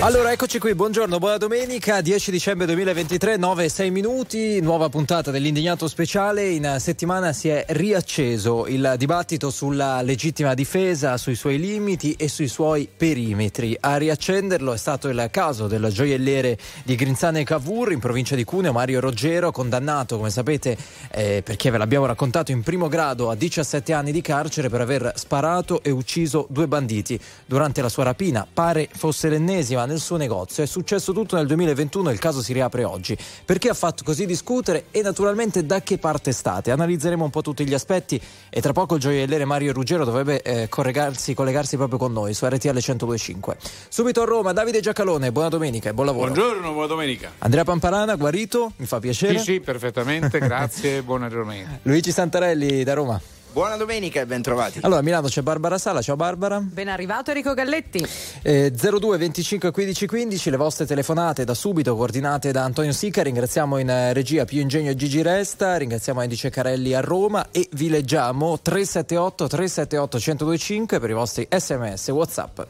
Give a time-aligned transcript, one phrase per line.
[0.00, 5.32] Allora, eccoci qui, buongiorno, buona domenica, 10 dicembre 2023, 9 e 6 minuti, nuova puntata
[5.32, 6.50] dell'Indignato Speciale.
[6.50, 12.46] In settimana si è riacceso il dibattito sulla legittima difesa, sui suoi limiti e sui
[12.46, 13.76] suoi perimetri.
[13.80, 18.70] A riaccenderlo è stato il caso del gioielliere di Grinzane Cavour in provincia di Cuneo,
[18.70, 20.76] Mario Roggero, condannato, come sapete,
[21.10, 25.12] eh, perché ve l'abbiamo raccontato, in primo grado a 17 anni di carcere per aver
[25.16, 28.46] sparato e ucciso due banditi durante la sua rapina.
[28.50, 30.62] Pare fosse l'ennesima nel suo negozio.
[30.62, 33.16] È successo tutto nel 2021 e il caso si riapre oggi.
[33.44, 36.70] Perché ha fatto così discutere e naturalmente da che parte state?
[36.70, 38.20] Analizzeremo un po' tutti gli aspetti
[38.50, 42.46] e tra poco il gioielliere Mario Ruggero dovrebbe eh, collegarsi, collegarsi proprio con noi su
[42.46, 43.56] RTL 1025.
[43.88, 46.30] Subito a Roma, Davide Giacalone, buona domenica e buon lavoro.
[46.32, 47.32] Buongiorno, buona domenica.
[47.38, 49.38] Andrea Pamparana, guarito, mi fa piacere.
[49.38, 51.80] Sì, sì, perfettamente, grazie, buona domenica.
[51.82, 53.20] Luigi Santarelli da Roma.
[53.58, 54.78] Buona domenica e ben trovati.
[54.82, 56.60] Allora, a Milano c'è Barbara Sala, ciao Barbara.
[56.60, 58.06] Ben arrivato Enrico Galletti.
[58.42, 63.78] Eh, 02 25 15 15, le vostre telefonate da subito coordinate da Antonio Sica, ringraziamo
[63.78, 68.60] in eh, regia Più Ingegno Gigi Resta, ringraziamo Andy Ceccarelli a Roma e vi leggiamo
[68.60, 72.60] 378 378 1025 per i vostri sms WhatsApp.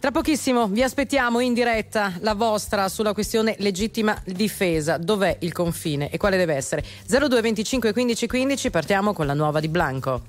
[0.00, 4.96] Tra pochissimo vi aspettiamo in diretta la vostra sulla questione legittima difesa.
[4.96, 6.82] Dov'è il confine e quale deve essere?
[7.06, 10.22] 02 25 15 15, partiamo con la nuova di Blanco.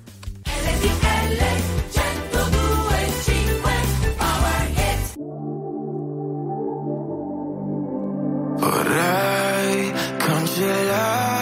[8.58, 11.41] Vorrei cancellare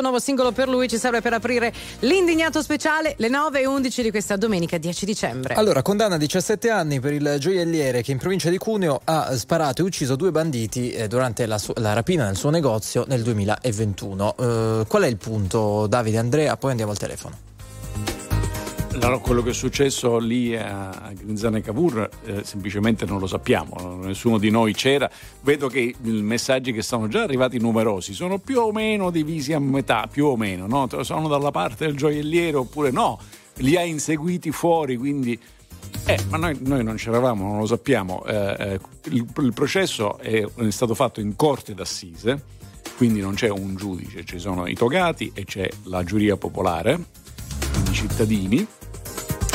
[0.00, 4.02] Blanco, nuovo singolo per lui, ci serve per aprire l'indignato speciale, le 9 e 11
[4.02, 5.54] di questa domenica 10 dicembre.
[5.54, 9.82] Allora, condanna a 17 anni per il gioielliere che in provincia di Cuneo ha sparato
[9.82, 14.34] e ucciso due banditi eh, durante la, su- la, rapina nel suo negozio nel 2021.
[14.36, 16.56] Uh, qual è il punto, Davide Andrea?
[16.56, 17.49] Poi andiamo al telefono.
[19.02, 24.36] Allora, quello che è successo lì a Grinzane Cavour eh, semplicemente non lo sappiamo, nessuno
[24.36, 25.10] di noi c'era.
[25.40, 29.58] Vedo che i messaggi che sono già arrivati numerosi sono più o meno divisi a
[29.58, 30.86] metà, più o meno, no?
[31.02, 33.18] sono dalla parte del gioielliere oppure no,
[33.56, 35.38] li ha inseguiti fuori, quindi...
[36.04, 38.22] Eh, ma noi, noi non c'eravamo, non lo sappiamo.
[38.26, 42.42] Eh, eh, il, il, processo è, è stato fatto in corte d'assise,
[42.98, 46.98] quindi non c'è un giudice, ci sono i togati e c'è la giuria popolare,
[47.88, 48.66] i cittadini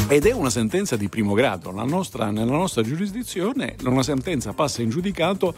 [0.08, 1.72] ed è una sentenza di primo grado.
[1.72, 5.54] Nostra, nella nostra giurisdizione una sentenza passa in giudicato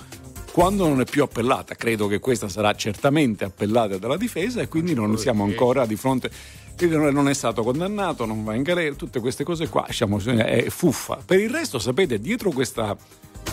[0.51, 1.75] quando non è più appellata.
[1.75, 6.31] Credo che questa sarà certamente appellata dalla difesa e quindi non siamo ancora di fronte
[6.79, 11.17] non è stato condannato, non va in galera, tutte queste cose qua, diciamo, è fuffa.
[11.25, 12.95] Per il resto, sapete, dietro questa,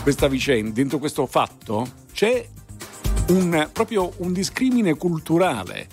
[0.03, 2.47] questa vicenda, dentro questo fatto, c'è
[3.29, 5.87] un, proprio un discrimine culturale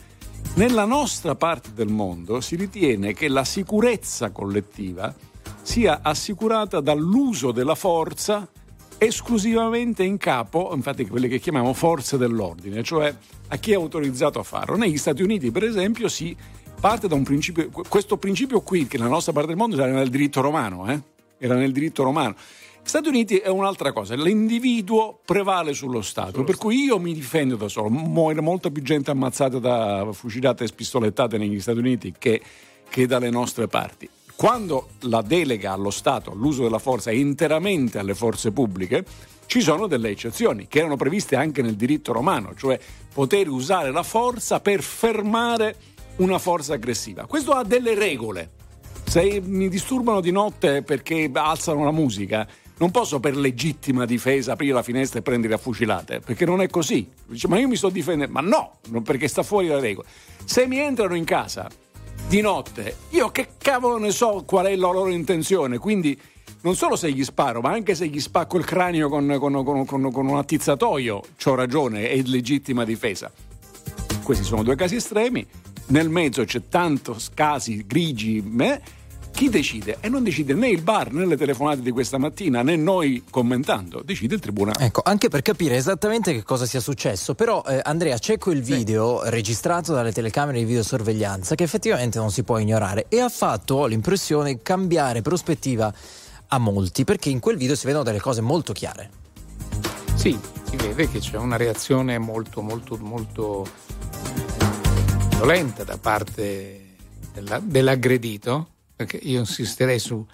[0.54, 5.14] nella nostra parte del mondo si ritiene che la sicurezza collettiva
[5.62, 8.48] sia assicurata dall'uso della forza
[8.98, 13.14] esclusivamente in capo, infatti quelle che chiamiamo forze dell'ordine, cioè
[13.48, 14.76] a chi è autorizzato a farlo.
[14.76, 16.36] Negli Stati Uniti, per esempio, si
[16.78, 20.08] parte da un principio, questo principio qui, che nella nostra parte del mondo era nel
[20.08, 21.00] diritto romano, eh?
[21.38, 22.34] era nel diritto romano.
[22.84, 26.68] Stati Uniti è un'altra cosa, l'individuo prevale sullo Stato, sullo per Stato.
[26.68, 31.38] cui io mi difendo da solo, muore molta più gente ammazzata da fucilate e spistolettate
[31.38, 32.42] negli Stati Uniti che,
[32.88, 34.08] che dalle nostre parti.
[34.36, 39.04] Quando la delega allo Stato, l'uso della forza è interamente alle forze pubbliche,
[39.46, 42.78] ci sono delle eccezioni che erano previste anche nel diritto romano, cioè
[43.14, 45.76] poter usare la forza per fermare
[46.16, 47.26] una forza aggressiva.
[47.26, 48.50] Questo ha delle regole.
[49.04, 52.48] Se mi disturbano di notte perché alzano la musica,
[52.82, 56.68] non posso per legittima difesa aprire la finestra e prendere a fucilate, perché non è
[56.68, 57.08] così.
[57.28, 60.08] Dice, ma io mi sto difendendo, ma no, perché sta fuori la regola.
[60.44, 61.70] Se mi entrano in casa
[62.26, 66.20] di notte, io che cavolo ne so qual è la loro intenzione, quindi
[66.62, 70.10] non solo se gli sparo, ma anche se gli spacco il cranio con, con, con,
[70.10, 73.30] con un attizzatoio, ho ragione, è legittima difesa.
[74.24, 75.46] Questi sono due casi estremi,
[75.86, 78.80] nel mezzo c'è tanti casi grigi, eh,
[79.32, 79.96] chi decide?
[80.00, 84.02] E non decide né il bar né le telefonate di questa mattina né noi commentando,
[84.04, 84.84] decide il tribunale.
[84.84, 89.22] Ecco, anche per capire esattamente che cosa sia successo, però eh, Andrea c'è quel video
[89.24, 89.30] sì.
[89.30, 93.86] registrato dalle telecamere di videosorveglianza che effettivamente non si può ignorare e ha fatto, ho
[93.86, 95.92] l'impressione, cambiare prospettiva
[96.48, 99.10] a molti perché in quel video si vedono delle cose molto chiare.
[100.14, 100.38] Sì,
[100.68, 103.66] si vede che c'è una reazione molto molto molto
[105.30, 106.80] violenta da parte
[107.32, 108.68] della, dell'aggredito
[109.04, 110.24] perché io insisterei su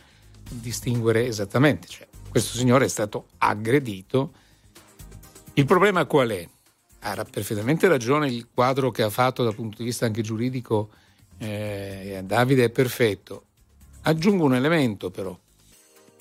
[0.50, 4.32] distinguere esattamente, cioè questo signore è stato aggredito.
[5.54, 6.48] Il problema qual è?
[7.00, 10.90] Ha perfettamente ragione il quadro che ha fatto dal punto di vista anche giuridico
[11.38, 13.44] eh, Davide è perfetto.
[14.02, 15.36] Aggiungo un elemento però,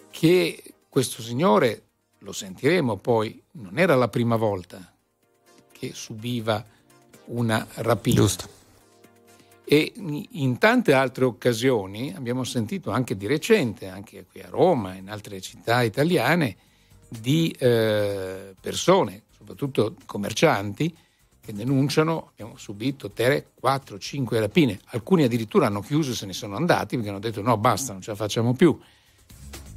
[0.09, 1.83] che questo signore,
[2.19, 4.93] lo sentiremo poi, non era la prima volta
[5.71, 6.63] che subiva
[7.25, 8.21] una rapina.
[8.21, 8.56] Giusto
[9.69, 14.99] e in tante altre occasioni abbiamo sentito anche di recente, anche qui a Roma e
[14.99, 16.55] in altre città italiane,
[17.09, 20.95] di eh, persone, soprattutto commercianti,
[21.41, 26.33] che denunciano, abbiamo subito 3, 4, 5 rapine, alcuni addirittura hanno chiuso e se ne
[26.33, 28.77] sono andati perché hanno detto no basta, non ce la facciamo più,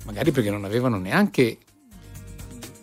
[0.05, 1.59] magari perché non avevano neanche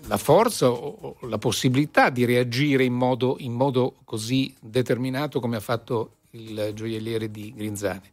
[0.07, 5.61] la forza o, la possibilità di reagire in modo, in modo così determinato come ha
[5.61, 8.11] fatto il gioielliere di Grinzane.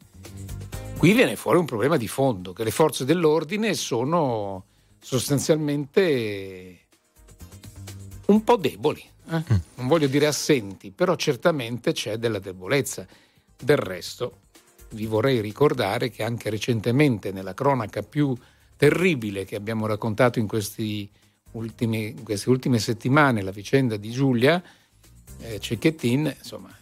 [0.97, 4.65] Qui viene fuori un problema di fondo, che le forze dell'ordine sono
[5.01, 6.79] sostanzialmente
[8.27, 9.37] un po' deboli, eh?
[9.37, 9.57] Mm.
[9.77, 13.07] non voglio dire assenti, però certamente c'è della debolezza.
[13.57, 14.41] Del resto,
[14.91, 18.35] vi vorrei ricordare che anche recentemente nella cronaca più
[18.77, 20.49] terribile che abbiamo raccontato in,
[21.53, 24.63] ultimi, in queste ultime settimane, la vicenda di Giulia
[25.39, 26.75] eh, Cecchettin, insomma,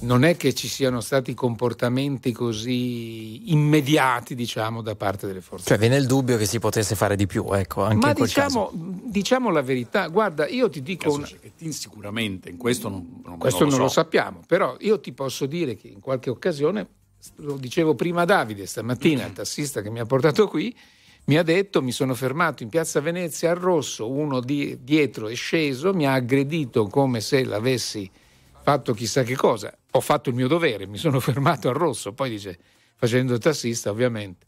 [0.00, 5.66] non è che ci siano stati comportamenti così immediati, diciamo, da parte delle forze.
[5.66, 8.26] Cioè, viene il dubbio che si potesse fare di più, ecco, anche Ma in quel
[8.26, 9.00] diciamo, caso.
[9.04, 11.12] diciamo la verità, guarda, io ti dico.
[11.12, 11.28] Una...
[11.70, 15.74] Sicuramente, in questo non, non questo non lo, lo sappiamo, però io ti posso dire
[15.74, 16.86] che in qualche occasione,
[17.36, 20.74] lo dicevo prima a Davide stamattina, il tassista che mi ha portato qui,
[21.24, 25.34] mi ha detto, mi sono fermato in piazza Venezia al rosso, uno di, dietro è
[25.34, 28.10] sceso, mi ha aggredito come se l'avessi
[28.68, 32.28] fatto chissà che cosa, ho fatto il mio dovere, mi sono fermato al rosso, poi
[32.28, 32.58] dice,
[32.96, 34.44] facendo il tassista ovviamente,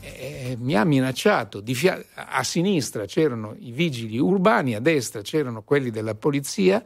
[0.00, 5.90] eh, mi ha minacciato, fia- a sinistra c'erano i vigili urbani, a destra c'erano quelli
[5.90, 6.82] della polizia,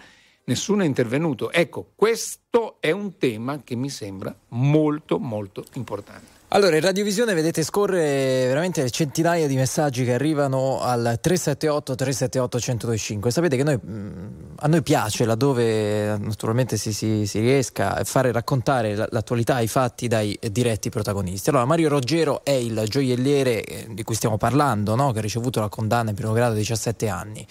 [0.47, 1.53] nessuno è intervenuto.
[1.53, 6.36] Ecco, questo è un tema che mi sembra molto molto importante.
[6.51, 13.31] Allora, in radiovisione vedete scorrere veramente centinaia di messaggi che arrivano al 378 378 1025.
[13.33, 14.29] Sapete che noi, mm,
[14.61, 20.07] a noi piace, laddove naturalmente si, si, si riesca a fare raccontare l'attualità, i fatti
[20.07, 21.51] dai diretti protagonisti.
[21.51, 25.11] Allora, Mario Roggero è il gioielliere eh, di cui stiamo parlando, no?
[25.11, 27.45] che ha ricevuto la condanna in primo grado a 17 anni.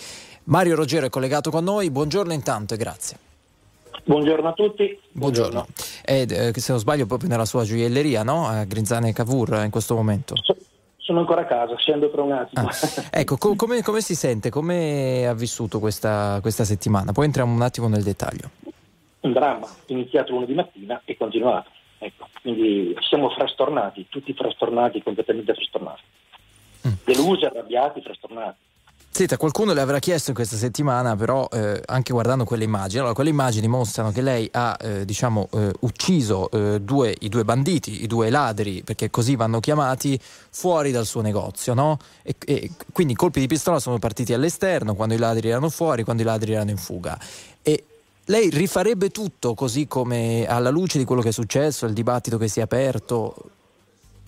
[0.45, 3.24] Mario Roggero è collegato con noi, buongiorno intanto e grazie.
[4.05, 4.99] Buongiorno a tutti.
[5.13, 5.65] Buongiorno.
[6.05, 8.45] Ed, eh, se non sbaglio proprio nella sua gioielleria, no?
[8.45, 10.35] A Grinzane Cavour in questo momento.
[10.43, 10.55] So,
[10.97, 12.67] sono ancora a casa, scendo tra un attimo.
[12.67, 12.71] Ah,
[13.09, 14.51] ecco, co- come, come, si sente?
[14.51, 17.13] Come ha vissuto questa, questa settimana?
[17.13, 18.51] Poi entriamo un attimo nel dettaglio.
[19.21, 21.71] Un dramma, iniziato lunedì mattina e continuato.
[21.97, 26.01] Ecco, quindi siamo frastornati, tutti frastornati, completamente frastornati.
[26.87, 26.91] Mm.
[27.05, 28.57] Delusi, arrabbiati, frastornati.
[29.15, 33.13] Senta, qualcuno le avrà chiesto in questa settimana, però eh, anche guardando quelle immagini, allora
[33.13, 38.03] quelle immagini mostrano che lei ha eh, diciamo, eh, ucciso eh, due, i due banditi,
[38.03, 41.97] i due ladri, perché così vanno chiamati, fuori dal suo negozio, no?
[42.23, 46.03] E, e quindi i colpi di pistola sono partiti all'esterno, quando i ladri erano fuori,
[46.03, 47.17] quando i ladri erano in fuga.
[47.61, 47.85] E
[48.25, 52.49] lei rifarebbe tutto così come alla luce di quello che è successo, il dibattito che
[52.49, 53.33] si è aperto?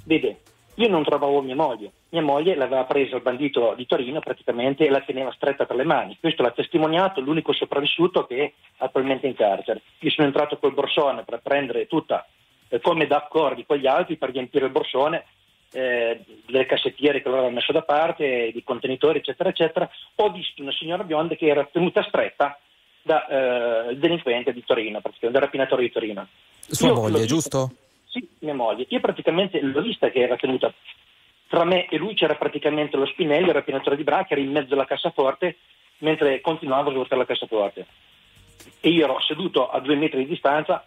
[0.06, 0.40] Vede,
[0.76, 1.92] io non trovavo mia moglie.
[2.10, 5.84] Mia moglie l'aveva presa il bandito di Torino praticamente e la teneva stretta tra le
[5.84, 6.18] mani.
[6.20, 9.82] Questo l'ha testimoniato l'unico sopravvissuto che è attualmente in carcere.
[10.00, 12.26] Io sono entrato col borsone per prendere tutta,
[12.70, 15.26] eh, come d'accordo con gli altri, per riempire il borsone
[15.74, 19.90] eh, delle cassettiere che loro avevano messo da parte, di contenitori, eccetera, eccetera.
[20.16, 22.58] Ho visto una signora bionda che era tenuta stretta
[23.02, 26.28] dal eh, delinquente di Torino, praticamente, dal rapinatore di Torino.
[26.60, 27.72] Sua Io moglie, giusto?
[28.06, 28.86] Sì, mia moglie.
[28.88, 30.74] Io praticamente l'ho vista che era tenuta
[31.48, 34.52] tra me e lui c'era praticamente lo Spinelli, il rapinatore di Bra, che era in
[34.52, 35.58] mezzo alla cassaforte,
[36.00, 37.86] mentre continuava a svuotare la cassaforte.
[38.80, 40.86] E io ero seduto a due metri di distanza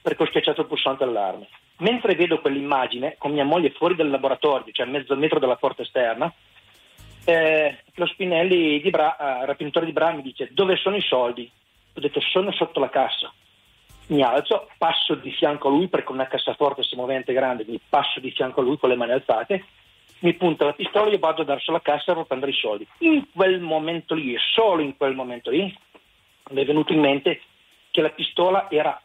[0.00, 1.48] perché ho schiacciato il pulsante allarme.
[1.78, 5.82] Mentre vedo quell'immagine, con mia moglie fuori dal laboratorio, cioè a mezzo metro dalla porta
[5.82, 6.32] esterna,
[7.24, 11.50] eh, lo Spinelli di Bra, eh, rapinatore di Bra mi dice dove sono i soldi?
[11.94, 13.32] Ho detto sono sotto la cassa
[14.08, 18.20] mi alzo, passo di fianco a lui perché una cassaforte si movente grande, quindi passo
[18.20, 19.64] di fianco a lui con le mani alzate,
[20.20, 22.86] mi punta la pistola e vado verso la cassa per prendere i soldi.
[22.98, 25.74] In quel momento lì, e solo in quel momento lì,
[26.50, 27.40] mi è venuto in mente
[27.90, 29.00] che la pistola era,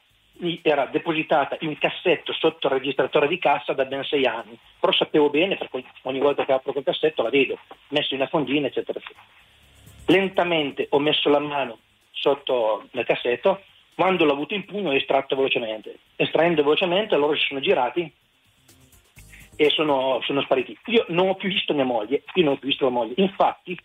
[0.61, 5.29] era depositata in cassetto sotto il registratore di cassa da ben sei anni, però sapevo
[5.29, 7.57] bene perché ogni volta che apro quel cassetto la vedo,
[7.89, 9.25] messo in una fondina, eccetera, eccetera.
[10.07, 11.79] Lentamente ho messo la mano
[12.11, 13.61] sotto nel cassetto
[13.95, 15.97] quando l'ho avuto in pugno l'ho estratto velocemente.
[16.15, 18.11] Estraendo velocemente loro si sono girati
[19.55, 20.77] e sono, sono, spariti.
[20.85, 23.13] Io non ho più visto mia moglie, io non ho più visto la moglie.
[23.17, 23.77] Infatti,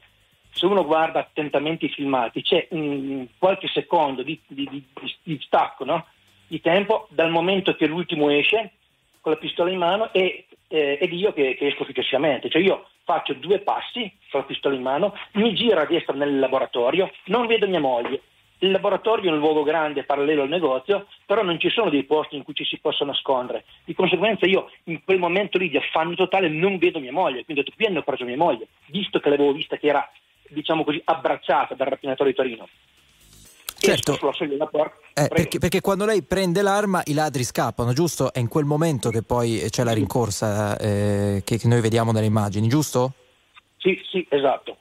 [0.51, 4.85] se uno guarda attentamente i filmati, c'è un, qualche secondo di, di, di,
[5.23, 6.07] di stacco no?
[6.47, 8.73] di tempo dal momento che l'ultimo esce
[9.21, 12.49] con la pistola in mano e, eh, ed io che, che, esco successivamente.
[12.49, 16.39] Cioè io faccio due passi con la pistola in mano, mi giro a destra nel
[16.39, 18.23] laboratorio, non vedo mia moglie,
[18.61, 22.37] il laboratorio è un luogo grande parallelo al negozio, però non ci sono dei posti
[22.37, 23.65] in cui ci si possa nascondere.
[23.85, 27.63] Di conseguenza io in quel momento lì di affanno totale non vedo mia moglie, quindi
[27.63, 30.11] ho detto qui hanno preso mia moglie, visto che l'avevo vista che era,
[30.49, 32.69] diciamo così, abbracciata dal rapinatore di Torino.
[33.81, 34.19] Certo,
[35.15, 38.33] eh, perché, perché, quando lei prende l'arma i ladri scappano, giusto?
[38.33, 42.27] È in quel momento che poi c'è la rincorsa eh, che, che noi vediamo nelle
[42.27, 43.13] immagini, giusto?
[43.77, 44.79] Sì, sì, esatto.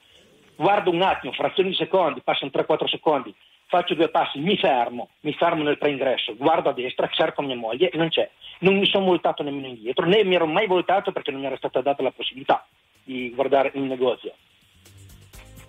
[0.55, 3.34] Guardo un attimo, frazioni di secondi, passano 3-4 secondi,
[3.67, 7.89] faccio due passi, mi fermo, mi fermo nel preingresso, guardo a destra, cerco mia moglie
[7.89, 8.29] e non c'è.
[8.59, 11.57] Non mi sono voltato nemmeno indietro, né mi ero mai voltato perché non mi era
[11.57, 12.65] stata data la possibilità
[13.03, 14.33] di guardare il negozio.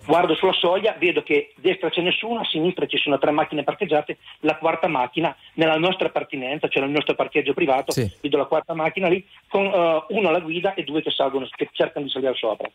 [0.05, 3.63] Guardo sulla soglia, vedo che a destra c'è nessuno, a sinistra ci sono tre macchine
[3.63, 8.11] parcheggiate, la quarta macchina nella nostra pertinenza, cioè nel nostro parcheggio privato, sì.
[8.19, 11.69] vedo la quarta macchina lì con uh, uno alla guida e due che salgono, che
[11.73, 12.67] cercano di salire sopra.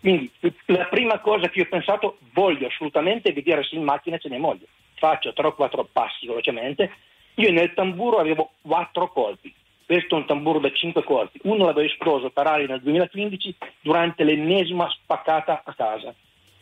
[0.00, 0.30] Quindi
[0.66, 4.38] la prima cosa che io ho pensato, voglio assolutamente vedere se in macchina c'è mia
[4.38, 4.66] moglie.
[4.94, 6.92] Faccio 3 o 4 passi velocemente.
[7.34, 9.54] Io nel tamburo avevo 4 colpi.
[9.84, 11.40] Questo è un tamburo da 5 colpi.
[11.44, 16.14] Uno l'avevo esploso per aria nel 2015 durante l'ennesima spaccata a casa.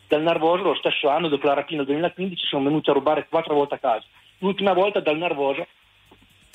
[0.07, 3.53] Dal nervoso lo stesso anno, dopo la rapina del 2015, sono venuti a rubare 4
[3.53, 4.05] volte a casa.
[4.39, 5.67] L'ultima volta dal nervoso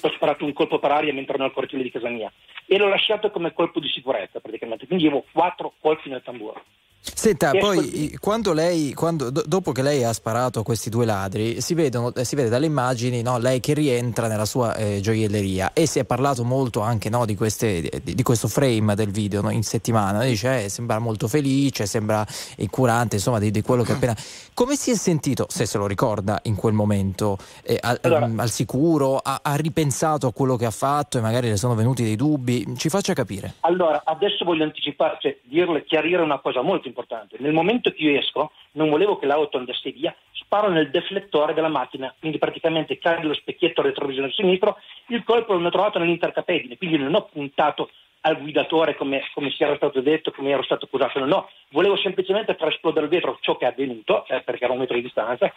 [0.06, 2.32] ho sparato un colpo per aria mentre ero nel cortile di casa mia
[2.66, 6.62] e l'ho lasciato come colpo di sicurezza praticamente, quindi avevo quattro colpi nel tamburo.
[7.04, 11.74] Senta, poi quando lei, quando, dopo che lei ha sparato a questi due ladri, si,
[11.74, 15.98] vedono, si vede dalle immagini no, lei che rientra nella sua eh, gioielleria e si
[15.98, 19.64] è parlato molto anche no, di, queste, di, di, questo frame del video no, in
[19.64, 20.22] settimana.
[20.22, 22.24] Dice, eh, sembra molto felice, sembra
[22.58, 24.14] incurante, insomma, di, di, quello che appena.
[24.54, 28.50] Come si è sentito, se se lo ricorda, in quel momento, eh, al, allora, al,
[28.50, 29.16] sicuro?
[29.16, 32.76] Ha, ha, ripensato a quello che ha fatto e magari le sono venuti dei dubbi?
[32.76, 33.54] Ci faccia capire.
[33.60, 37.36] Allora, adesso voglio anticipare, cioè dirle, chiarire una cosa molto importante.
[37.40, 41.68] Nel momento che io esco, non volevo che l'auto andasse via, sparo nel deflettore della
[41.68, 47.14] macchina, quindi praticamente cade lo specchietto retrovisore sinistro, il colpo l'ho trovato nell'intercapedine, quindi non
[47.14, 47.90] ho puntato
[48.24, 52.54] al guidatore come, come si era stato detto, come ero stato accusato, no, volevo semplicemente
[52.54, 55.52] far esplodere il vetro, ciò che è avvenuto, eh, perché era un metro di distanza,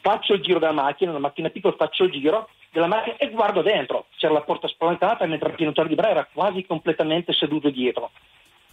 [0.00, 3.62] faccio il giro della macchina, una macchina piccola, faccio il giro della macchina e guardo
[3.62, 8.10] dentro, c'era la porta spalancata mentre il pianotore di Bra era quasi completamente seduto dietro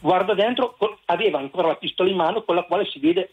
[0.03, 3.31] guarda dentro, aveva ancora la pistola in mano con la quale si vede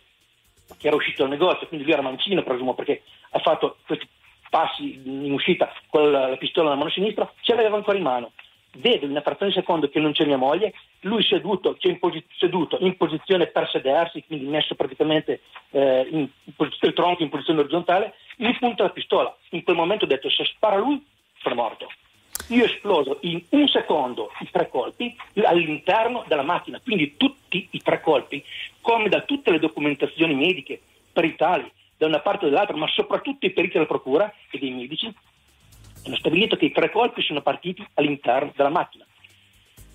[0.78, 4.06] che era uscito dal negozio, quindi lui era mancino presumo perché ha fatto questi
[4.48, 8.32] passi in uscita con la, la pistola nella mano sinistra, ce l'aveva ancora in mano.
[8.76, 12.24] Vedo in una frazione di secondo che non c'è mia moglie, lui seduto, in, posi-
[12.36, 17.60] seduto in posizione per sedersi, quindi messo praticamente eh, in, posizione, il tronco in posizione
[17.60, 19.36] orizzontale, mi punta la pistola.
[19.50, 21.04] In quel momento ho detto se spara lui
[21.40, 21.88] sono morto.
[22.48, 28.00] Io esploso in un secondo i tre colpi all'interno della macchina, quindi tutti i tre
[28.00, 28.42] colpi,
[28.80, 30.80] come da tutte le documentazioni mediche,
[31.12, 35.12] peritali, da una parte o dall'altra, ma soprattutto i periti della procura e dei medici,
[36.04, 39.04] hanno stabilito che i tre colpi sono partiti all'interno della macchina.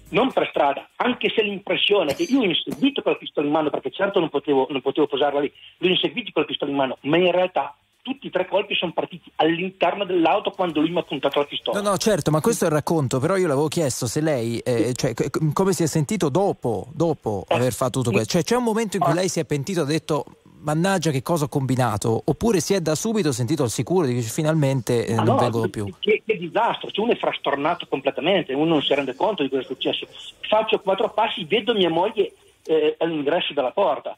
[0.09, 3.71] Non per strada, anche se l'impressione che io ho inseguito con la pistola in mano,
[3.71, 6.97] perché certo non potevo, non potevo posarla lì, l'ho inseguito con la pistola in mano,
[7.01, 11.01] ma in realtà tutti i tre colpi sono partiti all'interno dell'auto quando lui mi ha
[11.01, 11.81] puntato la pistola.
[11.81, 14.59] No, no, certo, ma questo è il racconto, però io le avevo chiesto se lei,
[14.59, 15.15] eh, cioè,
[15.53, 18.33] come si è sentito dopo, dopo eh, aver fatto tutto questo.
[18.33, 19.15] Cioè, c'è un momento in cui ah.
[19.15, 20.23] lei si è pentito e ha detto
[20.59, 24.21] mannaggia che cosa ho combinato, oppure si è da subito sentito al sicuro di che
[24.21, 25.91] finalmente eh, non no, vengono più.
[25.97, 29.63] Che, che disastro, cioè uno è frastornato completamente, uno non si rende conto di cosa
[29.63, 30.05] è successo.
[30.47, 32.33] Faccio quattro passi, vedo mia moglie
[32.67, 34.15] eh, all'ingresso della porta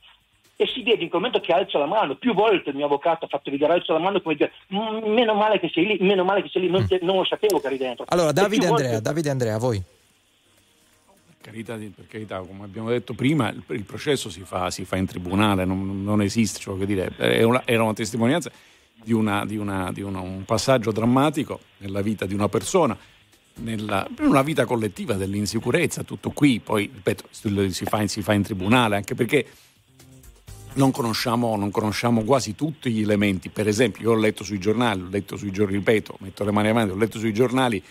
[0.60, 2.16] e si vede in quel momento che alza la mano.
[2.16, 5.36] Più volte il mio avvocato ha fatto vedere alza la mano come dire mm, meno
[5.36, 7.06] male che sei lì, meno male che sei lì, non, mm.
[7.06, 8.06] non lo sapevo che eri dentro.
[8.08, 9.02] Allora, Davide Andrea, volte...
[9.02, 9.82] Davide Andrea, voi.
[11.28, 14.98] Per carità, per carità, come abbiamo detto prima, il, il processo si fa, si fa,
[14.98, 18.52] in tribunale, non, non esiste, cioè, dire, una, era una testimonianza
[18.96, 22.98] di, una, di, una, di un passaggio drammatico nella vita di una persona
[23.60, 28.96] nella, una vita collettiva dell'insicurezza, tutto qui, poi ripeto, si fa, si fa in tribunale,
[28.98, 29.46] anche perché
[30.78, 33.50] non conosciamo, non conosciamo, quasi tutti gli elementi.
[33.50, 36.70] Per esempio, io ho letto sui giornali, ho letto sui giornali, ripeto, metto le mani
[36.70, 37.84] avanti, ho letto sui giornali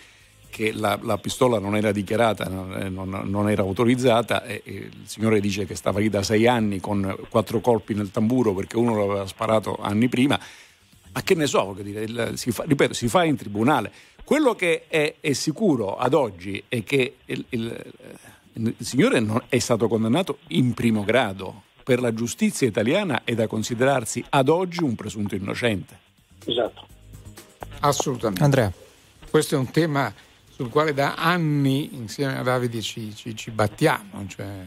[0.49, 5.03] che la, la pistola non era dichiarata, non, non, non era autorizzata e, e, il
[5.03, 8.97] signore dice che stava lì da sei anni con quattro colpi nel tamburo perché uno
[8.97, 10.39] l'aveva sparato anni prima.
[11.11, 13.91] Ma che ne so, dire, il, si fa, ripeto, si fa in tribunale.
[14.23, 17.93] Quello che è, è sicuro ad oggi è che il, il,
[18.53, 24.21] il signore è stato condannato in primo grado, per la giustizia italiana è da considerarsi
[24.31, 25.97] ad oggi un presunto innocente.
[26.43, 26.85] Esatto.
[27.79, 28.43] Assolutamente.
[28.43, 28.73] Andrea.
[29.29, 30.13] Questo è un tema
[30.49, 34.65] sul quale da anni insieme a Davide ci, ci, ci battiamo, cioè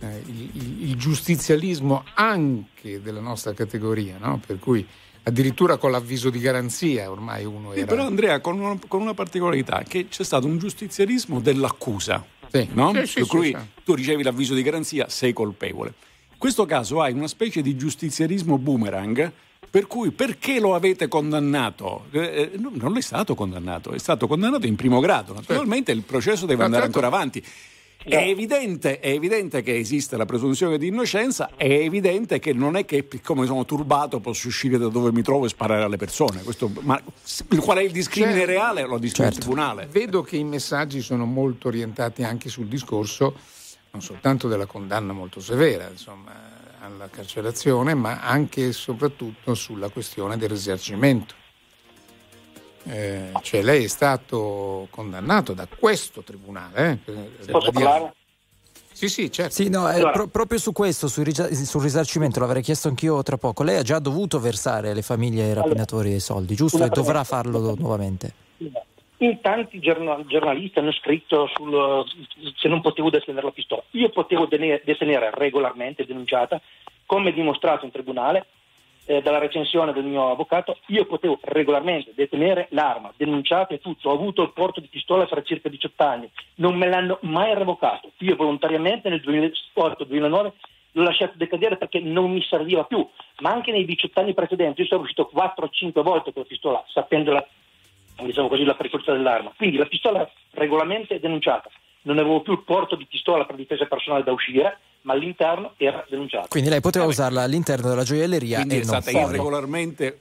[0.00, 4.38] eh, il, il, il, giustizialismo anche della nostra categoria, no?
[4.46, 4.86] per cui
[5.22, 7.80] addirittura con l'avviso di garanzia ormai uno era...
[7.80, 12.68] Sì, però Andrea con una, con una, particolarità, che c'è stato un giustizialismo dell'accusa, sì.
[12.72, 12.92] no?
[12.92, 15.94] Sì, sì, per cui tu ricevi l'avviso di garanzia, sei colpevole
[16.42, 19.30] questo caso hai una specie di giustiziarismo boomerang
[19.70, 22.06] per cui perché lo avete condannato?
[22.10, 25.34] Eh, eh non è stato condannato, è stato condannato in primo grado.
[25.34, 27.40] Naturalmente il processo deve andare ancora avanti.
[28.02, 32.84] È evidente, è evidente, che esiste la presunzione di innocenza, è evidente che non è
[32.84, 36.42] che come sono turbato posso uscire da dove mi trovo e sparare alle persone.
[36.42, 37.00] Questo, ma
[37.60, 38.50] qual è il discrimine certo.
[38.50, 38.82] reale?
[38.82, 39.38] Lo discute certo.
[39.38, 39.88] il tribunale.
[39.88, 43.60] Vedo che i messaggi sono molto orientati anche sul discorso
[43.92, 46.32] non soltanto della condanna molto severa insomma,
[46.80, 51.34] alla carcerazione, ma anche e soprattutto sulla questione del risarcimento.
[52.84, 57.00] Eh, cioè lei è stato condannato da questo tribunale.
[57.04, 58.14] Eh, Posso parlare?
[58.92, 59.54] Sì, sì, certo.
[59.54, 60.10] Sì, no, allora.
[60.10, 63.62] pro- proprio su questo, sul, sul, risarcimento, l'avrei chiesto anch'io tra poco.
[63.62, 66.16] Lei ha già dovuto versare alle famiglie ai rapinatori allora.
[66.16, 66.82] i soldi, giusto?
[66.82, 68.34] E dovrà farlo nuovamente
[69.24, 72.04] in tanti giornalisti hanno scritto sul,
[72.56, 73.82] se non potevo detenere la pistola.
[73.92, 76.60] Io potevo detenere regolarmente, denunciata,
[77.06, 78.46] come dimostrato in tribunale
[79.06, 84.10] eh, dalla recensione del mio avvocato, io potevo regolarmente detenere l'arma, denunciata e tutto.
[84.10, 88.10] Ho avuto il porto di pistola per circa 18 anni, non me l'hanno mai revocato.
[88.18, 90.50] Io volontariamente nel 2008-2009
[90.94, 93.08] l'ho lasciato decadere perché non mi serviva più,
[93.40, 97.32] ma anche nei 18 anni precedenti io sono riuscito 4-5 volte con la pistola, sapendo
[97.32, 97.46] la,
[98.20, 99.52] diciamo così, la pericolosità dell'arma.
[99.56, 101.70] Quindi la pistola regolarmente denunciata.
[102.02, 106.04] Non avevo più il porto di pistola per difesa personale da uscire, ma all'interno era
[106.08, 106.48] denunciata.
[106.48, 109.26] Quindi lei poteva usarla all'interno della gioielleria Quindi e è stata fuori.
[109.26, 110.18] irregolarmente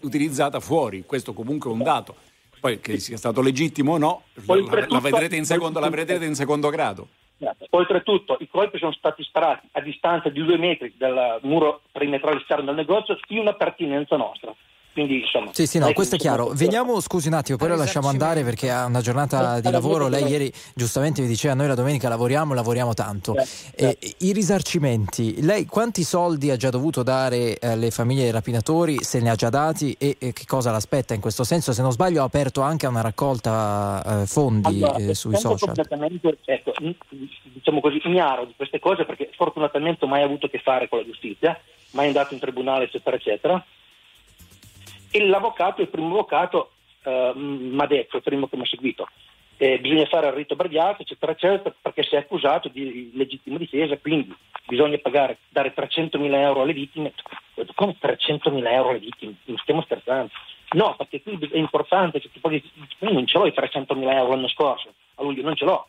[0.00, 2.14] utilizzata fuori, questo comunque è un dato.
[2.60, 6.34] Poi che sia stato legittimo o no, la, la vedrete in secondo, la vedrete in
[6.34, 7.08] secondo grado.
[7.70, 12.64] Oltretutto i colpi sono stati sparati a distanza di due metri dal muro perimetrale esterno
[12.64, 14.52] del negozio in una pertinenza nostra.
[14.98, 15.50] Quindi insomma.
[15.52, 16.50] Sì, sì, no, questo è chiaro.
[16.52, 20.08] Veniamo, scusi un attimo, poi la lasciamo andare perché ha una giornata di lavoro.
[20.08, 23.36] Lei ieri giustamente mi diceva noi la domenica lavoriamo, lavoriamo tanto.
[23.76, 29.20] E, I risarcimenti, lei quanti soldi ha già dovuto dare alle famiglie dei rapinatori, se
[29.20, 31.72] ne ha già dati e, e che cosa l'aspetta in questo senso?
[31.72, 35.74] Se non sbaglio ha aperto anche una raccolta eh, fondi Allora, eh, sui social.
[35.74, 36.72] completamente ecco,
[37.52, 40.98] diciamo così, ignaro di queste cose perché fortunatamente ho mai avuto a che fare con
[40.98, 41.56] la giustizia,
[41.92, 43.64] mai andato in tribunale, eccetera, eccetera.
[45.10, 49.08] E l'avvocato, il primo avvocato, eh, mi ha detto, il primo che mi ha seguito,
[49.56, 54.34] eh, bisogna fare il rito abbreviato, eccetera, eccetera, perché sei accusato di legittima difesa, quindi
[54.66, 57.12] bisogna pagare, dare 300.000 euro alle vittime.
[57.74, 59.34] Come 300.000 euro alle vittime?
[59.44, 60.30] Non stiamo scherzando.
[60.72, 62.62] No, perché qui è importante tu paghi,
[62.98, 65.86] io non ce l'ho i 300.000 euro l'anno scorso, a luglio non ce l'ho.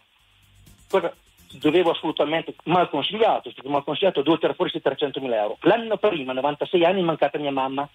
[0.89, 1.13] Cosa
[1.51, 5.57] dovevo assolutamente, mal consigliato, è stato mal consigliato, dovevo tirare fuori questi 300.000 euro.
[5.61, 7.87] L'anno prima, 96 anni, è mancata mia mamma.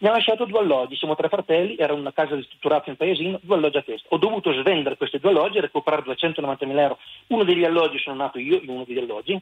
[0.00, 3.56] Mi ha lasciato due alloggi, siamo tre fratelli, era una casa ristrutturata in paesino, due
[3.56, 4.08] alloggi a testa.
[4.10, 6.98] Ho dovuto svendere questi due alloggi e recuperare 290.000 euro.
[7.26, 9.38] Uno degli alloggi sono nato io, in uno degli alloggi,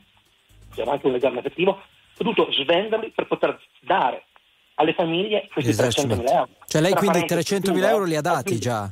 [0.75, 1.83] c'era anche un legame affettivo, ho
[2.25, 4.25] dovuto svenderli per poter dare
[4.75, 6.49] alle famiglie questi 300.000 euro.
[6.67, 8.91] Cioè lei Tra quindi parentesi, 300.000 euro li ha dati già?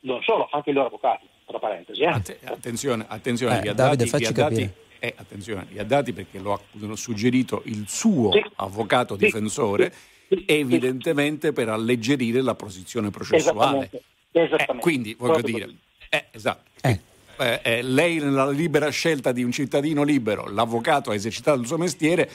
[0.00, 2.00] Non solo, anche i loro avvocati, tra parentesi.
[2.00, 2.06] Eh.
[2.06, 4.74] Atte- attenzione, attenzione, Eh, li ha Davide, dati, facci li ha dati- capire.
[5.00, 8.42] eh, attenzione, li ha dati perché lo ha lo ha suggerito il suo Sì.
[8.56, 9.24] avvocato Sì.
[9.26, 10.12] difensore, Sì.
[10.28, 10.44] Sì.
[10.46, 13.90] evidentemente per alleggerire la posizione processuale.
[13.90, 14.02] Esattamente.
[14.32, 14.72] Esattamente.
[14.72, 15.74] Eh, quindi voglio Proprio dire,
[16.10, 16.70] eh, esatto.
[16.82, 17.00] Eh.
[17.36, 21.78] Eh, eh, lei nella libera scelta di un cittadino libero, l'avvocato ha esercitato il suo
[21.78, 22.30] mestiere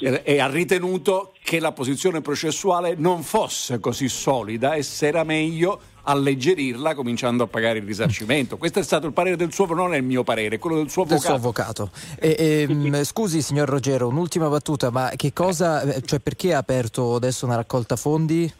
[0.00, 5.22] eh, e ha ritenuto che la posizione processuale non fosse così solida e se era
[5.22, 8.56] meglio alleggerirla cominciando a pagare il risarcimento.
[8.56, 10.90] Questo è stato il parere del suo, non è il mio parere, è quello del
[10.90, 11.90] suo del suo avvocato.
[11.92, 12.18] avvocato.
[12.18, 17.14] E, ehm, scusi, signor Ruggero, un'ultima battuta, ma che cosa, eh, cioè perché ha aperto
[17.14, 18.52] adesso una raccolta fondi?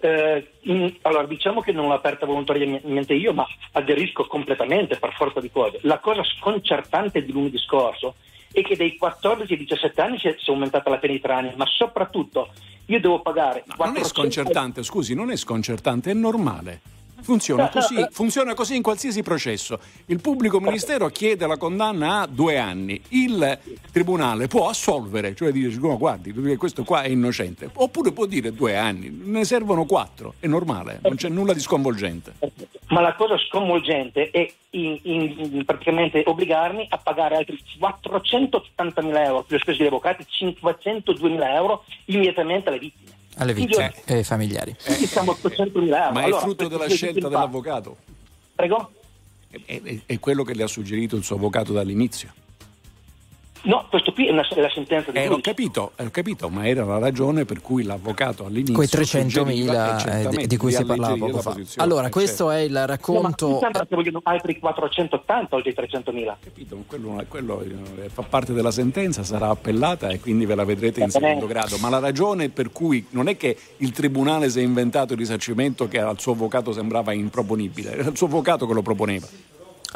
[0.00, 5.40] Eh, in- allora, diciamo che non l'ho aperta volontariamente io, ma aderisco completamente per forza
[5.40, 5.78] di cose.
[5.82, 8.16] La cosa sconcertante di lunedì scorso
[8.54, 11.20] è che dai 14 ai 17 anni si è, si è aumentata la pena di
[11.20, 12.50] tre anni, ma soprattutto
[12.86, 16.80] io devo pagare Ma non è 400 sconcertante, scusi, non è sconcertante, è normale.
[17.24, 18.08] Funziona no, così, eh.
[18.10, 19.78] funziona così in qualsiasi processo.
[20.06, 23.58] Il pubblico ministero chiede la condanna a due anni, il
[23.90, 28.76] tribunale può assolvere, cioè dire no, guardi, questo qua è innocente, oppure può dire due
[28.76, 32.34] anni, ne servono quattro, è normale, non c'è nulla di sconvolgente.
[32.88, 39.56] Ma la cosa sconvolgente è in- in- praticamente obbligarmi a pagare altri 480.000 euro più
[39.56, 43.12] le spese degli avvocati, 502.000 euro immediatamente alle vittime.
[43.36, 44.76] Alle vittime e familiari.
[44.84, 46.12] quindi siamo a 800.000 euro.
[46.12, 47.96] Ma è Allora, frutto della scelta dell'avvocato,
[48.54, 48.92] Prego?
[49.50, 52.32] è, è- è quello che le ha suggerito il suo avvocato dall'inizio.
[53.66, 56.66] No, questo qui è, una- è la sentenza di Eh, ho capito, ho capito, ma
[56.68, 60.84] era la ragione per cui l'avvocato all'inizio Quei suggeriva, 300.000 eh, di, di cui si
[60.84, 61.56] parlava poco fa.
[61.76, 63.58] Allora, Eh, questo è il No, ma racconto.
[63.60, 66.36] sembra che vogliono altri 480 oltre i 300.000.
[66.44, 66.84] Capito?
[66.86, 71.08] Quello, quello, eh, fa parte della sentenza, sarà appellata e quindi ve la vedrete in
[71.10, 71.78] secondo grado.
[71.78, 75.88] Ma la ragione per cui non è che il tribunale si è inventato il risarcimento
[75.88, 79.26] che al suo avvocato sembrava improponibile, era il suo avvocato che lo proponeva.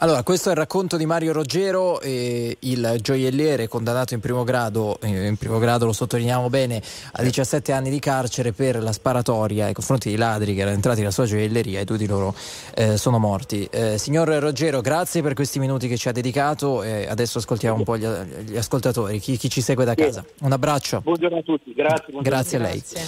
[0.01, 4.97] Allora, questo è il racconto di Mario Roggero, eh, il gioielliere condannato in primo grado,
[5.01, 6.81] eh, in primo grado lo sottolineiamo bene,
[7.15, 11.01] a 17 anni di carcere per la sparatoria nei confronti dei ladri che erano entrati
[11.01, 12.33] nella sua gioielleria e due di loro
[12.77, 13.67] eh, sono morti.
[13.73, 17.83] Eh, signor Roggero, grazie per questi minuti che ci ha dedicato e adesso ascoltiamo un
[17.83, 20.25] po' gli, gli ascoltatori, chi, chi ci segue da casa.
[20.43, 21.01] Un abbraccio.
[21.01, 22.13] Buongiorno a tutti, grazie.
[22.13, 22.23] buongiorno.
[22.23, 22.83] Grazie a lei.
[22.89, 23.01] Grazie.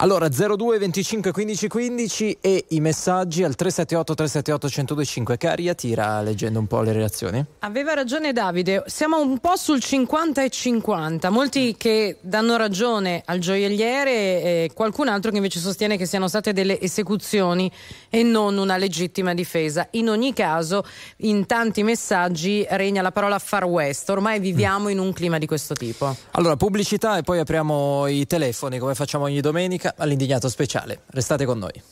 [0.00, 5.36] Allora 02 25 15 15 e i messaggi al 378 378 1025.
[5.36, 7.44] Caria tira leggendo un po' le reazioni.
[7.60, 13.40] Aveva ragione Davide, siamo un po' sul 50 e 50, molti che danno ragione al
[13.40, 17.68] gioielliere e qualcun altro che invece sostiene che siano state delle esecuzioni
[18.10, 19.88] e non una legittima difesa.
[19.92, 20.84] In ogni caso,
[21.18, 25.74] in tanti messaggi regna la parola far west, ormai viviamo in un clima di questo
[25.74, 26.16] tipo.
[26.32, 31.02] Allora pubblicità e poi apriamo i telefoni come facciamo ogni domenica all'indignato speciale.
[31.06, 31.82] Restate con noi.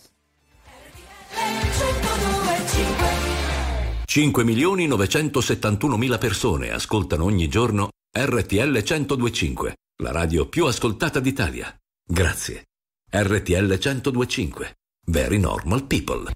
[4.04, 11.76] 5 milioni 971 mila persone ascoltano ogni giorno RTL 1025, la radio più ascoltata d'Italia.
[12.02, 12.62] Grazie.
[13.10, 14.76] RTL 1025.
[15.08, 16.32] Very normal people.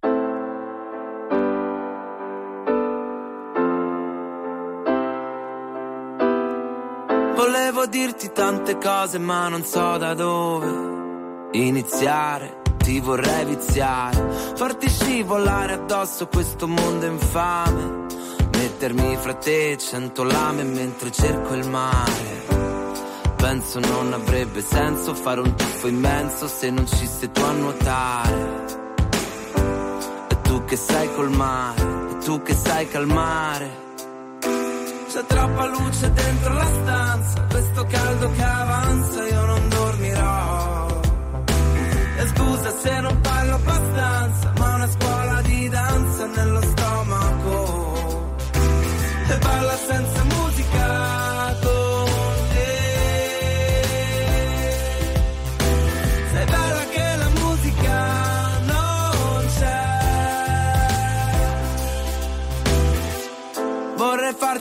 [7.35, 12.63] Volevo dirti tante cose ma non so da dove iniziare.
[12.77, 18.07] Ti vorrei viziare, farti scivolare addosso questo mondo infame.
[18.53, 22.60] Mettermi fra te cento lame mentre cerco il mare.
[23.41, 28.65] Penso non avrebbe senso fare un tuffo immenso se non ci sei tu a nuotare.
[30.29, 33.89] E tu che sai col mare, e tu che sai calmare.
[35.11, 41.01] C'è troppa luce dentro la stanza, questo caldo che avanza io non dormirò.
[42.19, 43.20] E scusa se non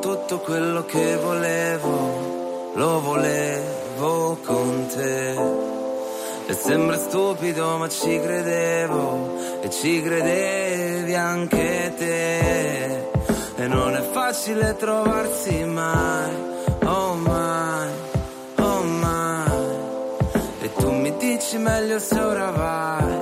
[0.00, 5.66] tutto quello che volevo, lo volevo con te.
[6.46, 13.10] E sembra stupido ma ci credevo e ci credevi anche te.
[13.56, 16.32] E non è facile trovarsi mai,
[16.84, 17.88] oh mai,
[18.56, 19.76] oh mai.
[20.60, 23.14] E tu mi dici meglio se ora vai,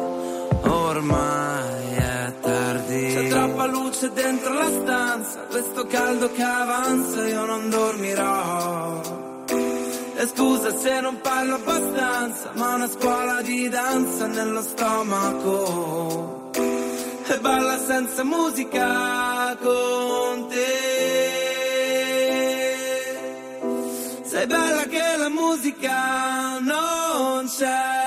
[0.63, 3.15] ormai è tardi.
[3.15, 9.01] C'è troppa luce dentro la stanza, questo caldo che avanza io non dormirò.
[10.15, 16.51] E scusa se non parlo abbastanza, ma una scuola di danza nello stomaco.
[16.53, 20.65] E balla senza musica con te.
[24.25, 28.06] Sei bella che la musica non c'è.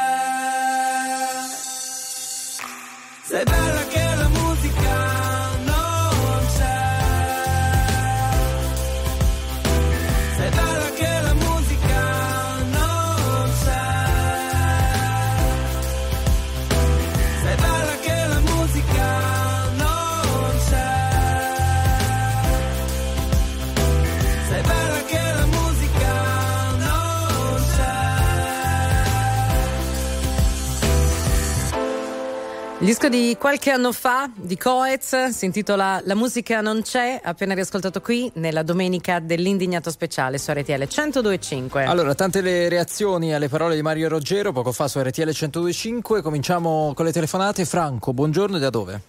[32.89, 38.02] Disco di qualche anno fa di Coez si intitola La musica non c'è, appena riascoltato
[38.02, 41.84] qui nella domenica dell'indignato speciale su RTL 1025.
[41.84, 46.23] Allora, tante le reazioni alle parole di Mario Roggero poco fa su RTL 1025.
[46.23, 47.63] Cominciamo con le telefonate.
[47.63, 49.02] Franco, buongiorno e da dove?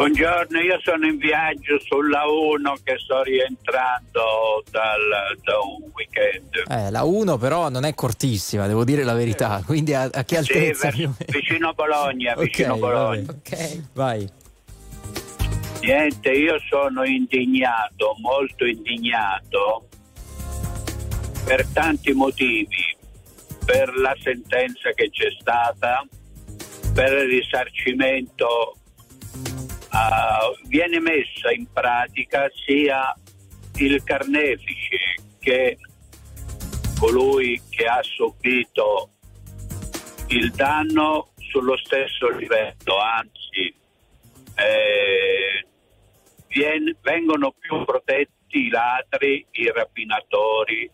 [0.00, 6.62] Buongiorno, io sono in viaggio sulla 1 che sto rientrando dal, da un weekend.
[6.70, 9.60] Eh, la 1 però non è cortissima, devo dire la verità.
[9.62, 10.84] Quindi a, a che Sì, altezza?
[10.88, 11.14] verso- meno?
[11.26, 13.24] vicino a Bologna, Ok, vicino a Bologna.
[13.28, 13.82] Ok.
[13.92, 14.26] Vai.
[15.82, 19.86] Niente, io sono indignato, molto indignato
[21.44, 22.96] per tanti motivi,
[23.66, 26.06] per la sentenza che c'è stata,
[26.94, 28.76] per il risarcimento.
[29.90, 33.14] Ah, viene messa in pratica sia
[33.76, 34.98] il carnefice
[35.38, 35.78] che
[36.98, 39.10] colui che ha subito
[40.28, 43.74] il danno sullo stesso livello, anzi
[44.54, 45.66] eh,
[46.48, 50.90] vien- vengono più protetti i ladri, i rapinatori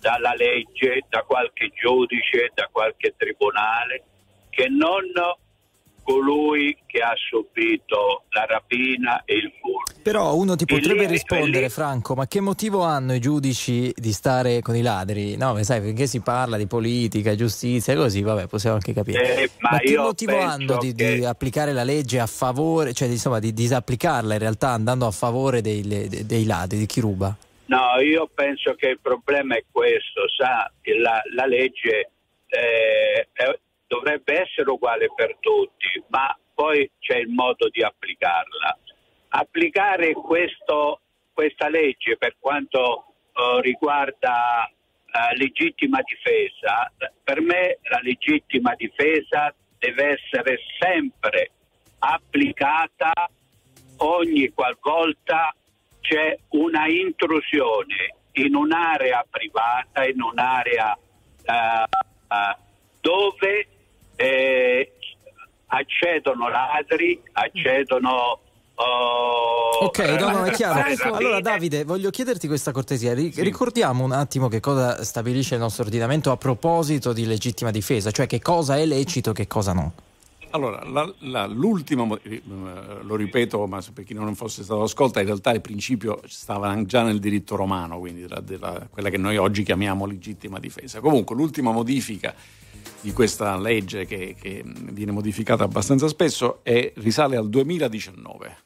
[0.00, 4.04] dalla legge, da qualche giudice, da qualche tribunale,
[4.50, 5.04] che non
[6.04, 10.00] colui che ha subito la rapina e il furto.
[10.02, 14.12] Però uno ti potrebbe limite- rispondere, il- Franco, ma che motivo hanno i giudici di
[14.12, 15.36] stare con i ladri?
[15.36, 19.42] No, sai, finché si parla di politica, giustizia e così, vabbè, possiamo anche capire.
[19.42, 23.08] Eh, ma che io motivo hanno di, che- di applicare la legge a favore, cioè
[23.08, 27.34] insomma di disapplicarla in realtà andando a favore dei, dei- dei ladri, di chi ruba?
[27.66, 32.10] No, io penso che il problema è questo, sa, la, la legge
[32.46, 33.58] eh, è-
[33.94, 38.76] dovrebbe essere uguale per tutti, ma poi c'è il modo di applicarla.
[39.28, 41.00] Applicare questo-
[41.32, 46.90] questa legge per quanto eh, riguarda eh, legittima difesa,
[47.22, 51.50] per me la legittima difesa deve essere sempre
[51.98, 53.12] applicata
[53.98, 55.54] ogni qualvolta
[56.00, 60.96] c'è una intrusione in un'area privata, in un'area
[61.44, 62.56] eh,
[63.00, 63.66] dove
[64.16, 64.92] eh,
[65.66, 68.38] accedono ladri, accedono...
[68.74, 70.78] oh, Ok, no, no, è chiaro.
[70.80, 71.02] rapine.
[71.16, 73.12] Allora, Davide, voglio chiederti questa cortesia.
[73.14, 78.10] Ri- Ricordiamo un attimo che cosa stabilisce il nostro ordinamento a proposito di legittima difesa,
[78.10, 79.92] cioè che cosa è lecito e che cosa no.
[80.50, 82.40] Allora, la- la- l'ultima, mo- eh,
[83.02, 87.02] lo ripeto, ma per chi non fosse stato ascolta, in realtà il principio stava già
[87.02, 91.00] nel diritto romano, quindi della- della- quella che noi oggi chiamiamo legittima difesa.
[91.00, 92.32] Comunque, l'ultima modifica
[93.04, 98.56] di questa legge che, che viene modificata abbastanza spesso è- risale al 2019.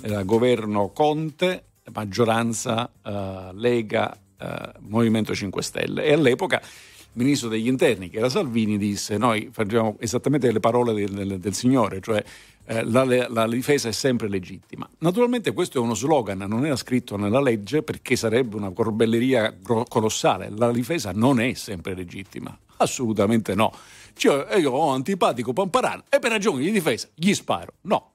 [0.00, 7.66] Era governo Conte, maggioranza eh, Lega, eh, Movimento 5 Stelle e all'epoca il ministro degli
[7.66, 12.24] interni, che era Salvini, disse noi facciamo esattamente le parole del, del- del Signore, cioè
[12.64, 14.88] eh, la, la difesa è sempre legittima.
[15.00, 20.48] Naturalmente questo è uno slogan, non era scritto nella legge perché sarebbe una corbelleria colossale.
[20.56, 23.72] La difesa non è sempre legittima, assolutamente no.
[24.16, 27.74] Cioè, io ho antipatico Pamparan e per ragioni di difesa gli sparo.
[27.82, 28.12] No,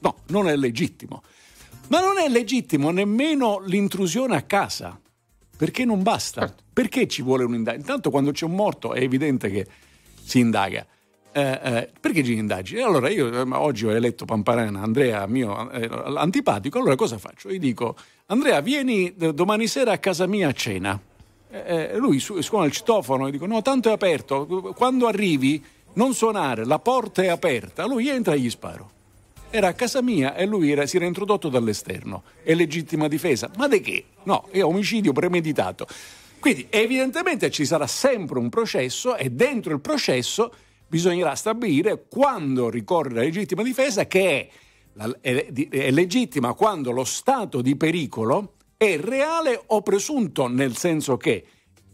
[0.00, 1.22] no, non è legittimo.
[1.88, 4.98] Ma non è legittimo nemmeno l'intrusione a casa,
[5.56, 6.54] perché non basta.
[6.72, 7.82] Perché ci vuole un'indagine?
[7.82, 9.66] Intanto quando c'è un morto è evidente che
[10.22, 10.86] si indaga.
[11.32, 12.80] Eh, eh, perché ci indagini?
[12.80, 17.50] Allora io eh, oggi ho eletto Pamparana, Andrea mio eh, antipatico, allora cosa faccio?
[17.50, 17.96] Gli dico
[18.26, 21.00] Andrea vieni eh, domani sera a casa mia a cena.
[21.52, 21.58] Eh,
[21.92, 25.62] eh, lui su- suona il citofono e dico no tanto è aperto, quando arrivi
[25.94, 28.98] non suonare, la porta è aperta, lui entra e gli sparo.
[29.50, 32.22] Era a casa mia e lui era- si era introdotto dall'esterno.
[32.44, 33.50] È legittima difesa.
[33.56, 34.04] Ma di che?
[34.22, 35.88] No, è omicidio premeditato.
[36.38, 40.52] Quindi evidentemente ci sarà sempre un processo e dentro il processo
[40.86, 44.48] bisognerà stabilire quando ricorre la legittima difesa che
[45.20, 51.44] è, è legittima quando lo stato di pericolo è reale o presunto, nel senso che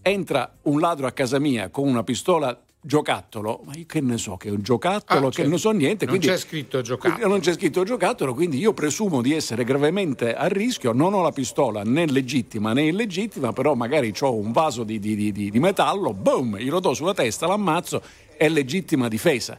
[0.02, 4.36] entra un ladro a casa mia con una pistola giocattolo, ma io che ne so
[4.36, 5.50] che è un giocattolo, Ah, che certo.
[5.50, 6.06] non so niente.
[6.06, 7.26] Non c'è scritto giocattolo.
[7.26, 11.32] Non c'è scritto giocattolo, quindi io presumo di essere gravemente a rischio, non ho la
[11.32, 16.12] pistola né legittima né illegittima, però magari ho un vaso di, di- di- di- metallo,
[16.14, 18.00] boom, gli do sulla testa, l'ammazzo,
[18.36, 19.58] è legittima difesa.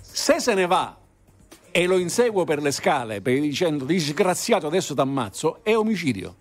[0.00, 0.96] Se se ne va
[1.72, 6.36] e lo inseguo per le scale per- dicendo disgraziato adesso t'ammazzo, è omicidio.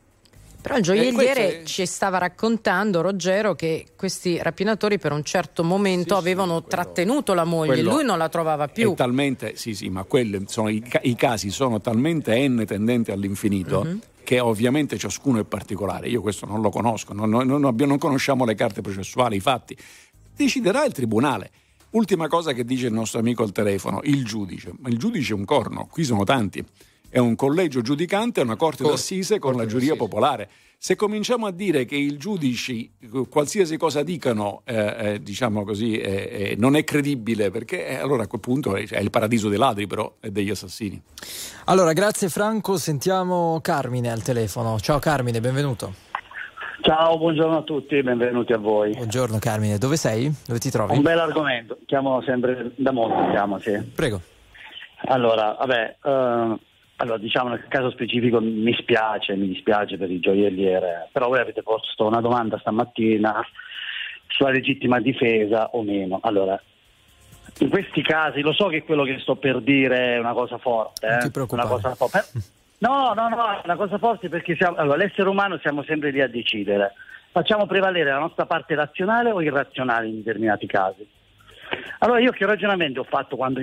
[0.62, 5.24] Però il Eh, gioielliere questo è- ci stava raccontando, Ruggero, che questi rapinatori per un
[5.24, 8.92] certo momento avevano trattenuto la moglie, quello lui non la trovava più.
[8.92, 13.84] È talmente, sì, sì, ma quelli sono, i, i casi sono talmente n tendenti all'infinito
[13.84, 14.00] Mhm.
[14.24, 16.08] che ovviamente ciascuno è particolare.
[16.10, 19.40] Io questo non lo conosco, non, non- non abbiamo- non conosciamo le carte processuali, i
[19.40, 19.76] fatti.
[20.36, 21.50] Deciderà il tribunale.
[21.92, 24.72] Ultima cosa che dice il nostro amico al telefono, il giudice.
[24.80, 26.64] Ma il giudice è un corno, qui sono tanti.
[27.14, 30.08] È un collegio giudicante, è una corte Corte- d'assise con corte la giuria d'assise.
[30.08, 30.50] popolare.
[30.78, 32.90] Se cominciamo a dire che i giudici,
[33.30, 38.24] qualsiasi cosa dicano, eh, eh, diciamo così, eh, eh, non è credibile, perché eh, allora
[38.24, 41.00] a quel punto è, è il paradiso dei ladri, però, e degli assassini.
[41.66, 44.80] Allora, grazie Franco, sentiamo Carmine al telefono.
[44.80, 45.94] Ciao Carmine, benvenuto.
[46.80, 48.92] Ciao, buongiorno a tutti, benvenuti a voi.
[48.96, 50.34] Buongiorno Carmine, dove sei?
[50.48, 50.96] Dove ti trovi?
[50.96, 53.78] Un bel argomento, chiamo sempre da Monte, chiamo, sì.
[53.94, 54.22] Prego.
[55.06, 56.56] Allora, vabbè, eh,
[57.02, 61.64] allora diciamo nel caso specifico mi spiace, mi dispiace per il gioielliere, però voi avete
[61.64, 63.44] posto una domanda stamattina
[64.28, 66.20] sulla legittima difesa o meno.
[66.22, 66.62] Allora,
[67.60, 71.08] in questi casi, lo so che quello che sto per dire è una cosa forte,
[71.08, 71.68] eh, ti preoccupare.
[71.68, 72.24] una cosa forte.
[72.82, 76.22] No, no, no, è una cosa forte perché siamo, allora, l'essere umano siamo sempre lì
[76.22, 76.94] a decidere.
[77.32, 81.08] Facciamo prevalere la nostra parte razionale o irrazionale in determinati casi.
[82.00, 83.62] Allora io che ragionamento ho fatto quando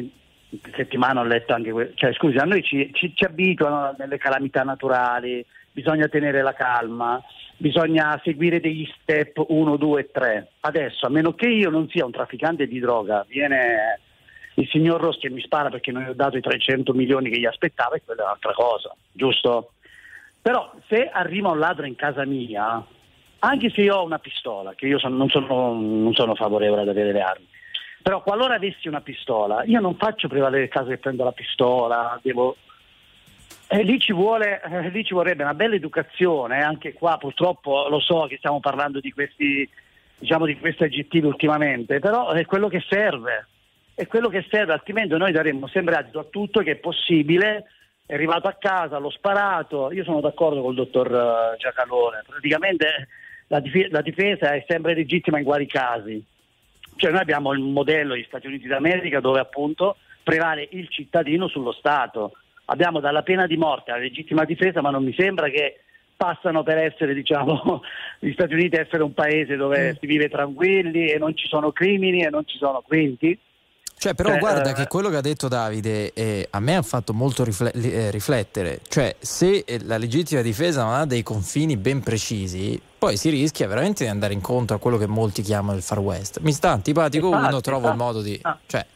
[0.75, 4.63] settimana ho letto anche que- cioè scusi, a noi ci, ci- ci abituano nelle calamità
[4.63, 7.23] naturali, bisogna tenere la calma,
[7.57, 10.49] bisogna seguire degli step 1, 2 e 3.
[10.61, 14.01] Adesso, a meno che io non sia un trafficante di droga, viene
[14.55, 17.39] il signor Rossi e mi spara perché non gli ho dato i 300 milioni che
[17.39, 19.73] gli aspettava e quella è un'altra cosa, giusto?
[20.41, 22.85] Però se arriva un ladro in casa mia,
[23.41, 26.89] anche se io ho una pistola, che io son- non, sono, non sono favorevole ad
[26.89, 27.47] avere le armi,
[28.03, 32.19] però qualora avessi una pistola, io non faccio prevalere il caso che prendo la pistola,
[32.23, 32.57] devo...
[33.71, 38.01] E lì ci, vuole, eh, lì ci vorrebbe una bella educazione, anche qua purtroppo lo
[38.01, 39.69] so che stiamo parlando di questi,
[40.19, 43.47] diciamo, di questi aggettivi ultimamente, però è quello che serve,
[43.95, 47.65] è quello che serve, altrimenti noi daremmo sempre adito a tutto che è possibile,
[48.07, 53.09] è arrivato a casa, l'ho sparato, io sono d'accordo col dottor eh, Giacalone, praticamente
[53.49, 56.25] la difesa è sempre legittima in quali casi.
[56.99, 61.71] Cioè noi abbiamo il modello degli Stati Uniti d'America dove appunto prevale il cittadino sullo
[61.71, 62.33] Stato.
[62.67, 65.81] Abbiamo dalla pena di morte alla legittima difesa, ma non mi sembra che
[66.17, 67.83] passano per essere, diciamo,
[68.19, 72.25] gli Stati Uniti essere un paese dove si vive tranquilli e non ci sono crimini
[72.25, 73.39] e non ci sono quinti.
[73.99, 76.83] Cioè, però Cioè, guarda eh, che quello che ha detto Davide eh, a me ha
[76.83, 78.81] fatto molto rifle- eh, riflettere.
[78.89, 83.67] Cioè, se eh, la legittima difesa non ha dei confini ben precisi, poi si rischia
[83.67, 86.39] veramente di andare incontro a quello che molti chiamano il far west.
[86.41, 88.03] Mi sta antipatico Infatti, uno, trovo il infatti.
[88.03, 88.39] modo di...
[88.43, 88.59] Ah.
[88.67, 88.87] Cioè,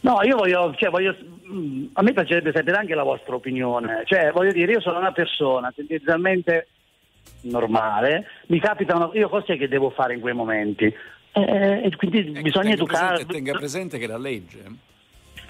[0.00, 1.16] No, io voglio, cioè voglio,
[1.50, 4.02] mm, a me piacerebbe sapere anche la vostra opinione.
[4.04, 6.68] Cioè, voglio dire, io sono una persona tendenzialmente
[7.40, 10.94] normale, mi capita una, io cos'è che devo fare in quei momenti?
[11.38, 13.06] Eh, e quindi Ecco, bisogna tenga educare.
[13.24, 14.64] Presente, tenga presente che la legge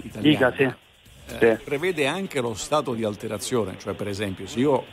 [0.03, 1.35] italiana Dica, sì.
[1.39, 1.63] eh, Sì.
[1.65, 4.85] prevede anche lo stato di alterazione, cioè per esempio se io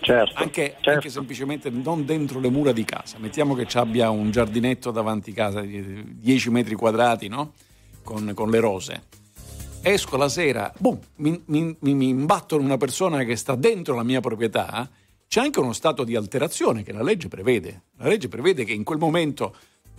[0.00, 0.90] Certo, anche, certo.
[0.90, 5.32] anche semplicemente non dentro le mura di casa, mettiamo che ci abbia un giardinetto davanti
[5.32, 7.52] casa di 10 metri quadrati, no?
[8.02, 9.02] Con, con le rose.
[9.82, 13.94] Esco la sera, boom, mi, mi, mi- mi imbatto in una persona che sta dentro
[13.94, 14.90] la mia proprietà,
[15.28, 17.82] c'è anche uno stato di alterazione che la legge prevede.
[17.98, 19.54] La legge prevede che in quel momento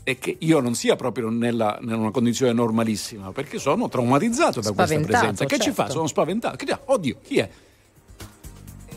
[0.07, 4.71] e che io non sia proprio nella, in una condizione normalissima, perché sono traumatizzato da
[4.71, 5.45] questa presenza.
[5.45, 5.83] Che ci fa?
[5.83, 5.93] certo.
[5.93, 6.63] Sono spaventato.
[6.63, 7.49] Che, oddio, chi è?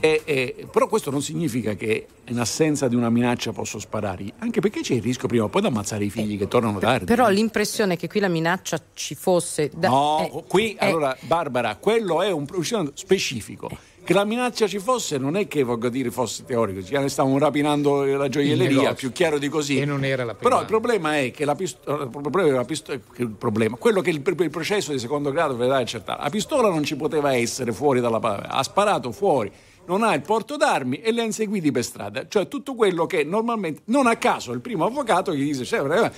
[0.00, 4.60] E- e- però questo non significa che in assenza di una minaccia posso sparare, anche
[4.60, 7.06] perché c'è il rischio prima o poi di ammazzare i figli che tornano tardi.
[7.06, 9.70] Però l'impressione che qui la minaccia ci fosse.
[9.74, 13.70] Da, no, eh, qui eh, allora Barbara, quello è un procedimento specifico.
[14.08, 18.04] Che la minaccia ci fosse non è che voglio dire fosse teorico, ci stavano rapinando
[18.04, 19.78] la Il gioielleria, più chiaro di così.
[19.80, 20.48] E non era la prima.
[20.48, 24.00] Però il problema è che la pistola, il problema, la pistola- che il problema, quello
[24.00, 26.22] che il, il processo di secondo grado verrà accertato.
[26.22, 29.52] La pistola non ci poteva essere fuori dalla pa- ha sparato fuori,
[29.84, 32.26] non ha il porto d'armi e le ha inseguiti per strada.
[32.28, 36.10] Cioè tutto quello che normalmente, non a caso, il primo avvocato gli dice, "Cioè, eh,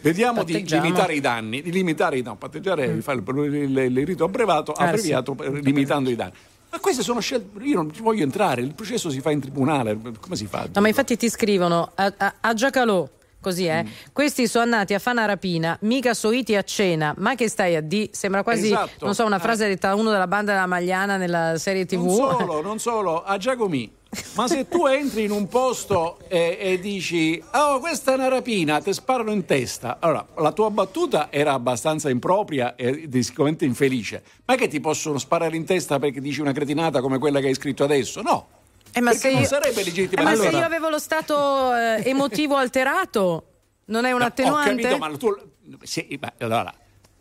[0.00, 2.98] vediamo di limitare i danni, di limitare i danni, patteggiare, Mm.
[3.00, 6.32] fare il, il- il rito abbreviato, Ah, abbreviato eh, limitando i danni.
[6.74, 9.96] Ma queste sono scelte, io non ci voglio entrare, il processo si fa in tribunale,
[10.18, 10.66] come si fa?
[10.74, 13.08] No, ma infatti ti scrivono a, a, a Giacalò.
[13.40, 13.68] Così Mm.
[13.68, 13.86] eh.
[14.12, 17.80] Questi sono andati a fare una rapina, mica soiti a cena, ma che stai a
[17.82, 18.08] di?
[18.10, 19.04] Sembra quasi, Esatto.
[19.04, 19.40] non so, una Eh.
[19.40, 22.06] frase detta da uno della banda della Magliana nella serie TV.
[22.06, 23.92] Non solo, non solo, a Giacomi.
[24.34, 28.80] Ma se tu entri in un posto e, e dici, oh, questa è una rapina,
[28.80, 29.98] ti sparano in testa.
[30.00, 34.22] Allora, la tua battuta era abbastanza impropria e sicuramente infelice.
[34.44, 37.54] Ma che ti possono sparare in testa perché dici una cretinata come quella che hai
[37.54, 38.22] scritto adesso?
[38.22, 38.46] No.
[38.92, 40.22] Eh, ma perché se non io- sarebbe legittima.
[40.22, 43.46] Eh, ma se Allora- io avevo lo stato eh, emotivo alterato,
[43.86, 44.70] non è un No, attenuante?
[44.86, 45.36] Ho capito, ma tu
[45.82, 46.72] sì, ma allora,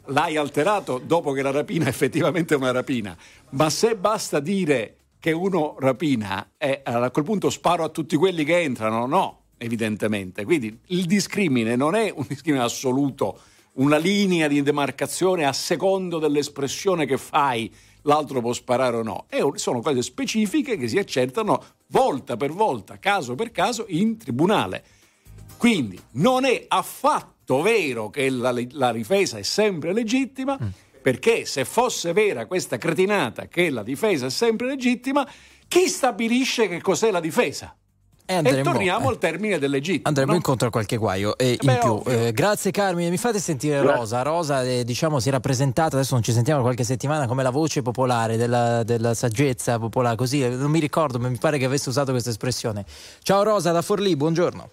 [0.07, 3.15] l'hai alterato dopo che la rapina effettivamente è una rapina.
[3.51, 8.43] Ma se basta dire che uno rapina e a quel punto sparo a tutti quelli
[8.43, 10.43] che entrano, no, evidentemente.
[10.43, 13.39] Quindi il discrimine non è un discrimine assoluto,
[13.75, 19.27] una linea di demarcazione a secondo dell'espressione che fai, l'altro può sparare o no.
[19.31, 24.83] Un- sono cose specifiche che si accertano volta per volta, caso per caso, in tribunale.
[25.55, 30.57] Quindi non è affatto vero che la, la difesa è sempre legittima,
[31.03, 35.27] perché se fosse vera questa cretinata che la difesa è sempre legittima,
[35.67, 37.75] chi stabilisce che cos'è la difesa?
[38.25, 39.09] E E, torniamo eh.
[39.09, 40.07] al termine del legittimo.
[40.07, 40.37] Andremo no?
[40.37, 42.01] incontro a qualche guaio e in beh, più.
[42.05, 43.81] Eh, grazie Carmine, mi fate sentire.
[43.81, 44.21] Rosa.
[44.21, 47.49] Rosa eh, diciamo si era presentata, adesso non ci sentiamo da qualche settimana come la
[47.49, 51.65] voce popolare della, della saggezza popolare, così eh, non mi ricordo, ma mi pare che
[51.65, 52.85] avesse usato questa espressione.
[53.21, 54.69] Ciao Rosa da Forlì, buongiorno.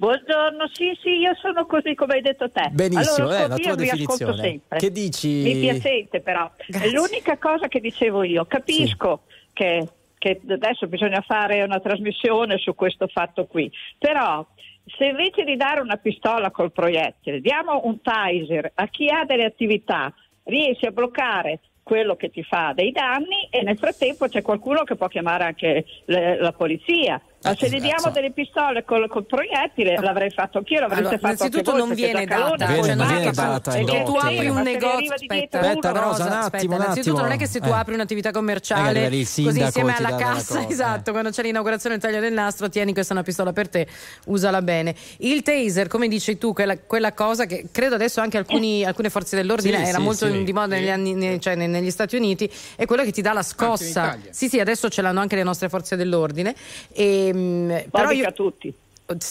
[0.00, 2.70] Buongiorno, sì, sì, io sono così come hai detto te.
[2.72, 4.36] Benissimo, allora, eh, la io tua definizione.
[4.38, 4.78] sempre.
[4.78, 5.28] Che dici?
[5.28, 6.50] Mi piacete però.
[6.68, 6.90] Grazie.
[6.90, 9.86] L'unica cosa che dicevo io, capisco che,
[10.16, 14.46] che adesso bisogna fare una trasmissione su questo fatto qui, però
[14.86, 19.44] se invece di dare una pistola col proiettile diamo un taser a chi ha delle
[19.44, 20.10] attività,
[20.44, 24.96] riesci a bloccare quello che ti fa dei danni e nel frattempo c'è qualcuno che
[24.96, 27.20] può chiamare anche le- la polizia.
[27.42, 31.18] Ma se Eh, gli diamo delle pistole col, col proiettile, l'avrei fatto anch'io, l'avreste Allora,
[31.18, 34.02] fatto innanzitutto non viene data, cioè, non viene che data e dote.
[34.02, 37.20] tu tu apri un se ne negozio aspetta, Aspetta, uno, Rosa, un attimo, un innanzitutto
[37.22, 37.72] non è che se tu Eh.
[37.72, 42.68] apri un'attività commerciale così insieme alla cassa esatto quando c'è l'inaugurazione del taglio del nastro
[42.68, 43.86] tieni questa è una pistola per te
[44.26, 44.94] usala bene.
[45.20, 49.34] Il taser come dici tu quella, quella cosa che credo adesso anche alcuni- alcune forze
[49.36, 53.02] dell'ordine era molto di moda negli anni, ne- cioè ne- negli Stati Uniti è quello
[53.02, 54.18] che ti dà la scossa.
[54.28, 56.54] Sì sì adesso ce l'hanno anche le nostre forze dell'ordine
[56.92, 58.74] e, Ma però mica io tutti.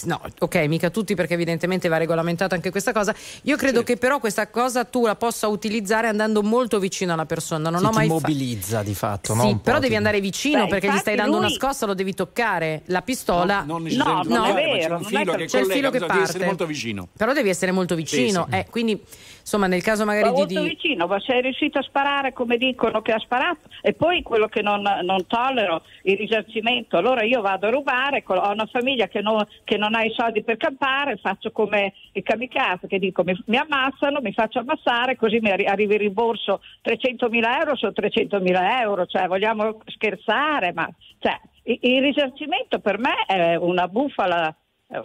[0.04, 3.14] No, ok, mica tutti perché evidentemente va regolamentata anche questa cosa.
[3.44, 7.70] Io credo che però questa cosa tu la possa utilizzare andando molto vicino alla persona.
[7.70, 9.58] Non Sì, ho ti mai fa- mobilizza di fatto, Sì, no?
[9.60, 12.12] Però ti- devi andare vicino Beh, perché gli stai dando una lui- scossa, lo devi
[12.12, 12.82] toccare.
[12.88, 15.30] La pistola non necessariamente No, non è toccare, ma c'è vero, un non è filo
[15.32, 16.46] per- che c'è il collega, filo che bisogna essere parte.
[16.46, 17.08] molto vicino.
[17.16, 18.44] Però devi essere molto vicino.
[18.44, 18.58] Sì, sì.
[18.58, 19.02] eh, quindi,
[19.50, 23.02] insomma, nel caso Ma magari di, molto vicino, ma sei riuscito a sparare come dicono
[23.02, 26.96] che ha sparato e poi quello che non, non tollero il risarcimento.
[26.96, 30.44] Allora io vado a rubare, ho una famiglia che non, che non ha i soldi
[30.44, 35.40] per campare, faccio come i kamikaze che dico mi, mi ammazzano, mi faccio ammazzare, così
[35.40, 40.88] mi arri- arriva il rimborso 300.000 euro su 300.000 euro, cioè vogliamo scherzare, ma
[41.18, 44.54] cioè, il, il risarcimento per me è una bufala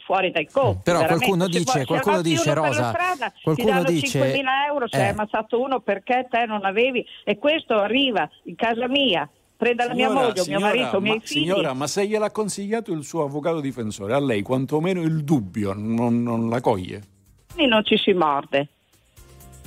[0.06, 0.80] fuori dai conti.
[0.84, 1.26] Però veramente.
[1.26, 5.02] qualcuno dice- se qualcuno dice, Rosa, strada, qualcuno ti danno dice- 5.000 euro se eh.
[5.02, 9.94] hai ammazzato uno perché te non avevi e questo arriva in casa mia, prende la
[9.94, 11.40] mia Signora, moglie, o mio signora, marito, i miei ma, figli.
[11.44, 16.24] signora, ma se gliel'ha consigliato il suo avvocato difensore, a lei quantomeno il dubbio non,
[16.24, 17.02] non la coglie?
[17.54, 18.68] Quindi non ci si morde.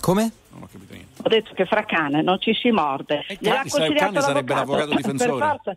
[0.01, 0.31] Come?
[0.51, 1.23] Non ho capito niente.
[1.23, 3.25] Ho detto che fra cane non ci si morde.
[3.27, 5.31] E Gliel'ha chissà, il cane sarebbe l'avvocato difensore.
[5.31, 5.77] Per forza.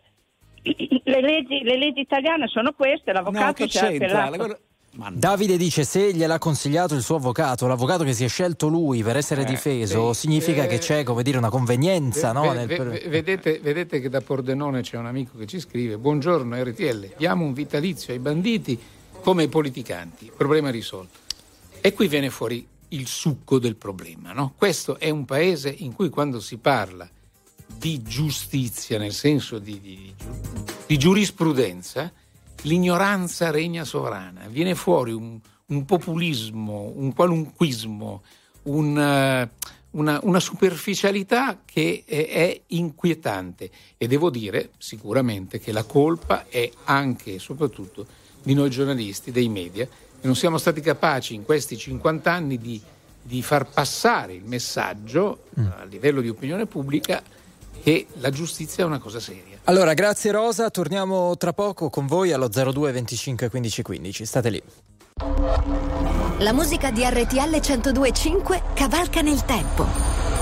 [0.62, 4.24] Le leggi, le leggi italiane sono queste, No, l'avvocato che si è c'entra?
[4.24, 4.58] appellato.
[4.94, 5.10] No.
[5.14, 9.16] Davide dice se gliel'ha consigliato il suo avvocato, l'avvocato che si è scelto lui per
[9.16, 10.20] essere Eh, difeso, sì.
[10.20, 12.42] significa Eh, che c'è, come dire, una convenienza, Ve- no?
[12.50, 15.96] ve- nel- ve- ve- vedete, vedete che da Pordenone c'è un amico che ci scrive:
[15.96, 18.78] Buongiorno RTL, diamo un vitalizio ai banditi
[19.22, 20.30] come ai politicanti.
[20.36, 21.18] Problema risolto.
[21.80, 24.32] E qui viene fuori il succo del problema.
[24.32, 24.52] no?
[24.58, 27.08] Questo è un paese in cui quando si parla
[27.78, 30.14] di giustizia, nel senso di, di-
[30.86, 32.12] di giurisprudenza,
[32.62, 34.46] l'ignoranza regna sovrana.
[34.48, 38.22] Viene fuori un, un populismo, un qualunquismo,
[38.64, 39.50] un, eh,
[39.92, 43.70] una, una superficialità che è, è inquietante.
[43.96, 48.06] E devo dire sicuramente che la colpa è anche e soprattutto
[48.42, 52.80] di noi giornalisti, dei media, che non siamo stati capaci in questi 50 anni di,
[53.22, 57.22] di far passare il messaggio a livello di opinione pubblica
[57.82, 59.58] che la giustizia è una cosa seria.
[59.64, 64.24] Allora, grazie Rosa, torniamo tra poco con voi allo 02 25 15 15.
[64.24, 64.62] State lì.
[66.38, 69.86] La musica di RTL 1025 cavalca nel tempo.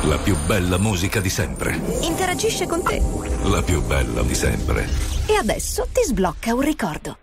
[0.04, 1.78] La più bella musica di sempre.
[2.00, 3.02] Interagisce con te.
[3.44, 4.88] La più bella di sempre.
[5.26, 7.18] E adesso ti sblocca un ricordo.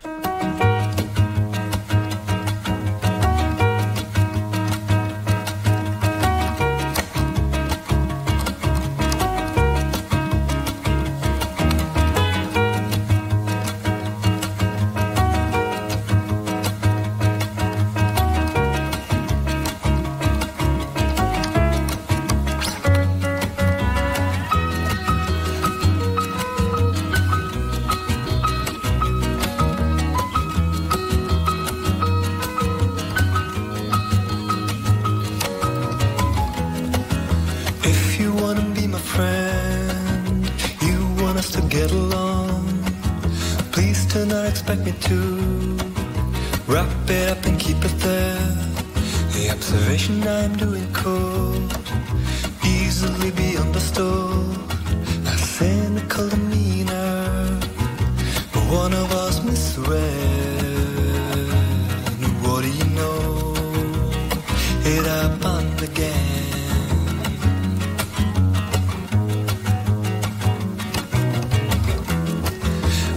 [64.89, 66.47] It happened again.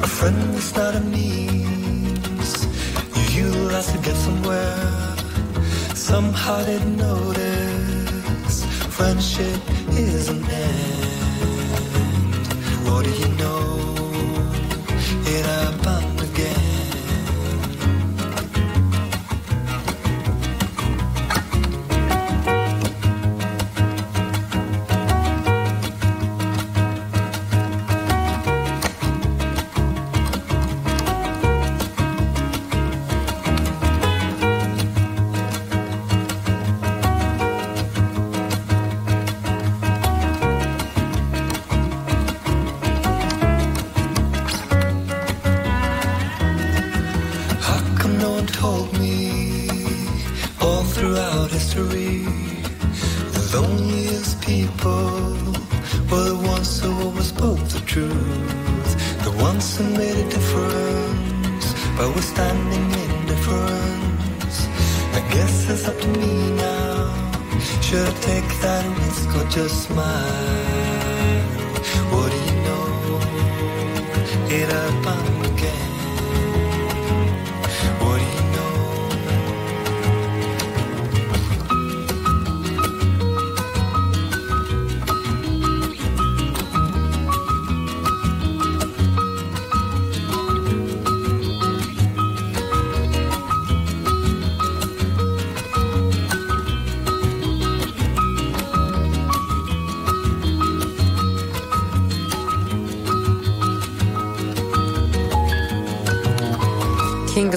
[0.03, 2.51] A friend not a means
[3.35, 3.53] you
[3.93, 5.17] to get somewhere.
[5.95, 7.10] Somehow didn't notice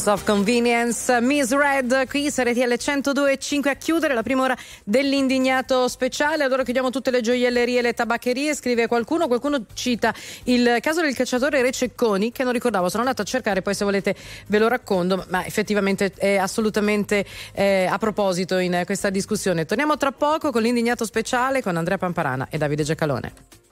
[0.03, 5.87] Kings of Convenience, Miss Red, qui su RTL 102.5 a chiudere la prima ora dell'indignato
[5.87, 6.43] speciale.
[6.43, 10.13] Allora chiudiamo tutte le gioiellerie e le tabaccherie, scrive qualcuno, qualcuno cita
[10.45, 14.13] il caso del cacciatore Rececconi, che non ricordavo, sono andato a cercare, poi se volete
[14.47, 19.65] ve lo racconto, ma effettivamente è assolutamente eh, a proposito in questa discussione.
[19.65, 23.62] Torniamo tra poco con l'indignato speciale con Andrea Pamparana e Davide Giacalone.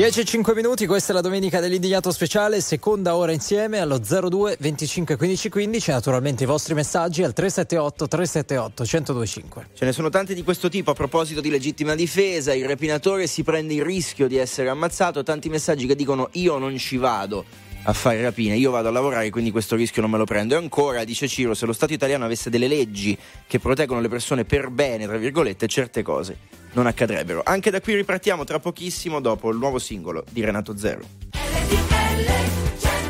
[0.00, 4.56] 10 e 5 minuti, questa è la domenica dell'indignato speciale, seconda ora insieme allo 02
[4.58, 9.66] 25 15 15, naturalmente i vostri messaggi al 378 378 1025.
[9.74, 13.42] Ce ne sono tanti di questo tipo a proposito di legittima difesa, il rapinatore si
[13.42, 17.44] prende il rischio di essere ammazzato, tanti messaggi che dicono io non ci vado
[17.84, 20.54] a fare rapine, io vado a lavorare quindi questo rischio non me lo prendo.
[20.54, 23.16] E ancora, dice Ciro, se lo Stato italiano avesse delle leggi
[23.46, 27.42] che proteggono le persone per bene, tra virgolette, certe cose non accadrebbero.
[27.44, 31.00] Anche da qui ripartiamo tra pochissimo dopo il nuovo singolo di Renato Zero.
[31.30, 33.09] Dove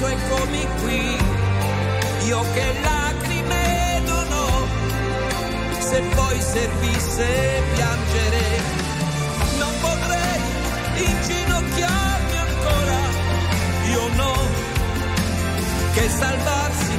[0.00, 1.18] adesso eccomi qui,
[2.26, 4.66] io che lacrime non ho,
[5.78, 8.62] se poi servisse piangere,
[9.58, 10.40] non potrei
[11.06, 12.98] inginocchiarmi ancora,
[13.90, 14.34] io no,
[15.92, 16.89] che salvarsi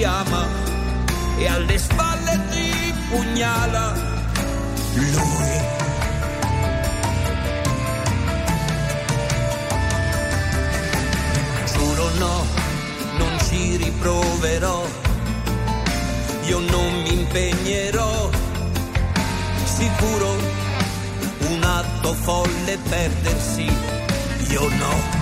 [0.00, 0.46] ti ama
[1.36, 3.92] e alle spalle ti pugnala
[4.94, 5.52] lui.
[11.72, 12.46] Giuro no,
[13.18, 14.86] non ci riproverò,
[16.44, 18.30] io non mi impegnerò
[19.64, 20.30] sicuro
[21.40, 23.70] un atto folle perdersi,
[24.48, 25.18] io no.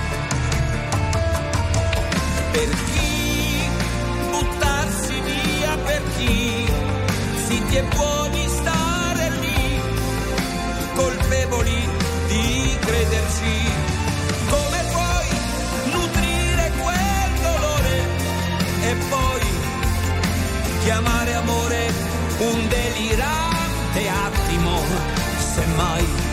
[7.79, 9.81] Zitti e buoni stare lì,
[10.95, 11.89] colpevoli
[12.27, 13.71] di crederci.
[14.49, 15.29] Come puoi
[15.93, 17.97] nutrire quel dolore
[18.83, 19.47] e poi
[20.83, 21.93] chiamare amore
[22.39, 24.83] un delirante attimo,
[25.55, 26.28] semmai.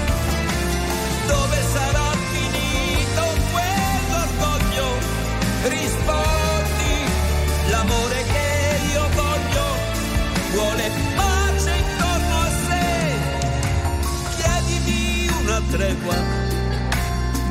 [15.76, 16.16] Tregua,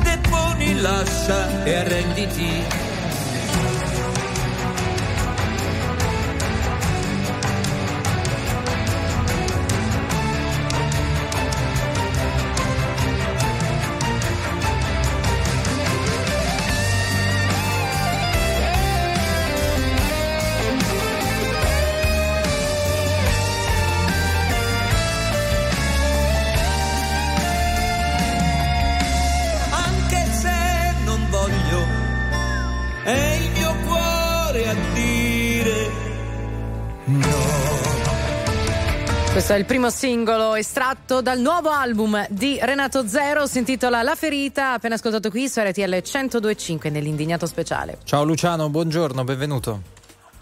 [0.03, 2.84] deponi, lascia e arrenditi.
[39.45, 44.15] Questo è il primo singolo estratto dal nuovo album di Renato Zero, si intitola La
[44.15, 47.99] ferita, appena ascoltato qui su RTL 1025 nell'indignato speciale.
[48.05, 49.81] Ciao Luciano, buongiorno, benvenuto.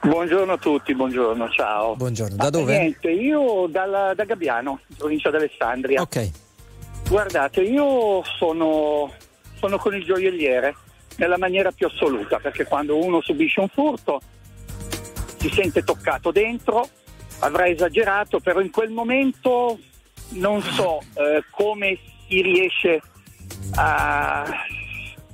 [0.03, 1.97] Buongiorno a tutti, buongiorno, ciao.
[1.97, 2.77] Buongiorno, da Ah, dove?
[2.79, 5.99] Niente, io dalla- da Gabbiano, provincia d'Alessandria.
[5.99, 6.29] Ok.
[7.09, 9.11] Guardate, io sono,
[9.59, 10.77] sono con il gioielliere
[11.17, 14.21] nella maniera più assoluta, perché quando uno subisce un furto
[15.39, 16.87] si sente toccato dentro,
[17.43, 19.77] avrà esagerato, però in quel momento
[20.29, 23.01] non so eh, come si riesce
[23.75, 24.45] a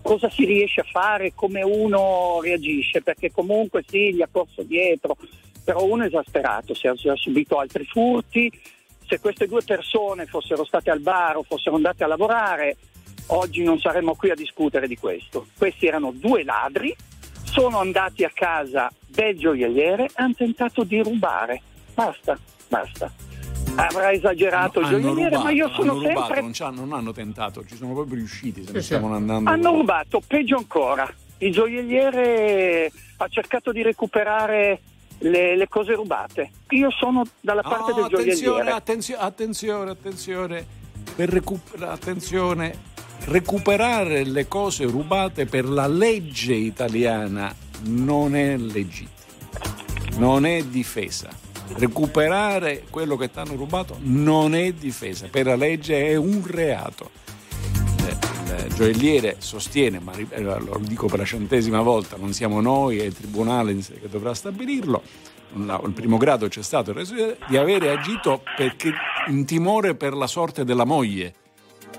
[0.01, 5.15] cosa si riesce a fare, come uno reagisce, perché comunque sì, gli ha corso dietro,
[5.63, 8.51] però uno è esasperato, si è, si è subito altri furti,
[9.05, 12.77] se queste due persone fossero state al bar o fossero andate a lavorare,
[13.27, 15.47] oggi non saremmo qui a discutere di questo.
[15.57, 16.95] Questi erano due ladri,
[17.43, 21.61] sono andati a casa del gioielliere e hanno tentato di rubare.
[22.05, 23.11] Basta, basta.
[23.75, 27.11] Avrà esagerato il gioielliere, ma io sono hanno rubato, sempre non, ci hanno, non hanno
[27.11, 28.85] tentato, ci sono proprio riusciti, se ne sì.
[28.87, 29.49] stavano andando.
[29.49, 31.11] Hanno rubato, peggio ancora.
[31.39, 34.81] Il gioielliere ha cercato di recuperare
[35.19, 36.51] le, le cose rubate.
[36.69, 38.71] Io sono dalla parte Ah, del attenzione, gioielliere.
[38.71, 40.65] attenzione, attenzione, attenzione,
[41.15, 42.77] per recuperare, attenzione,
[43.25, 49.09] recuperare le cose rubate per la legge italiana non è legittimo,
[50.17, 51.29] non è difesa.
[51.75, 57.11] Recuperare quello che ti hanno rubato non è difesa, per la legge è un reato.
[58.05, 62.97] Eh, Il gioielliere sostiene, ma eh, lo dico per la centesima volta, non siamo noi,
[62.97, 65.01] è il tribunale che dovrà stabilirlo.
[65.53, 68.91] Il primo grado c'è stato il di avere agito perché
[69.27, 71.33] in timore per la sorte della moglie,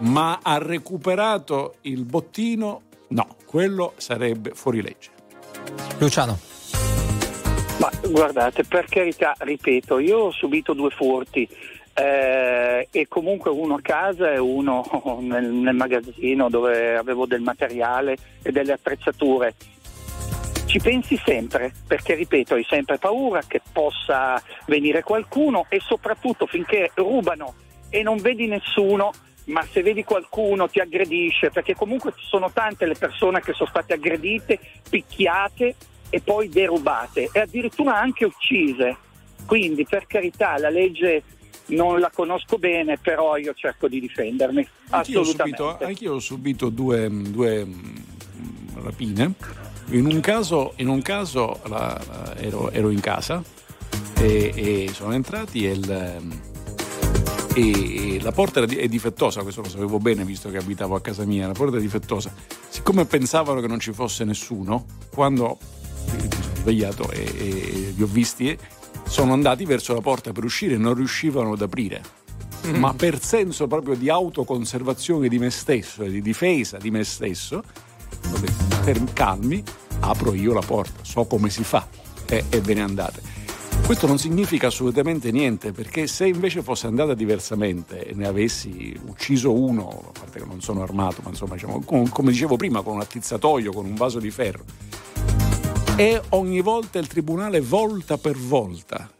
[0.00, 2.82] ma ha recuperato il bottino?
[3.08, 5.10] No, quello sarebbe fuori legge.
[5.98, 6.38] Luciano.
[7.80, 11.48] Ma guardate, per carità, ripeto, io ho subito due furti.
[11.94, 14.84] eh, e comunque uno a casa e uno
[15.22, 19.54] nel, nel magazzino dove avevo del materiale e delle attrezzature.
[20.66, 26.90] Ci pensi sempre, perché ripeto, hai sempre paura che possa venire qualcuno e soprattutto finché
[26.94, 27.54] rubano
[27.88, 29.10] e non vedi nessuno,
[29.46, 33.94] ma se vedi qualcuno ti aggredisce, perché comunque sono tante le persone che sono state
[33.94, 35.74] aggredite, picchiate
[36.10, 38.96] e poi derubate e addirittura anche uccise.
[39.46, 41.22] Quindi per carità la legge
[41.66, 44.66] non la conosco bene, però io cerco di difendermi.
[44.90, 45.62] Anch'io ho Assolutamente.
[45.62, 47.96] subito, anch'io ho subito due, due, mm,
[48.82, 49.34] rapine.
[49.90, 53.42] In un caso, in un caso la- la- ero, ero in casa
[54.20, 56.40] e, e sono entrati e, il-
[57.54, 61.46] e- la porta è difettosa, questo lo sapevo bene visto che abitavo a casa mia,
[61.46, 62.32] la porta è difettosa.
[62.68, 65.58] Siccome pensavano che non ci fosse nessuno, quando
[66.60, 68.56] svegliato e, e li ho visti,
[69.06, 72.18] sono andati verso la porta per uscire e non riuscivano ad aprire.
[72.74, 77.56] Ma per senso proprio di autoconservazione di me stesso e di difesa di me stesso,
[77.56, 79.62] ho detto, per calmi,
[80.00, 81.86] apro io la porta, so come si fa.
[82.26, 83.22] E, e ve ne andate.
[83.84, 89.52] Questo non significa assolutamente niente, perché se invece fosse andata diversamente e ne avessi ucciso
[89.52, 92.94] uno, a parte che non sono armato, ma insomma, diciamo, con- come dicevo prima, con
[92.94, 94.62] un attizzatoio, con un vaso di ferro,
[96.00, 99.10] e ogni volta il tribunale volta per volta,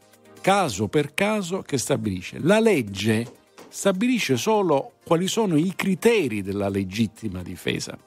[0.41, 2.39] caso per caso, che stabilisce.
[2.41, 3.31] La legge
[3.69, 7.99] stabilisce solo quali sono i criteri della legittima difesa.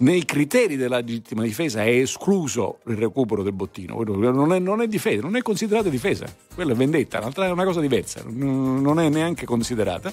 [0.00, 4.88] Nei criteri della legittima difesa è escluso il recupero del bottino, non è, non è
[4.88, 9.08] difesa, non è considerata difesa, quella è vendetta, l'altra è una cosa diversa, non è
[9.08, 10.12] neanche considerata.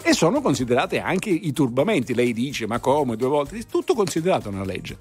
[0.00, 2.14] E sono considerate anche i turbamenti.
[2.14, 3.62] Lei dice, ma come due volte?
[3.70, 4.96] Tutto considerato nella legge.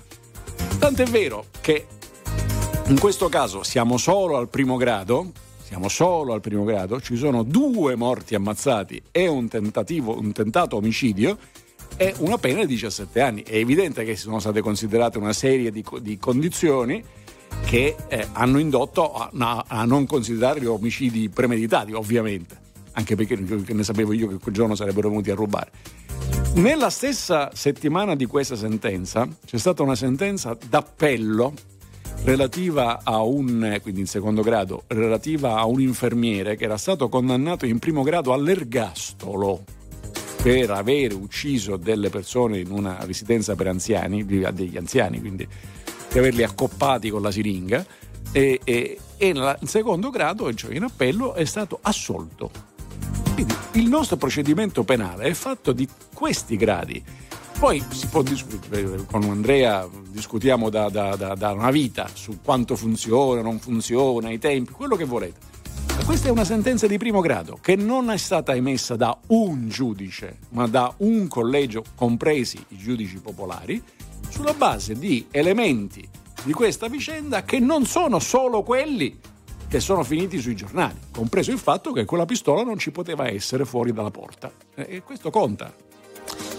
[0.78, 1.86] Tant'è vero che
[2.90, 5.32] in questo caso siamo solo al primo grado,
[5.62, 11.38] siamo solo al primo grado, ci sono due morti ammazzati e un un tentato omicidio
[11.98, 13.44] e una pena di 17 anni.
[13.44, 17.04] È evidente che sono state considerate una serie di, di condizioni
[17.66, 19.30] che eh, hanno indotto a,
[19.68, 22.58] a- non considerare gli omicidi premeditati, ovviamente,
[22.94, 25.70] anche perché ne sapevo io che quel giorno sarebbero venuti a rubare.
[26.56, 31.54] Nella stessa settimana di questa sentenza c'è stata una sentenza d'appello
[32.24, 37.66] relativa a un, quindi in secondo grado, relativa a un infermiere che era stato condannato
[37.66, 39.64] in primo grado all'ergastolo
[40.42, 45.48] per aver ucciso delle persone in una residenza per anziani, degli anziani, quindi
[46.12, 47.86] di averli accoppati con la siringa,
[48.32, 52.50] e, e- e in secondo grado, cioè in appello, è stato assolto.
[53.34, 57.04] Quindi il nostro procedimento penale è fatto di questi gradi.
[57.60, 62.78] Poi si può discutere, con Andrea discutiamo da, da- da- da una vita su quanto
[62.78, 65.40] funziona, non funziona, i tempi, quello che volete.
[65.98, 69.68] Ma questa è una sentenza di primo grado che non è stata emessa da un
[69.68, 73.84] giudice, ma da un collegio, compresi i giudici popolari,
[74.30, 76.08] sulla base di elementi
[76.46, 79.20] di questa vicenda che non sono solo quelli
[79.68, 83.66] che sono finiti sui giornali, compreso il fatto che quella pistola non ci poteva essere
[83.66, 84.50] fuori dalla porta.
[84.76, 85.88] E questo conta.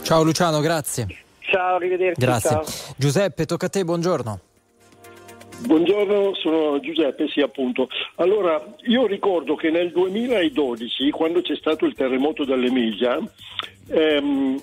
[0.03, 1.07] Ciao Luciano, grazie.
[1.41, 2.21] Ciao, arrivederci.
[2.21, 2.51] Grazie.
[2.51, 2.64] ciao.
[2.97, 4.41] Giuseppe, tocca a te, buongiorno.
[5.62, 7.89] Buongiorno, sono Giuseppe, sì appunto.
[8.16, 13.18] Allora, io ricordo che nel 2012, quando c'è stato il terremoto dell'Emilia,
[13.89, 14.59] ehm,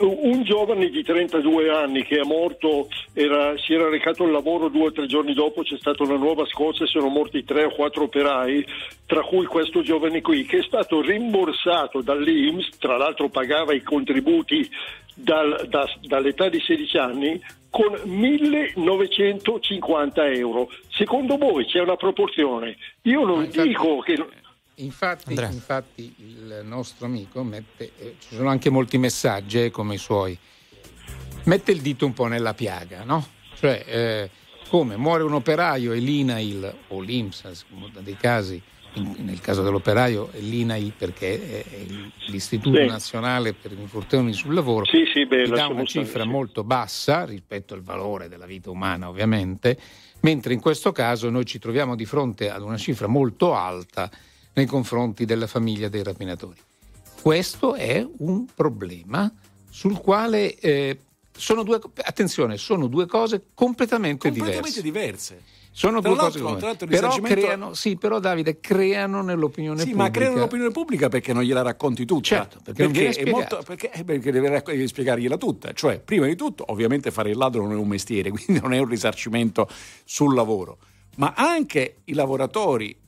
[0.00, 4.86] un giovane di 32 anni che è morto, era- si era recato al lavoro due
[4.86, 8.04] o tre giorni dopo, c'è stata una nuova scossa e sono morti tre o quattro
[8.04, 8.64] operai,
[9.06, 14.68] tra cui questo giovane qui, che è stato rimborsato dall'Inps, tra l'altro pagava i contributi
[15.14, 17.40] dal- da- dall'età di 16 anni,
[17.70, 20.70] con 1950 euro.
[20.90, 22.76] Secondo voi c'è una proporzione?
[23.02, 24.16] Io non dico che...
[24.82, 29.98] Infatti, infatti il nostro amico mette, eh, ci sono anche molti messaggi eh, come i
[29.98, 30.36] suoi,
[31.44, 33.26] mette il dito un po' nella piaga, no?
[33.54, 34.30] Cioè, eh,
[34.68, 38.62] come muore un operaio e l'INAIL o seconda dei casi,
[38.94, 41.86] in- nel caso dell'operaio è l'INAIL perché è, è
[42.26, 42.86] l'Istituto Sì.
[42.86, 46.28] Nazionale per gli infortuni sul lavoro, Sì, sì, beh, dà una cifra sì.
[46.28, 49.78] molto bassa rispetto al valore della vita umana ovviamente,
[50.20, 54.10] mentre in questo caso noi ci troviamo di fronte ad una cifra molto alta
[54.54, 56.58] nei confronti della famiglia dei rapinatori.
[57.20, 59.32] Questo è un problema
[59.68, 60.98] sul quale eh,
[61.36, 65.36] sono due, attenzione, sono due cose completamente, Completamente diverse.
[65.36, 65.58] diverse.
[65.72, 70.02] Sono Tra due cose il però creano, sì, però Davide, creano nell'opinione Sì, pubblica.
[70.02, 72.22] ma creano l'opinione pubblica perché non gliela racconti tutta.
[72.24, 73.36] Certo, perché spiegata.
[73.36, 75.72] molto, perché, eh, perché devi spiegargliela tutta.
[75.72, 78.78] Cioè, prima di tutto, ovviamente fare il ladro non è un mestiere, quindi non è
[78.78, 79.68] un risarcimento
[80.04, 80.78] sul lavoro.
[81.16, 82.98] Ma anche i lavoratori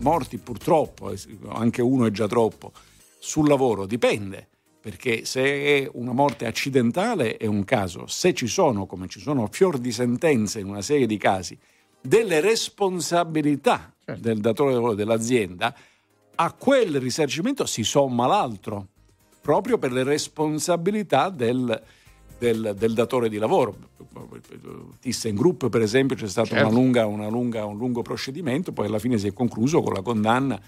[0.00, 1.18] morti purtroppo, eh,
[1.48, 2.72] anche uno è già troppo,
[3.18, 4.48] sul lavoro dipende.
[4.80, 9.48] Perché se è una morte accidentale è un caso, se ci sono, come ci sono
[9.50, 11.58] fior di sentenze in una serie di casi,
[12.00, 14.22] delle responsabilità Certo.
[14.22, 15.74] del datore di lavoro dell'azienda,
[16.36, 18.86] a quel risarcimento si somma l'altro,
[19.42, 21.82] proprio per le responsabilità del,
[22.38, 23.76] del- del datore di lavoro.
[25.00, 26.66] ThyssenKrupp, per esempio, c'è stato Certo.
[26.68, 30.02] una lunga- una lunga- un lungo procedimento, poi alla fine si è concluso con la
[30.02, 30.60] condanna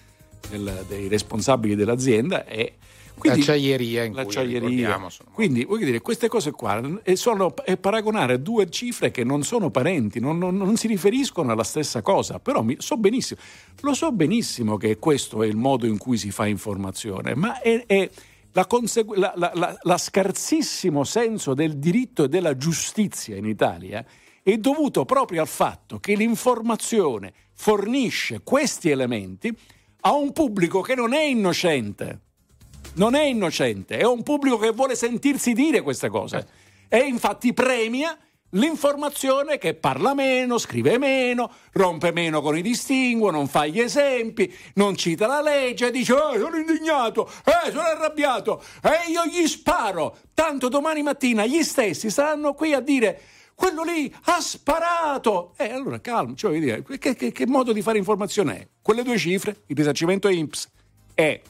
[0.49, 2.75] del- dei responsabili dell'azienda e
[3.19, 4.59] quindi- L'acciaieria in cui, l'acciaieria.
[4.61, 9.25] ricordiamo, sono Quindi, voglio dire, queste cose qua eh, sono è paragonare due cifre che
[9.25, 13.39] non sono parenti, non, non- non si riferiscono alla stessa cosa, però mi- so benissimo,
[13.83, 17.85] lo so benissimo che questo è il modo in cui si fa informazione, ma è,
[17.87, 18.09] è
[18.53, 24.05] la, consegu- la- la- la- scarsissimo senso del diritto e della giustizia in Italia
[24.43, 29.57] è dovuto proprio al fatto che l'informazione fornisce questi elementi
[30.03, 32.21] a un pubblico che non è innocente
[32.95, 36.47] non è innocente, è un pubblico che vuole sentirsi dire queste cose.
[36.89, 38.19] E infatti premia
[38.51, 44.53] l'informazione che parla meno, scrive meno, rompe meno con i distinguo, non fa gli esempi,
[44.75, 50.17] non cita la legge, dice eh, sono indignato, eh, sono arrabbiato, e io gli sparo.
[50.35, 53.21] Tanto domani mattina gli stessi saranno qui a dire
[53.55, 55.53] quello lì ha sparato.
[55.57, 58.69] E allora calmo, cioè, dire, che, che- che modo di fare informazione è?
[58.81, 60.69] Quelle due cifre, il risarcimento INPS
[61.15, 61.43] e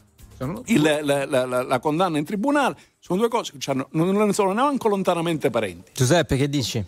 [0.67, 4.89] il- la, la- la- la condanna in tribunale, sono due cose che non sono neanche
[4.89, 5.91] lontanamente parenti.
[5.95, 6.85] Giuseppe, che dici?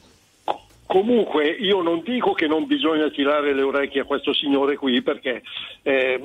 [0.87, 5.43] Comunque io non dico che non bisogna tirare le orecchie a questo signore qui perché
[5.83, 6.21] eh,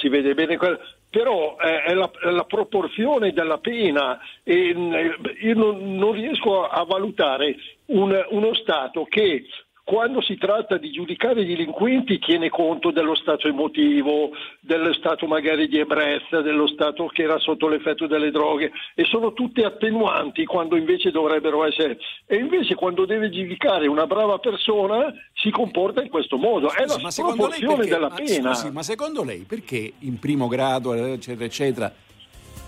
[0.00, 0.80] si vede bene quello.
[1.08, 6.66] Però eh, è, la, è la proporzione della pena e mh, io non, non riesco
[6.66, 7.54] a, a valutare
[7.86, 9.44] un- uno Stato che
[9.88, 15.66] quando si tratta di giudicare i delinquenti tiene conto dello stato emotivo, dello stato magari
[15.66, 20.76] di ebbrezza, dello stato che era sotto l'effetto delle droghe e sono tutte attenuanti quando
[20.76, 21.96] invece dovrebbero essere.
[22.26, 26.70] E invece quando deve giudicare una brava persona si comporta in questo modo.
[26.70, 28.54] È la ma proporzione perché- della ma pena.
[28.54, 31.90] scusi, ma secondo lei perché in primo grado, eccetera, eccetera,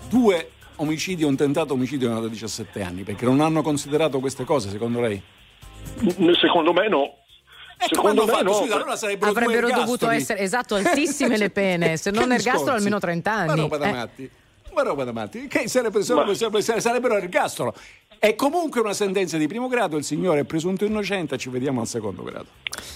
[0.09, 3.03] due omicidi un tentato omicidio da 17 anni?
[3.03, 5.21] Perché non hanno considerato queste cose, secondo lei?
[6.39, 7.15] Secondo me no.
[7.77, 8.43] Secondo hanno me fatto?
[8.43, 8.53] no.
[8.53, 13.31] Scusa, allora sarebbero Avrebbero dovuto essere, esatto, altissime le pene, se non ergastolo almeno 30
[13.31, 13.61] Ma anni.
[13.61, 13.91] roba da Eh.
[13.91, 14.29] matti.
[14.73, 15.47] Ma roba da matti.
[15.47, 17.73] Che sarebbe- sarebbe- sarebbe- sarebbero ergastolo.
[18.19, 21.87] È comunque una sentenza di primo grado, il signore è presunto innocente, ci vediamo al
[21.87, 22.45] secondo grado.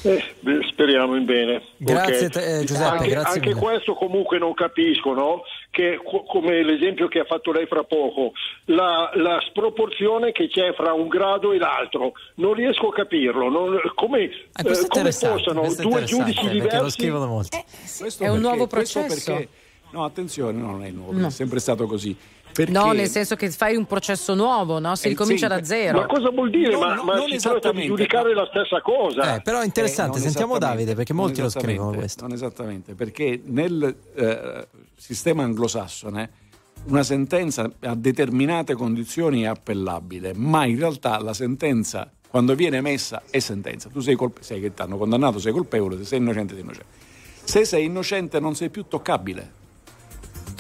[0.04, 0.24] Eh,
[0.70, 1.64] speriamo in bene.
[1.78, 2.32] Grazie Ok.
[2.32, 3.60] te- eh, Giuseppe, anche, grazie anche mille.
[3.60, 5.42] questo comunque non capisco, no?
[5.76, 8.32] Che co- come l'esempio che ha fatto lei fra poco,
[8.68, 13.50] la, la sproporzione che c'è fra un grado e l'altro, non riesco a capirlo.
[13.50, 14.20] non- come,
[14.54, 17.62] è eh, come possano due giudici perché lo diversi scrivono molti.
[18.00, 19.34] Questo È un perché- nuovo processo?
[19.34, 19.50] perché-
[19.92, 21.28] no, attenzione, no, non è nuovo, No.
[21.28, 22.16] è sempre stato così.
[22.54, 24.96] Perché- No, nel senso che fai un processo nuovo, no?
[24.96, 26.00] Si Eh, ricomincia sì, da zero.
[26.00, 26.72] Ma cosa vuol dire?
[26.72, 29.36] No, ma no, ma non si tratta di esattamente, giudicare la stessa cosa.
[29.36, 32.22] Eh, però è interessante, Eh, sentiamo Davide perché molti lo scrivono questo.
[32.26, 36.44] Non esattamente, perché nel eh, sistema anglosassone
[36.86, 43.24] una sentenza a determinate condizioni è appellabile, ma in realtà la sentenza quando viene emessa
[43.30, 43.90] è sentenza.
[43.90, 46.90] Tu sei, colpe- sei che ti hanno condannato, sei colpevole, se sei innocente sei innocente.
[47.44, 49.64] Se sei innocente non sei più toccabile.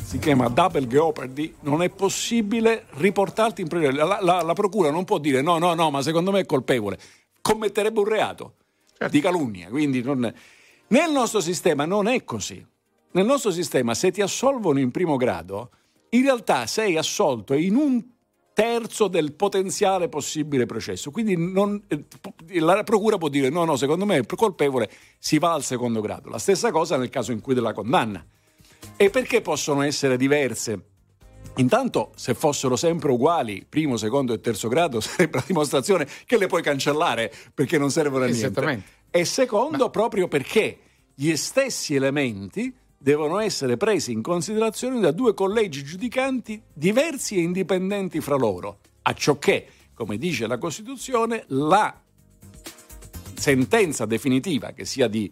[0.03, 3.95] Si chiama double jeopardy, non è possibile riportarti in prigione.
[3.97, 6.97] La, la- la procura non può dire no, no, no, ma secondo me è colpevole.
[7.41, 8.53] Commetterebbe un reato
[9.09, 9.67] di calunnia.
[9.69, 10.33] Quindi non-
[10.87, 12.65] Nel nostro sistema non è così.
[13.15, 15.69] Nel nostro sistema, se ti assolvono in primo grado,
[16.09, 18.03] in realtà sei assolto in un
[18.53, 21.11] terzo del potenziale possibile processo.
[21.11, 25.53] Quindi non- eh, la procura può dire no, no, secondo me è colpevole, si va
[25.53, 26.29] al secondo grado.
[26.29, 28.25] La stessa cosa nel caso in cui della condanna.
[28.97, 30.87] E perché possono essere diverse?
[31.55, 36.47] Intanto, se fossero sempre uguali, primo, secondo e terzo grado, sarebbe la dimostrazione che le
[36.47, 38.45] puoi cancellare perché non servono a niente.
[38.45, 38.89] Esattamente.
[39.09, 40.79] E secondo, proprio perché
[41.13, 48.19] gli stessi elementi devono essere presi in considerazione da due collegi giudicanti diversi e indipendenti
[48.19, 52.01] fra loro, a ciò che, come dice la Costituzione, la
[53.35, 55.31] sentenza definitiva, che sia di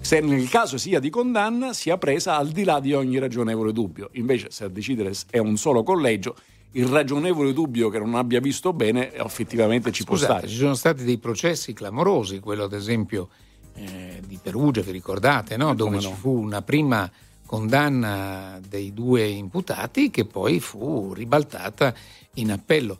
[0.00, 4.10] se nel caso sia di condanna, sia presa al di là di ogni ragionevole dubbio.
[4.12, 6.36] Invece, se a decidere è un solo collegio,
[6.72, 10.48] il ragionevole dubbio che non abbia visto bene effettivamente ci può Scusate, stare.
[10.52, 13.30] ci sono stati dei processi clamorosi, quello ad esempio
[13.74, 15.74] eh, di Perugia, vi ricordate, no?
[15.74, 16.14] dove come ci no.
[16.14, 17.10] fu una prima
[17.46, 21.92] condanna dei due imputati che poi fu ribaltata
[22.34, 22.98] in appello.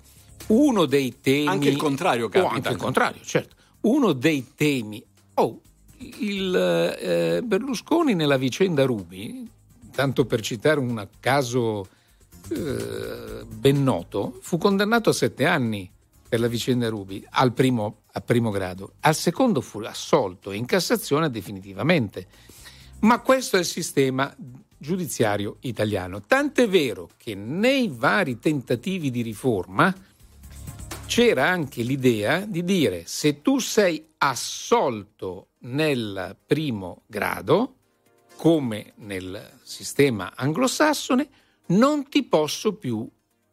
[0.48, 1.46] Uno dei temi...
[1.46, 2.54] Anche il contrario Oh, capita.
[2.54, 3.54] anche il contrario, certo.
[3.82, 5.04] Uno dei temi...
[5.34, 5.60] Oh,
[5.98, 6.54] il
[7.00, 9.48] eh, Berlusconi nella vicenda Rubi,
[9.92, 11.86] tanto per citare un caso
[12.48, 15.88] eh, ben noto, fu condannato a sette anni
[16.30, 21.28] per la vicenda Rubi al primo, a primo grado, al secondo fu assolto in Cassazione
[21.28, 22.28] definitivamente.
[23.00, 24.32] Ma questo è il sistema
[24.78, 26.20] giudiziario italiano.
[26.20, 29.92] Tant'è vero che nei vari tentativi di riforma
[31.06, 37.74] c'era anche l'idea di dire se tu sei assolto nel primo grado,
[38.36, 41.28] come nel sistema anglosassone,
[41.66, 43.10] non ti posso più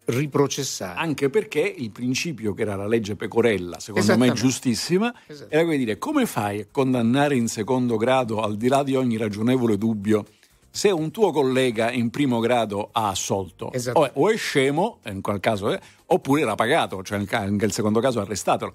[0.07, 0.99] riprocessare.
[0.99, 5.51] Anche perché il principio che era la legge Pecorella, secondo me giustissima, Esatto.
[5.51, 8.95] era quello di dire come fai a condannare in secondo grado, al di là di
[8.95, 10.25] ogni ragionevole dubbio,
[10.69, 13.99] se un tuo collega in primo grado ha assolto, Esatto.
[13.99, 17.99] o, o è scemo, in quel caso, è, oppure l'ha pagato, cioè ca- nel secondo
[17.99, 18.73] caso arrestatelo.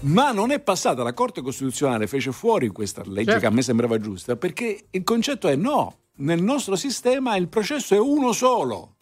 [0.00, 3.40] Ma non è passata, la Corte Costituzionale fece fuori questa legge Certo.
[3.40, 7.94] che a me sembrava giusta, perché il concetto è no, nel nostro sistema il processo
[7.94, 8.95] è uno solo,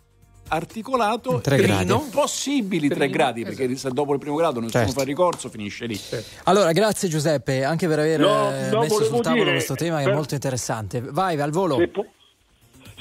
[0.54, 1.92] articolato In tre gradi.
[2.10, 4.98] possibili tre gradi, perché se dopo il primo grado nessuno Certo.
[5.00, 5.98] fa ricorso finisce lì.
[6.44, 9.96] Allora, grazie Giuseppe anche per aver No, eh, no, messo sul tavolo dire, questo tema
[9.96, 11.00] che è per- molto interessante.
[11.00, 11.76] Vai al volo.
[11.76, 12.06] Se, po-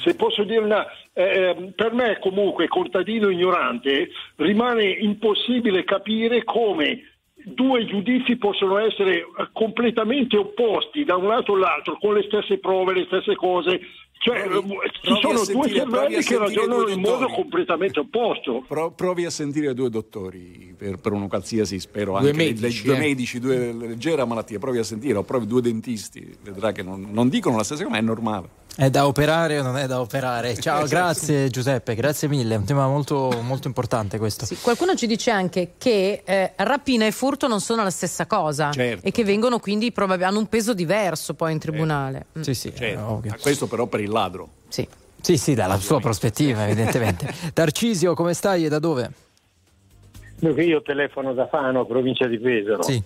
[0.02, 0.84] se posso dire una...
[1.12, 7.00] eh, per me comunque, contadino ignorante, rimane impossibile capire come
[7.44, 12.94] due giudizi possono essere eh, completamente opposti da un lato all'altro, con le stesse prove,
[12.94, 13.80] le stesse cose.
[14.16, 18.00] Cioè, Provi- eh, ci sono due sentire- a cervelli che ragionano due in modo completamente
[18.00, 18.64] opposto.
[18.66, 22.84] Pro- provi a sentire due dottori per, per uno qualsiasi, spero, Due anche medici, le-
[22.86, 23.06] due eh.
[23.06, 27.28] medici, due leggera malattia, provi a sentire, o provi due dentisti, vedrà che non, non
[27.28, 28.48] dicono la stessa cosa, ma è normale.
[28.76, 30.54] È da operare o non è da operare?
[30.58, 32.54] Ciao, grazie Giuseppe, grazie mille.
[32.54, 34.44] È un tema molto, molto importante questo.
[34.46, 38.72] Sì, qualcuno ci dice anche che eh, rapina e furto non sono la stessa cosa
[38.72, 39.06] Certo.
[39.06, 42.26] e che vengono quindi probab- hanno un peso diverso poi in tribunale.
[42.36, 42.42] Mm.
[42.42, 44.48] Sì, sì, Certo, questo però per il ladro.
[44.68, 44.86] Sì.
[45.20, 47.32] Sì, sì, dalla sua prospettiva, evidentemente.
[47.54, 49.10] Tarcisio, come stai e da dove?
[50.36, 52.82] Dunque, Io telefono da Fano, provincia di Pesaro.
[52.82, 53.00] Sì.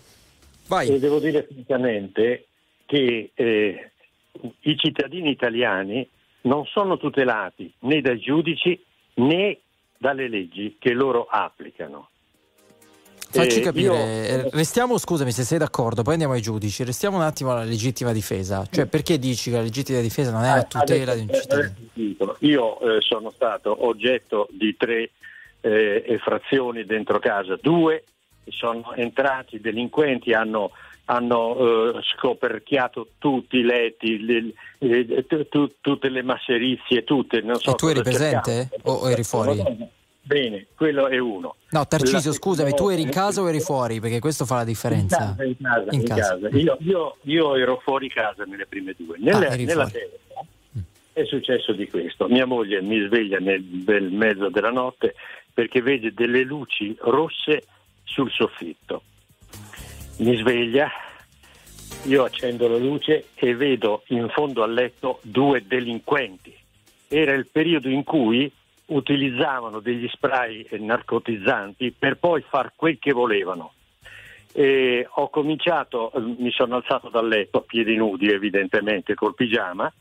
[0.66, 0.88] Vai.
[0.88, 2.46] E devo dire francamente
[2.86, 3.90] che eh,
[4.60, 6.08] i cittadini italiani
[6.42, 8.80] non sono tutelati né dai giudici
[9.14, 9.58] né
[9.96, 12.08] dalle leggi che loro applicano.
[13.30, 17.16] Facci Eh, capire, io- eh, restiamo, scusami se sei d'accordo, poi andiamo ai giudici, restiamo
[17.16, 18.66] un attimo alla legittima difesa.
[18.70, 22.36] Cioè, perché dici che la legittima difesa non è a tutela di un cittadino?
[22.40, 25.10] Io eh, sono stato oggetto di tre
[25.60, 27.58] eh, effrazioni dentro casa.
[27.60, 28.04] Due
[28.48, 30.70] sono entrati delinquenti, hanno,
[31.10, 37.40] hanno eh, scoperchiato tutti i letti, le- le- tu- tutte le masserizie, tutte.
[37.40, 39.62] Non so E tu eri presente o eri fuori?
[40.20, 41.56] Bene, quello è uno.
[41.70, 43.98] No, Tarcisio, scusami, tu eri in casa o eri fuori?
[44.00, 45.34] Perché questo fa la differenza.
[45.38, 46.48] In casa, in casa, in casa.
[46.58, 49.16] Io, io- io ero fuori casa nelle prime due.
[49.18, 50.16] Nella, Ah, nella terza
[51.14, 52.28] è successo di questo.
[52.28, 55.14] Mia moglie mi sveglia nel bel mezzo della notte
[55.54, 57.62] perché vede delle luci rosse
[58.04, 59.02] sul soffitto.
[60.18, 60.90] Mi sveglia,
[62.06, 66.52] io accendo la luce e vedo in fondo al letto due delinquenti.
[67.06, 68.50] Era il periodo in cui
[68.86, 73.74] utilizzavano degli spray narcotizzanti per poi far quel che volevano.
[74.52, 79.92] E ho cominciato, mi sono alzato dal letto a piedi nudi evidentemente col pigiama,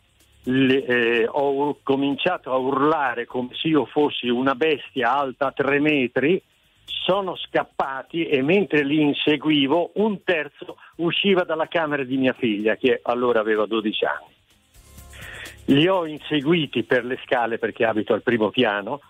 [0.46, 6.42] le- eh, ho cominciato a urlare come se io fossi una bestia alta tre metri,
[6.88, 13.00] sono scappati e mentre li inseguivo un terzo usciva dalla camera di mia figlia che
[13.04, 14.36] allora aveva 12 anni.
[15.66, 19.02] Li ho inseguiti per le scale perché abito al primo piano,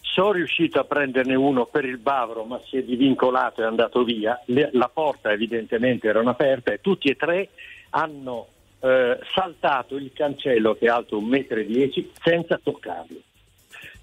[0.00, 4.02] sono riuscito a prenderne uno per il bavero ma si è divincolato e è andato
[4.02, 7.50] via, la porta evidentemente era aperta e tutti e tre
[7.90, 8.48] hanno
[8.80, 13.20] eh, saltato il cancello che è alto 1,10 m senza toccarlo.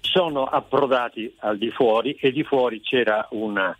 [0.06, 3.76] Sono approdati al di fuori e di fuori c'era una,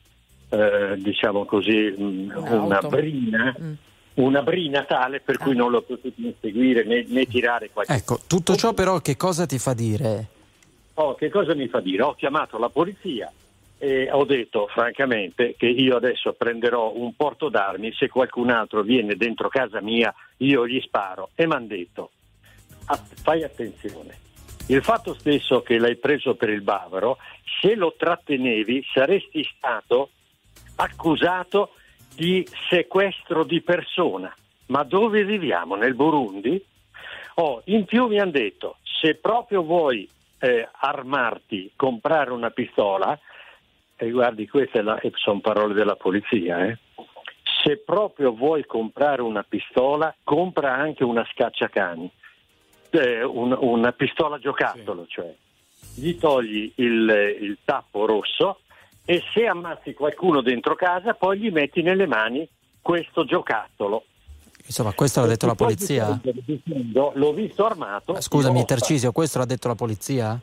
[0.48, 3.54] eh, diciamo così, mh, una brina,
[4.14, 8.56] una brina tale per cui non l'ho potuto inseguire né, né tirare qualche Ecco, tutto
[8.56, 10.26] ciò però che cosa ti fa dire?
[10.94, 12.02] Oh, che cosa mi fa dire?
[12.02, 13.30] Ho chiamato la polizia
[13.78, 19.14] e ho detto francamente che io adesso prenderò un porto d'armi, se qualcun altro viene
[19.14, 22.10] dentro casa mia io gli sparo e mi hanno detto
[22.86, 24.22] "Ah, fai attenzione.
[24.68, 27.18] Il fatto stesso che l'hai preso per il bavero,
[27.60, 30.10] se lo trattenevi saresti stato
[30.76, 31.72] accusato
[32.14, 34.34] di sequestro di persona.
[34.66, 35.74] Ma dove viviamo?
[35.74, 36.64] Nel Burundi?
[37.34, 40.08] Oh, in più mi hanno detto, se proprio vuoi
[40.38, 43.18] eh, armarti, comprare una pistola,
[43.96, 44.82] e guardi, queste
[45.16, 46.78] sono parole della polizia, eh.
[47.62, 52.10] se proprio vuoi comprare una pistola, compra anche una scacciacani,
[52.94, 55.32] eh, un- una pistola giocattolo, cioè
[55.94, 58.60] gli togli il, il tappo rosso
[59.04, 62.48] e se ammazzi qualcuno dentro casa poi gli metti nelle mani
[62.80, 64.04] questo giocattolo.
[64.66, 66.18] Insomma, questo l'ha detto la polizia?
[66.94, 68.18] L'ho visto armato.
[68.18, 70.40] Scusami, l'ho Tarcisio, questo l'ha detto la polizia?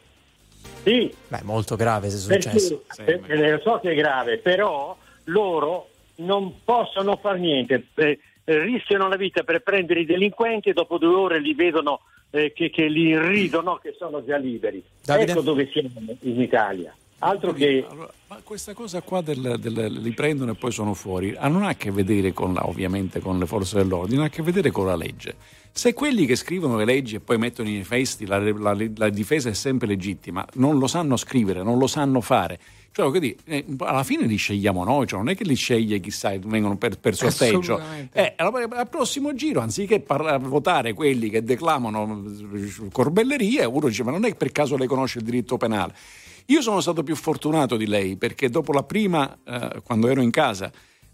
[0.83, 1.11] Sì.
[1.27, 2.83] Beh, molto grave se è successo.
[2.95, 4.95] Perché, perché lo so che è grave, però
[5.25, 10.99] loro non possono fare niente, eh, rischiano la vita per prendere i delinquenti e dopo
[10.99, 12.01] due ore li vedono
[12.31, 14.83] eh, che, che li irridono che sono già liberi.
[15.03, 15.31] Davide?
[15.31, 15.89] Ecco dove siamo
[16.21, 16.95] in Italia.
[17.23, 21.35] Altro che Allora, ma questa cosa qua del, del- li prendono e poi sono fuori
[21.37, 24.29] ah, non ha a che vedere con la, ovviamente con le forze dell'ordine, ha a
[24.29, 25.35] che vedere con la legge.
[25.73, 29.49] Se quelli che scrivono le leggi e poi mettono i festi, la, la- la difesa
[29.49, 32.59] è sempre legittima, non lo sanno scrivere, non lo sanno fare.
[32.91, 36.37] Cioè, dire, eh, alla fine li scegliamo noi, cioè non è che li sceglie chissà,
[36.43, 37.79] vengono per, per sorteggio.
[38.11, 42.21] Eh, allora, al prossimo giro, anziché parla- votare quelli che declamano
[42.53, 45.95] eh, corbellerie, uno dice: Ma non è per caso lei conosce il diritto penale?
[46.47, 50.31] Io sono stato più fortunato di lei perché dopo la prima, eh, quando ero in
[50.31, 50.69] casa,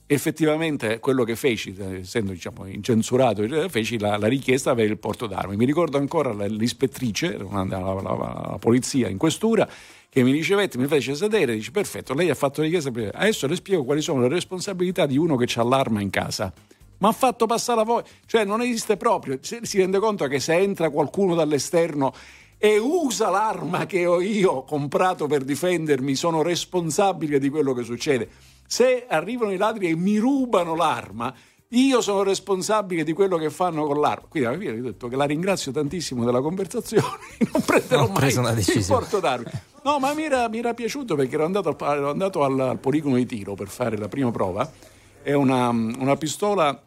[0.08, 4.98] effettivamente quello che feci, eh, essendo diciamo, incensurato, eh, feci la, la richiesta per il
[4.98, 5.56] porto d'armi.
[5.58, 9.68] Mi ricordo ancora la- l'ispettrice, la, la- la- la polizia in questura,
[10.10, 13.46] che mi ricevette, mi fece sedere, dice perfetto, lei ha fatto la richiesta, per- adesso
[13.48, 16.52] le spiego quali sono le responsabilità di uno che ha l'arma in casa.
[17.00, 20.56] Ma ha fatto passare a voi, cioè non esiste proprio, si rende conto che se
[20.56, 22.12] entra qualcuno dall'esterno
[22.58, 28.28] e usa l'arma che ho io comprato per difendermi, sono responsabile di quello che succede.
[28.68, 31.34] Se arrivano i ladri e mi rubano l'arma,
[31.70, 34.28] io sono responsabile di quello che fanno con l'arma.
[34.28, 37.18] Quindi alla fine ho detto che la ringrazio tantissimo della conversazione,
[37.52, 39.52] non prenderò Ho mai il porto d'armi.
[39.84, 42.78] No, ma mi era, mi era piaciuto perché ero andato, al, ero andato al, al
[42.78, 44.70] poligono di tiro per fare la prima prova.
[45.22, 46.80] È una, una pistola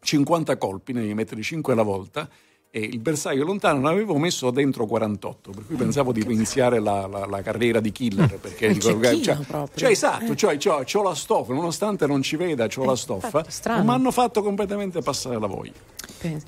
[0.00, 2.28] 50 colpi, ne devi mettere 5 alla volta.
[2.76, 7.06] E il bersaglio lontano ne avevo messo dentro 48, per cui pensavo di iniziare la,
[7.06, 8.34] la- la carriera di killer.
[8.40, 9.68] Perché Il dico, cioè, proprio.
[9.76, 13.44] cioè, esatto, cioè, c'ho, c'ho la stoffa, nonostante non ci veda, c'ho la stoffa.
[13.46, 13.84] strano.
[13.84, 15.70] Ma mi hanno fatto completamente passare la voglia.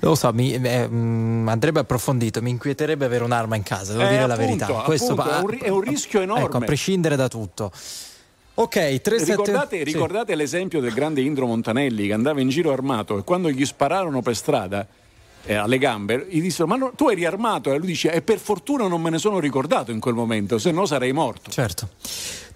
[0.01, 4.09] Lo so, mi, eh, mm, andrebbe approfondito, mi inquieterebbe avere un'arma in casa, devo Eh,
[4.09, 4.83] dire la appunto, verità.
[4.83, 6.43] appunto, pa- è un è un rischio enorme.
[6.43, 7.71] Ecco, a prescindere da tutto.
[8.55, 13.23] Ok, 3 Ricordate, ricordate l'esempio del grande Indro Montanelli che andava in giro armato e
[13.23, 14.85] quando gli spararono per strada
[15.47, 17.73] eh, alle gambe, gli dissero: Ma no, tu eri armato?
[17.73, 20.71] E lui dice: E per fortuna non me ne sono ricordato in quel momento, se
[20.71, 21.49] no sarei morto.
[21.49, 21.89] Certo.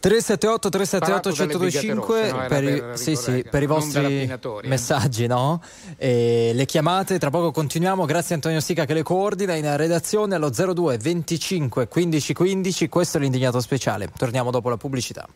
[0.02, 2.38] 378 378 Sparato dalle Brigate 1025 Rosse, no?
[2.40, 4.40] Era per, i- per sì, sì, per i vostri eh.
[4.68, 5.62] messaggi, no?
[5.96, 8.06] E le chiamate, tra poco continuiamo.
[8.06, 12.90] Grazie a Antonio Sica che le coordina in redazione allo 02 25 15 15.
[12.90, 14.10] Questo è l'indignato speciale.
[14.18, 15.28] Torniamo dopo la pubblicità.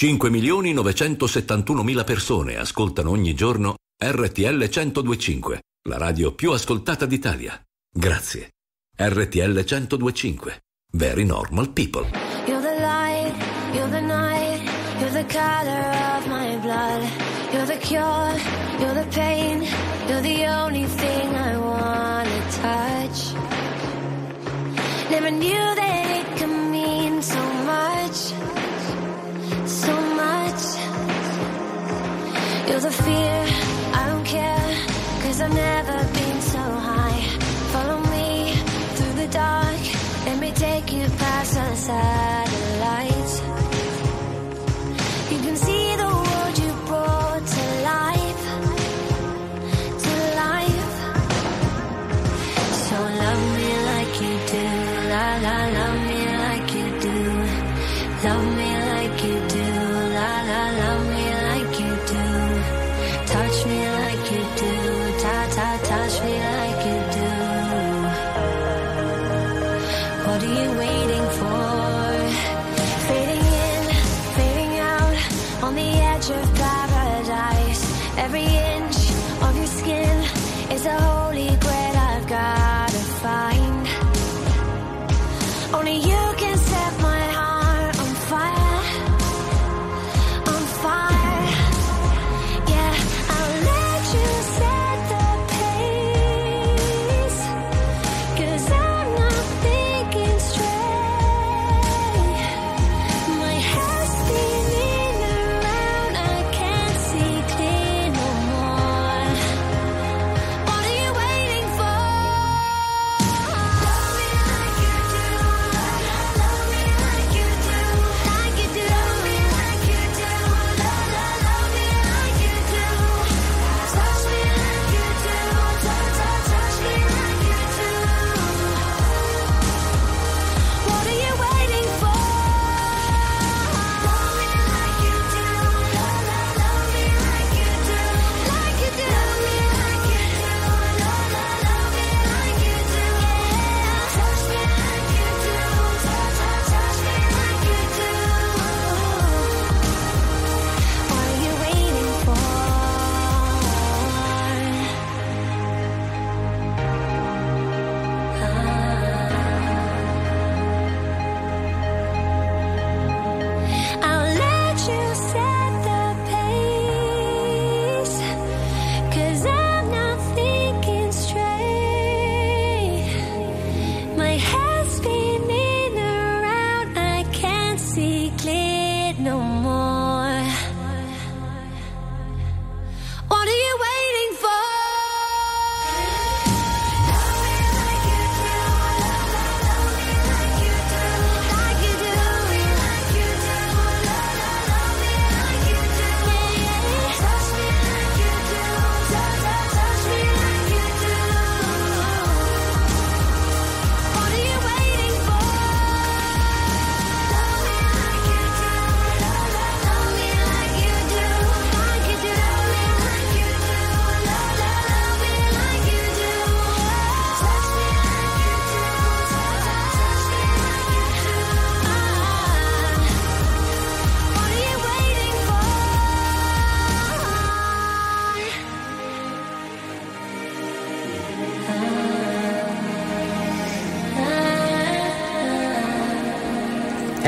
[0.00, 5.60] 5 milioni 971 mila persone ascoltano ogni giorno RTL 1025,
[5.90, 7.62] la radio più ascoltata d'Italia.
[7.92, 8.52] Grazie.
[8.96, 10.62] RTL 1025.
[10.92, 12.08] Very normal people.
[12.46, 13.34] You're the light,
[13.74, 14.62] you're the night,
[15.00, 17.02] you're the color of my blood.
[17.52, 18.40] You're the cure,
[18.78, 19.66] you're the pain,
[20.08, 23.34] you're the only thing I wanna touch.
[25.10, 26.59] Never knew that it could
[33.10, 33.38] fear,
[34.00, 34.70] I don't care,
[35.22, 36.19] cause I've never been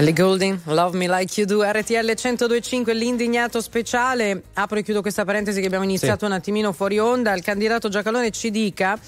[0.03, 4.43] Ellie Goulding, Love Me Like You Do, RTL 1025, l'indignato speciale.
[4.55, 6.25] Apro e chiudo questa parentesi che abbiamo iniziato Sì.
[6.25, 7.33] un attimino fuori onda.
[7.35, 8.99] Il candidato Giacalone ci dica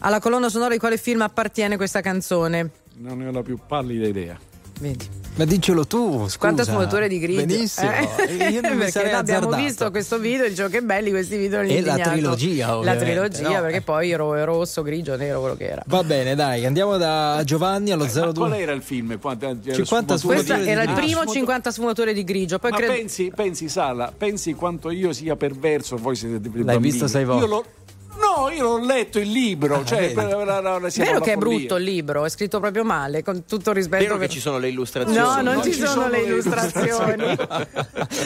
[0.00, 2.68] alla colonna sonora di quale film appartiene questa canzone.
[2.96, 4.36] Non ne ho la più pallida idea.
[4.80, 5.22] Vedi.
[5.36, 6.38] Ma diccelo tu, scusa.
[6.38, 7.44] Quante sfumature di grigio.
[7.44, 7.90] Benissimo.
[7.90, 8.50] Eh?
[8.52, 9.56] Io non mi perché sarei abbiamo azzardato.
[9.56, 13.56] visto questo video e dicevo che belli questi video E la trilogia, La ovviamente, trilogia,
[13.56, 13.60] no?
[13.62, 15.82] perché poi ro- rosso, grigio, nero, quello che era.
[15.86, 18.32] Va bene, dai, andiamo da Giovanni allo Eh, Ma 02.
[18.34, 19.18] qual era il film?
[19.18, 22.58] Quante- 50 sfumature Questo di- era il Ah, primo sfumature- 50 sfumature di grigio.
[22.60, 22.92] Poi Ma credo.
[22.92, 26.92] pensi, pensi, Sala, pensi quanto io sia perverso, voi siete dei L'hai bambini.
[26.92, 27.68] visto sei Io volte?
[28.16, 30.14] No, io l'ho letto il libro, cioè, vedi.
[30.14, 31.56] per- per- per- per- siamo Vero che è follia.
[31.58, 34.02] brutto il libro, è scritto proprio male, con tutto il rispetto.
[34.02, 35.18] Vero che ci sono le illustrazioni.
[35.18, 37.36] No, non, Non ci, ci sono, sono le illustrazioni.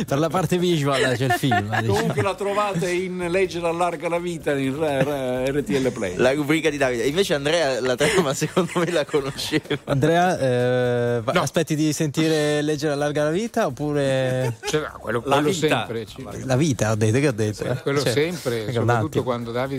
[0.06, 1.69] per la parte visual c'è il film.
[1.81, 1.93] diciamo.
[1.93, 6.16] Comunque la trovate in Leggere allarga la vita in R- R- RTL Play.
[6.16, 7.05] La rubrica di Davide.
[7.05, 9.62] Invece Andrea la trama secondo me la conosceva.
[9.85, 15.23] Andrea, eh, va- aspetti di sentire leggere a larga la vita oppure Cioè, no, quello,
[15.24, 15.66] La quello vita.
[15.86, 16.06] sempre.
[16.06, 16.90] ci- la vita?
[16.93, 17.65] Ho detto che ho detto.
[17.65, 17.77] eh?
[17.82, 19.77] quello Cioè, sempre, soprattutto quando Davide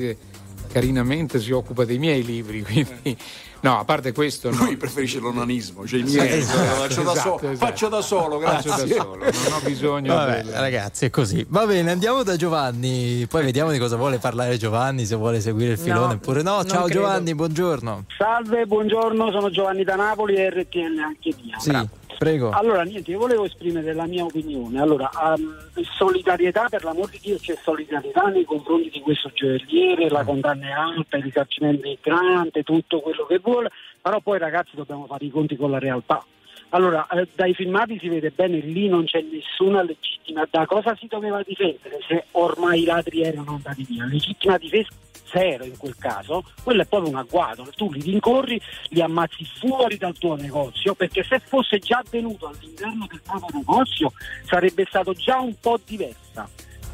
[0.71, 2.61] carinamente si occupa dei miei libri.
[2.63, 3.17] Quindi,
[3.61, 4.63] no, a parte questo, no.
[4.65, 7.55] Lui preferisce l'onanismo, cioè Sì, niente, esatto, faccio, da solo, esatto.
[7.57, 8.95] faccio da solo, Faccio grazie.
[8.95, 11.45] da solo, non ho bisogno Vabbè, del- ragazzi, è così.
[11.49, 13.26] Va bene, andiamo da Giovanni.
[13.27, 16.63] Poi vediamo di cosa vuole parlare Giovanni, se vuole seguire il filone No, oppure no.
[16.63, 16.99] Ciao credo.
[16.99, 18.05] Giovanni, buongiorno.
[18.17, 21.59] Salve, buongiorno, sono Giovanni da Napoli e RTL anche mia.
[21.59, 21.71] Sì,
[22.19, 22.49] prego.
[22.49, 24.79] Allora, niente, io volevo esprimere la mia opinione.
[24.81, 30.25] Allora, ehm, solidarietà, per l'amor di Dio, c'è solidarietà nei confronti di questo gioielliere, la
[30.25, 33.71] condanna è alta, il risarcimento grande, tutto quello che vuole,
[34.01, 36.23] però poi ragazzi dobbiamo fare i conti con la realtà.
[36.69, 40.47] Allora, eh, dai filmati si vede bene, lì non c'è nessuna legittima.
[40.49, 44.05] Da cosa si doveva difendere se ormai i ladri erano andati via?
[44.05, 44.89] Legittima difesa
[45.31, 47.67] zero in quel caso, quello è proprio un agguato.
[47.75, 48.59] Tu li rincorri,
[48.89, 54.11] li ammazzi fuori dal tuo negozio, perché se fosse già avvenuto all'interno del proprio negozio
[54.45, 56.47] sarebbe stato già un po' diversa.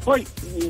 [0.06, 0.24] Poi,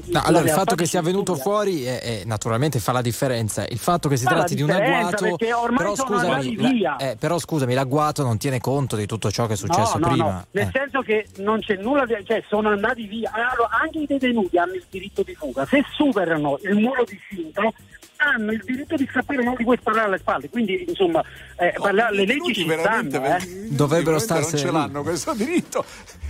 [0.07, 3.67] No, allora, il fatto che sia venuto fuori è- è- naturalmente fa la differenza.
[3.69, 6.97] Il fatto che si Fa tratti di un agguato, però sono scusami, la- via.
[6.97, 10.13] eh, però scusami, l'agguato non tiene conto di tutto ciò che è successo no, no,
[10.13, 10.31] prima.
[10.31, 10.71] No, nel Eh.
[10.73, 13.31] senso che non c'è nulla, di- cioè sono andati via.
[13.35, 15.67] Allora, anche i detenuti hanno il diritto di fuga.
[15.67, 17.75] Se superano il muro di filtro,
[18.19, 20.49] hanno il diritto di scappare, non li puoi sparare alle spalle.
[20.49, 21.23] Quindi, insomma,
[21.59, 23.37] eh, parla- le leggi ci veramente, stanno.
[23.37, 23.69] eh.
[23.71, 25.85] Dovrebbero starsene non ce l'hanno questo diritto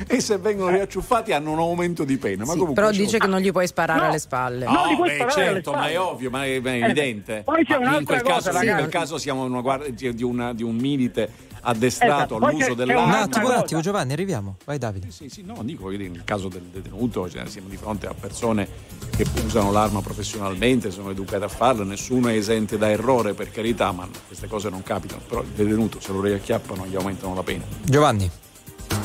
[0.06, 2.44] e se vengono riacciuffati hanno un aumento di pena.
[2.44, 4.06] Ma Sì, comunque però dice che non gli puoi sparare No.
[4.08, 4.64] alle spalle.
[4.66, 7.42] No, li puoi beh, certo, ma è ovvio, ma è, ma è Eh, evidente.
[7.44, 8.78] poi c'è Ma un'altra in quel cosa, caso, sì, in ragazzi.
[8.88, 11.30] quel caso siamo una guardia di, una- di un milite
[11.66, 13.02] addestrato Esatto, all'uso Un dell'arma.
[13.02, 14.56] un'altra attimo, un attimo, Giovanni, arriviamo.
[14.64, 15.10] Vai, Davide.
[15.10, 18.68] Sì, sì, no, dico, dire, nel caso del detenuto cioè, siamo di fronte a persone
[19.16, 23.90] che usano l'arma professionalmente, sono educate a farlo, nessuno è esente da errore per carità,
[23.92, 25.22] ma queste cose non capitano.
[25.26, 27.64] Però il detenuto se lo riacchiappano gli aumentano la pena.
[27.82, 28.30] Giovanni.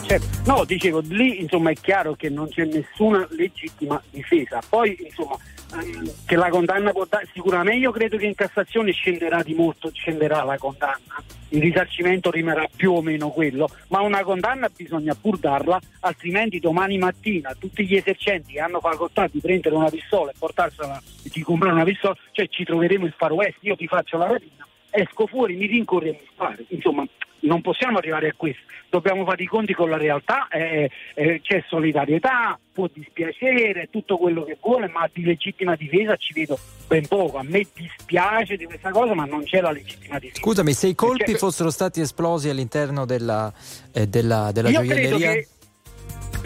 [0.03, 0.28] Certo.
[0.45, 4.60] No, dicevo, lì insomma è chiaro che non c'è nessuna legittima difesa.
[4.68, 5.38] Poi insomma
[5.74, 9.90] ehm, che la condanna può dare, sicuramente io credo che in Cassazione scenderà di molto,
[9.94, 15.38] scenderà la condanna, il risarcimento rimarrà più o meno quello, ma una condanna bisogna pur
[15.38, 20.36] darla, altrimenti domani mattina tutti gli esercenti che hanno facoltà di prendere una pistola e
[20.38, 24.28] portarsela di comprare una pistola, cioè ci troveremo il Far West, io ti faccio la
[24.28, 26.65] rapina, esco fuori, mi rincorri e mi.
[26.69, 27.05] Insomma,
[27.43, 31.63] non possiamo arrivare a questo, dobbiamo fare i conti con la realtà, eh, eh, c'è
[31.68, 37.38] solidarietà, può dispiacere, tutto quello che vuole, ma di legittima difesa ci vedo ben poco.
[37.38, 40.39] A me dispiace di questa cosa, ma non c'è la legittima difesa.
[40.39, 43.51] Scusami, se i colpi Perché- fossero stati esplosi all'interno della,
[43.91, 45.34] eh, della, della Io credo gioielleria.
[45.34, 45.47] che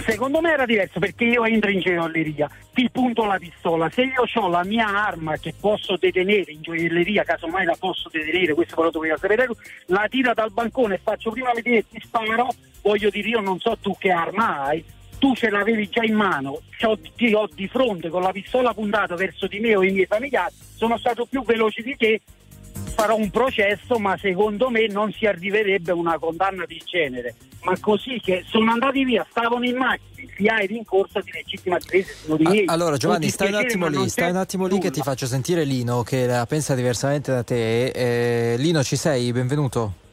[0.06, 4.24] secondo me era diverso perché io entro in gioielleria, ti punto la pistola, se io
[4.34, 8.92] ho la mia arma che posso detenere in gioielleria, casomai la posso detenere, questo però
[8.92, 9.48] doveva sapere.
[9.88, 12.50] La tiro dal bancone e faccio prima vedere ti sparo,
[12.82, 14.84] voglio dire io non so tu che arma hai,
[15.18, 16.62] tu ce l'avevi già in mano,
[17.16, 20.54] ti ho di fronte con la pistola puntata verso di me o i miei familiari,
[20.76, 22.22] sono stato più veloce di te,
[22.96, 27.36] farò un processo, ma secondo me non si arriverebbe a una condanna di genere.
[27.64, 31.78] Ma così che sono andati via, stavano in macchina, si ha in rincorsa di legittima
[31.78, 32.14] difesa
[32.68, 32.74] Ah.
[32.74, 36.04] Allora Giovanni, stai un attimo lì, stai un attimo lì che ti faccio sentire Lino
[36.04, 37.88] che la pensa diversamente da te.
[37.88, 39.32] Eh, Lino, ci sei?
[39.32, 40.04] Benvenuto.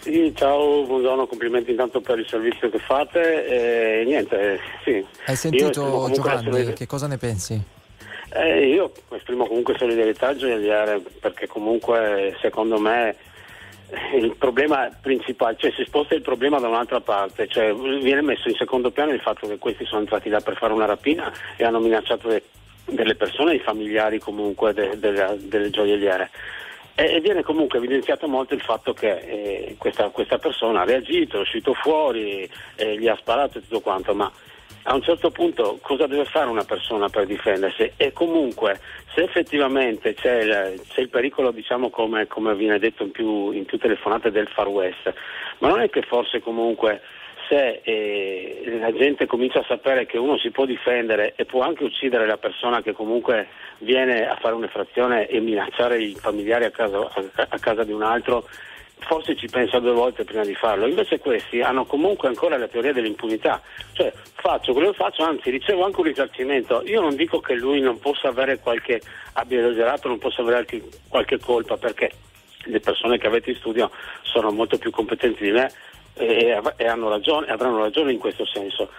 [0.00, 4.00] Sì, ciao, buongiorno, complimenti intanto per il servizio che fate.
[4.00, 5.04] E niente, sì.
[5.26, 6.14] Hai sentito Giovanni?
[6.16, 7.62] solidarietà- Che cosa ne pensi?
[8.34, 13.14] Eh, io esprimo comunque solidarietà al gioielliere perché comunque secondo me
[14.14, 18.54] il problema principale, cioè si sposta il problema da un'altra parte, cioè viene messo in
[18.54, 21.78] secondo piano il fatto che questi sono entrati là per fare una rapina e hanno
[21.78, 22.42] minacciato de-
[22.86, 26.30] delle persone, i familiari comunque de- delle, delle gioielliere.
[26.94, 31.36] E, e viene comunque evidenziato molto il fatto che eh, questa, questa persona ha reagito,
[31.36, 34.30] è uscito fuori, eh, gli ha sparato e tutto quanto, ma
[34.84, 37.92] a un certo punto cosa deve fare una persona per difendersi?
[37.96, 38.80] E comunque
[39.14, 43.64] se effettivamente c'è il, c'è il pericolo, diciamo come, come viene detto in più, in
[43.64, 45.12] più telefonate del Far West,
[45.58, 47.00] ma non è che forse comunque
[47.48, 51.84] se eh, la gente comincia a sapere che uno si può difendere e può anche
[51.84, 53.48] uccidere la persona che comunque
[53.78, 58.02] viene a fare un'effrazione e minacciare i familiari a casa, a- a casa di un
[58.02, 58.46] altro,
[59.06, 60.86] forse ci pensa due volte prima di farlo.
[60.86, 63.60] Invece questi hanno comunque ancora la teoria dell'impunità.
[63.92, 66.82] Cioè faccio quello che faccio, anzi ricevo anche un risarcimento.
[66.86, 69.00] Io non dico che lui non possa avere qualche,
[69.34, 72.10] abbia esagerato, non possa avere anche qualche colpa, perché
[72.64, 73.90] le persone che avete in studio
[74.22, 75.70] sono molto più competenti di me
[76.14, 78.90] e, e hanno ragione, avranno ragione in questo senso.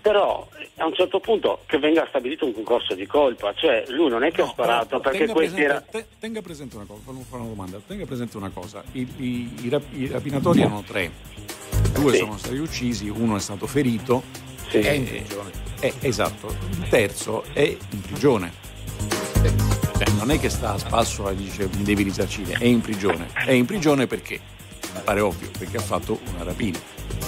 [0.00, 0.46] Però
[0.76, 4.30] a un certo punto che venga stabilito un concorso di colpa, cioè lui non è
[4.30, 5.80] che ha sparato perché tenga questi era...
[5.80, 7.80] te- tenga presente una cosa, volevo fare una domanda.
[7.86, 11.10] Tenga presente una cosa, i, i- i rap- i rapinatori erano tre,
[11.92, 12.18] due Sì.
[12.18, 14.22] sono stati uccisi, uno è stato ferito.
[14.68, 14.78] Sì.
[14.80, 15.50] È in prigione.
[16.00, 18.52] esatto, il terzo è in prigione.
[19.98, 23.28] Cioè, non è che sta a spasso e dice mi devi risarcire, è in prigione.
[23.32, 24.40] È in prigione perché?
[24.94, 26.78] Mi pare ovvio, perché ha fatto una rapina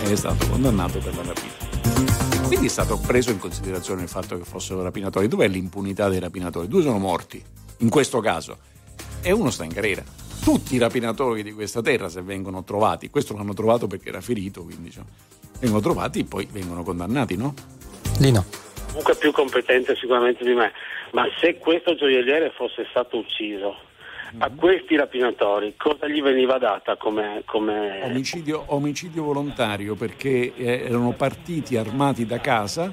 [0.03, 2.28] e è stato condannato per la rapina.
[2.49, 5.29] Quindi è stato preso in considerazione il fatto che fossero rapinatori.
[5.29, 6.67] Dov'è l'impunità dei rapinatori?
[6.67, 7.45] Due sono morti,
[7.81, 8.57] in questo caso,
[9.21, 10.03] e uno sta in galera.
[10.43, 14.63] Tutti i rapinatori di questa terra, se vengono trovati, questo l'hanno trovato perché era ferito,
[14.63, 15.03] quindi cioè,
[15.61, 17.53] vengono trovati e poi vengono condannati, no?
[18.19, 18.47] Lino.
[18.87, 20.73] comunque più competente sicuramente di me,
[21.13, 23.77] ma se questo gioielliere fosse stato ucciso,
[24.39, 27.43] a questi rapinatori cosa gli veniva data come...
[27.47, 28.03] come...
[28.05, 32.93] Omicidio, omicidio volontario perché eh, erano partiti armati da casa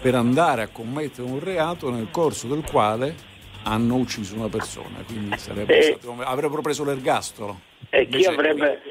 [0.00, 3.14] per andare a commettere un reato nel corso del quale
[3.64, 5.82] hanno ucciso una persona, quindi sarebbe Eh.
[6.00, 7.60] stato- avrebbero preso l'ergastolo.
[7.90, 8.82] E chi Invece- avrebbe...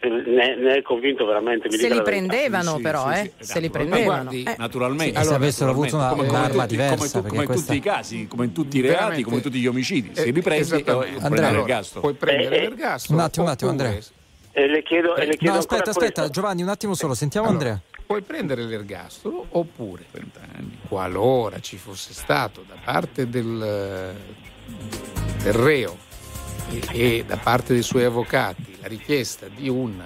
[0.00, 1.68] sì, sì, ne, ne è convinto veramente?
[1.68, 3.32] Mi Se li prendevano però, eh?
[3.38, 4.30] Se li prendevano.
[4.30, 4.54] Eh.
[4.56, 7.66] Naturalmente, Sì, se avessero avuto una- come, come un'arma tutti, diversa, come, come in questa-
[7.66, 9.24] tutti i casi, come in tutti i reati, Veramente.
[9.24, 11.06] come in tutti gli omicidi, se Eh, li prendi, esattamente.
[11.06, 12.00] eh, Andrea, prendi allora, l'ergastolo.
[12.00, 12.68] Puoi prendere Eh, eh.
[12.68, 13.18] l'ergastolo.
[13.18, 13.98] Un attimo, un attimo, Andrea.
[14.52, 16.30] E le chiedo, e le chiedo No, aspetta, aspetta, questo.
[16.40, 17.82] Giovanni, un attimo solo, sentiamo Allora, Andrea.
[18.06, 20.04] Puoi prendere l'ergastolo oppure,
[20.88, 24.16] qualora ci fosse stato da parte del,
[25.42, 25.96] del reo
[26.92, 30.02] e, da parte dei suoi avvocati la richiesta di un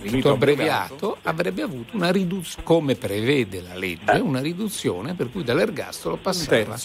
[0.00, 6.16] rito abbreviato, avrebbe avuto una riduzione, come prevede la legge, una riduzione per cui dall'ergastolo
[6.16, 6.78] passava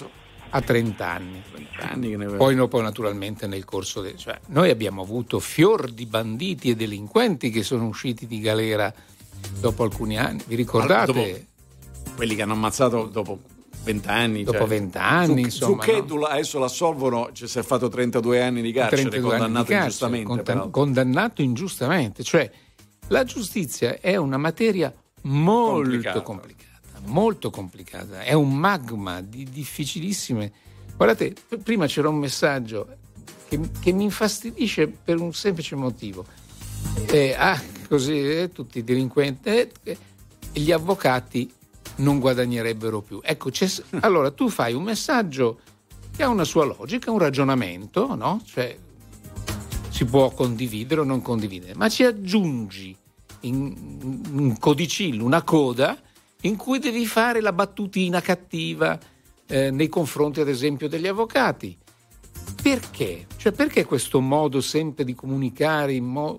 [0.51, 1.41] a 30 anni.
[1.81, 4.17] Anni che ne- Poi, no, poi naturalmente nel corso del...
[4.17, 8.91] Cioè, noi abbiamo avuto fior di banditi e delinquenti che sono usciti di galera
[9.59, 10.41] dopo alcuni anni.
[10.45, 11.05] Vi ricordate?
[11.11, 11.47] Dopo-
[12.15, 13.39] quelli che hanno ammazzato dopo
[13.83, 14.43] vent'anni.
[14.43, 16.25] Dopo cioè, 20 anni, Su, insomma, Su no?
[16.25, 19.83] Adesso l'assolvono, cioè, si è fatto 32 anni di carcere, 32 anni di condannato carcere,
[19.83, 20.43] ingiustamente.
[20.43, 20.69] peraltro.
[20.69, 22.23] condannato ingiustamente.
[22.23, 22.51] Cioè,
[23.07, 26.21] la giustizia è una materia molto Complicata.
[26.21, 26.99] complicata.
[27.05, 28.21] molto complicata.
[28.21, 30.51] È un magma di difficilissime.
[30.95, 31.33] Guardate,
[31.63, 32.87] prima c'era un messaggio
[33.47, 36.25] che, che mi infastidisce per un semplice motivo.
[37.07, 39.97] Eh, ah, così eh, tutti i delinquenti eh, eh,
[40.53, 41.51] gli avvocati
[41.99, 43.19] non guadagnerebbero più.
[43.23, 43.49] Ecco,
[44.01, 45.59] allora tu fai un messaggio
[46.15, 48.41] che ha una sua logica, un ragionamento, no?
[48.45, 48.77] Cioè,
[49.89, 52.95] si può condividere o non condividere, ma ci aggiungi
[53.41, 55.97] in un codicillo, una coda
[56.41, 58.97] in cui devi fare la battutina cattiva
[59.47, 61.77] eh, nei confronti, ad esempio, degli avvocati.
[62.61, 63.27] Perché?
[63.37, 66.37] Cioè, perché questo modo sempre di comunicare mo-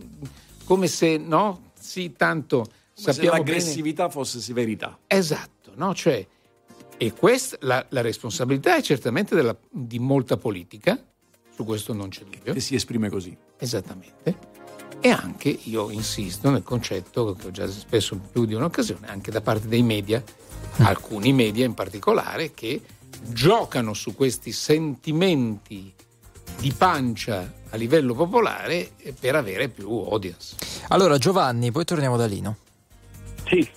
[0.64, 1.72] come se, no?
[1.78, 2.66] Sì, tanto
[3.00, 3.50] se sappiamo bene...
[3.50, 4.98] l'aggressività fosse severità.
[5.06, 5.94] Esatto, no?
[5.94, 6.26] Cioè,
[6.96, 11.02] e questa, la, la responsabilità è certamente della- di molta politica,
[11.54, 12.54] su questo non c'è dubbio.
[12.54, 13.36] E si esprime così.
[13.58, 14.58] Esattamente.
[15.00, 19.40] E anche, io insisto nel concetto che ho già spesso più di un'occasione, anche da
[19.40, 20.22] parte dei media,
[20.78, 22.82] alcuni media in particolare, che
[23.22, 25.92] giocano su questi sentimenti
[26.58, 30.56] di pancia a livello popolare eh, per avere più audience.
[30.88, 32.56] Allora, Giovanni, poi torniamo da Lino.
[33.50, 33.68] Sì.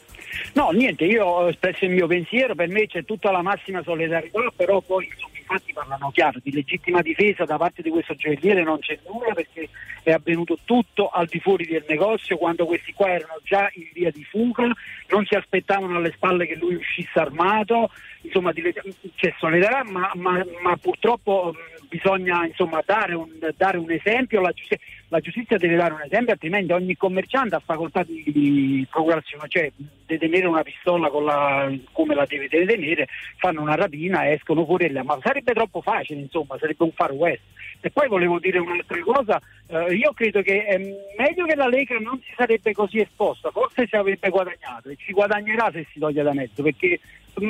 [0.54, 4.52] No, niente, io ho espresso il mio pensiero, per me c'è tutta la massima solidarietà,
[4.56, 8.80] però poi i fatti parlano chiaro, di legittima difesa da parte di questo gioielliere non
[8.80, 9.70] c'è nulla perché
[10.04, 14.12] è avvenuto tutto al di fuori del negozio quando questi qua erano già in via
[14.12, 14.70] di fuga,
[15.10, 17.90] non si aspettavano alle spalle che lui uscisse armato,
[18.22, 24.42] insomma c'è solidarietà, ma, ma- ma purtroppo mh, bisogna insomma, dare, un, dare un esempio,
[24.42, 28.88] la giustizia, la giustizia deve dare un esempio, altrimenti ogni commerciante ha facoltà di, di
[28.90, 29.72] procurazione, cioè
[30.08, 33.08] detenere una pistola con la- come la deve detenere,
[33.38, 37.42] fanno una rapina, escono fuori la- ma sarebbe troppo facile, insomma, sarebbe un far west.
[37.82, 42.00] E poi volevo dire un'altra cosa, eh, io credo che è meglio che la Lega
[42.00, 46.24] non si sarebbe così esposta, forse si avrebbe guadagnato e ci guadagnerà se si toglie
[46.24, 47.00] da mezzo, perché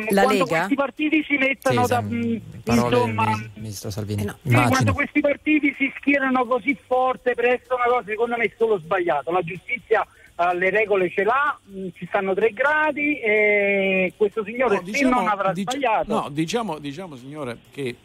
[0.10, 0.46] La quando Lega?
[0.58, 2.04] questi partiti si mettono Sì, da...
[2.08, 4.22] sì, mh, Parole insomma, ministro Salvini.
[4.22, 4.70] sì, Immagino.
[4.70, 9.32] quando questi partiti si schierano così forte presso una cosa, secondo me è solo sbagliato.
[9.32, 10.08] La giustizia
[10.38, 15.04] eh, le regole ce l'ha, mh, ci stanno tre gradi e questo signore No, se
[15.04, 16.14] non avrà dic- sbagliato.
[16.14, 17.96] no, diciamo, diciamo, signore, che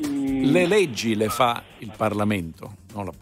[0.00, 3.12] le leggi le fa il Parlamento, non la-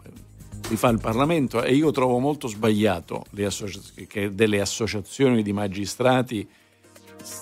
[0.69, 5.53] li fa il Parlamento e io trovo molto sbagliato le associ- che delle associazioni di
[5.53, 6.47] magistrati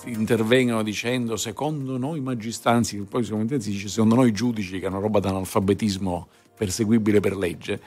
[0.04, 4.88] intervengano dicendo secondo noi magistrati, anzi poi secondo si dice secondo noi giudici che è
[4.88, 7.80] una roba d'analfabetismo perseguibile per legge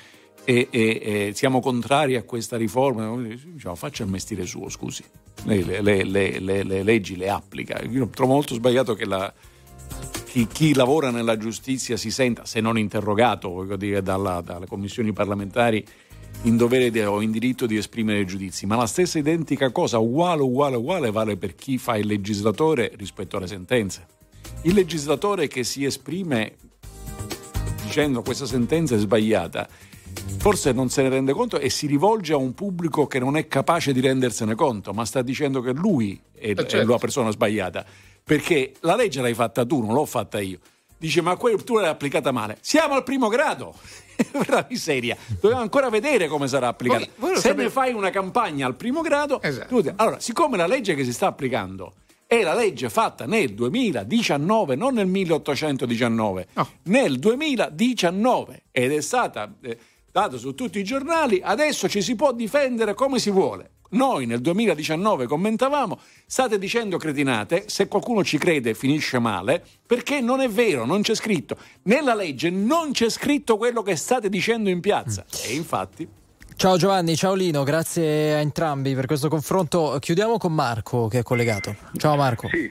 [0.45, 3.15] e, e- e siamo contrari a questa riforma.
[3.17, 5.03] Diciamo, faccia il mestiere suo scusi.
[5.43, 7.79] Lei le, le- le- le- le leggi le applica.
[7.83, 9.31] Io trovo molto sbagliato che la,
[10.25, 15.11] chi, chi lavora nella giustizia si senta, se non interrogato voglio dire, dalla- dalle commissioni
[15.13, 15.85] parlamentari,
[16.43, 20.41] in dovere di- o in diritto di esprimere giudizi, ma la stessa identica cosa, uguale,
[20.41, 24.05] uguale, uguale, vale per chi fa il legislatore rispetto alle sentenze.
[24.61, 26.55] Il legislatore che si esprime
[27.83, 29.67] dicendo questa sentenza è sbagliata,
[30.37, 33.47] forse non se ne rende conto e si rivolge a un pubblico che non è
[33.47, 36.91] capace di rendersene conto, ma sta dicendo che lui è, è certo.
[36.91, 37.85] la persona sbagliata.
[38.23, 40.59] Perché la legge l'hai fatta tu, non l'ho fatta io.
[40.99, 42.57] Dice, ma que- tu l'hai applicata male.
[42.61, 43.73] Siamo al primo grado.
[44.47, 45.15] la miseria.
[45.39, 46.99] Dobbiamo ancora vedere come sarà applicata.
[47.15, 50.57] Voi- voi Se sapete- ne fai una campagna al primo grado, tu dici, allora, siccome
[50.57, 51.93] la legge che si sta applicando
[52.27, 56.47] è la legge fatta nel 2019, non nel 1819,
[56.83, 59.77] nel 2019 ed è stata eh,
[60.11, 63.71] data su tutti i giornali, adesso ci si può difendere come si vuole.
[63.91, 70.41] Noi nel 2019 commentavamo, state dicendo cretinate, se qualcuno ci crede finisce male, perché non
[70.41, 71.57] è vero, non c'è scritto.
[71.83, 75.25] Nella legge non c'è scritto quello che state dicendo in piazza.
[75.47, 76.07] E infatti...
[76.55, 79.97] Ciao Giovanni, ciao Lino, grazie a entrambi per questo confronto.
[79.99, 81.73] Chiudiamo con Marco che è collegato.
[81.95, 82.49] Ciao Marco.
[82.49, 82.69] Sì,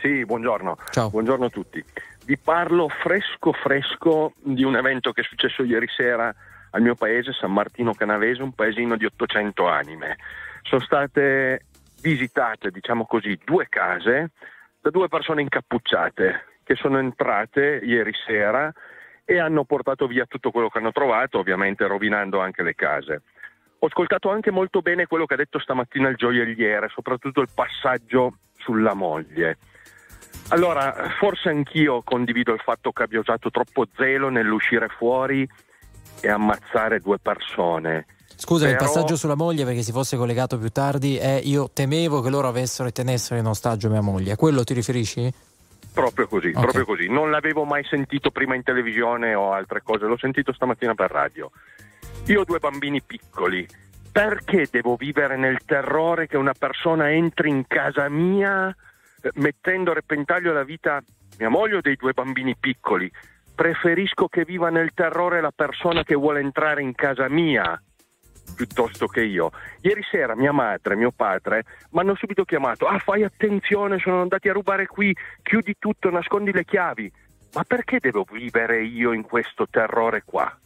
[0.00, 0.76] sì, buongiorno.
[1.10, 1.84] Buongiorno a tutti.
[2.24, 6.32] Vi parlo fresco fresco di un evento che è successo ieri sera
[6.70, 10.16] al mio paese, San Martino Canavese, un paesino di 800 anime.
[10.64, 11.66] Sono state
[12.00, 14.30] visitate, diciamo così, due case
[14.80, 18.72] da due persone incappucciate che sono entrate ieri sera
[19.24, 23.22] e hanno portato via tutto quello che hanno trovato, ovviamente rovinando anche le case.
[23.78, 28.38] Ho ascoltato anche molto bene quello che ha detto stamattina il gioielliere, soprattutto il passaggio
[28.56, 29.58] sulla moglie.
[30.48, 35.48] Allora, forse anch'io condivido il fatto che abbia usato troppo zelo nell'uscire fuori
[36.20, 38.06] e ammazzare due persone.
[38.36, 42.20] Scusa, il Però- passaggio sulla moglie perché si fosse collegato più tardi è io temevo
[42.20, 44.32] che loro avessero e tenessero in ostaggio mia moglie.
[44.32, 45.32] A quello ti riferisci?
[45.92, 46.60] Proprio così, Ok.
[46.60, 47.08] proprio così.
[47.08, 51.50] Non l'avevo mai sentito prima in televisione o altre cose, l'ho sentito stamattina per radio.
[52.26, 53.66] Io ho due bambini piccoli.
[54.10, 58.68] Perché devo vivere nel terrore che una persona entri in casa mia
[59.22, 61.02] eh, mettendo a repentaglio la vita
[61.38, 63.10] mia moglie o dei due bambini piccoli?
[63.54, 67.80] Preferisco che viva nel terrore la persona che vuole entrare in casa mia
[68.54, 69.50] piuttosto che io.
[69.80, 74.20] Ieri sera mia madre e mio padre mi hanno subito chiamato, ah fai attenzione, sono
[74.20, 77.12] andati a rubare qui, chiudi tutto, nascondi le chiavi.
[77.54, 80.56] Ma perché devo vivere io in questo terrore qua?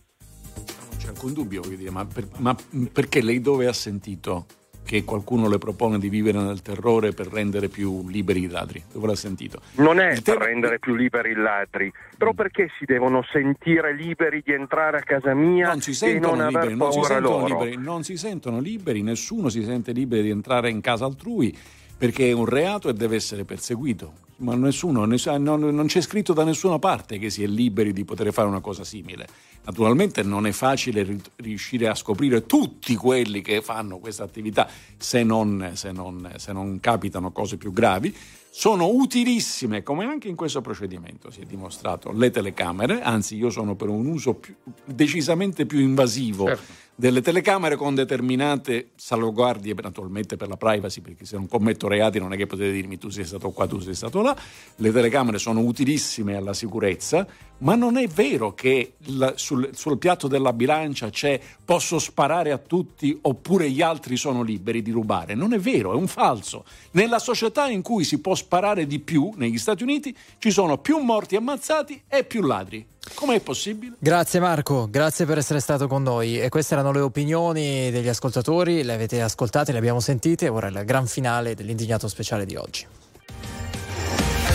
[0.89, 2.57] Non c'è alcun dubbio, dire, ma, per- ma
[2.93, 4.47] perché lei dove ha sentito
[4.89, 8.83] che qualcuno le propone di vivere nel terrore per rendere più liberi i ladri?
[8.91, 9.61] Dove l'ha sentito?
[9.75, 14.53] Non è per rendere più liberi i ladri, però perché si devono sentire liberi di
[14.53, 17.77] entrare a casa mia Non si e non sentono aver liberi, non si sentono liberi,
[17.77, 21.55] non si sentono liberi, nessuno si sente libero di entrare in casa altrui
[21.99, 24.27] perché è un reato e deve essere perseguito.
[24.41, 28.33] Ma nessuno, ness- non, c'è scritto da nessuna parte che si è liberi di poter
[28.33, 29.27] fare una cosa simile.
[29.65, 35.25] Naturalmente non è facile ri- riuscire a scoprire tutti quelli che fanno questa attività se
[35.25, 38.15] non, se non- se non capitano cose più gravi.
[38.51, 43.75] Sono utilissime, come anche in questo procedimento si è dimostrato, le telecamere, anzi io sono
[43.75, 44.55] per un uso più-
[44.85, 46.73] decisamente più invasivo Certo.
[47.01, 52.33] Delle telecamere con determinate salvaguardie, naturalmente per la privacy, perché se non commetto reati non
[52.33, 54.37] è che potete dirmi tu sei stato qua, tu sei stato là.
[54.75, 57.25] Le telecamere sono utilissime alla sicurezza,
[57.59, 58.95] ma non è vero che
[59.37, 64.83] sul, sul piatto della bilancia c'è posso sparare a tutti oppure gli altri sono liberi
[64.83, 65.37] di rubare.
[65.37, 66.65] Non è vero, è un falso.
[66.93, 70.99] Nella società in cui si può sparare di più, negli Stati Uniti, ci sono più
[70.99, 72.85] morti ammazzati e più ladri.
[73.15, 73.97] Com'è possibile?
[73.99, 76.41] Grazie Marco, grazie per essere stato con noi.
[76.41, 80.49] E queste erano le opinioni degli ascoltatori, le avete ascoltate, le abbiamo sentite.
[80.49, 82.87] Ora è il gran finale dell'indignato speciale di oggi.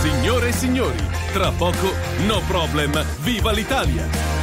[0.02, 0.98] Signore e signori,
[1.32, 1.92] tra poco
[2.26, 4.43] No Problem, viva l'Italia!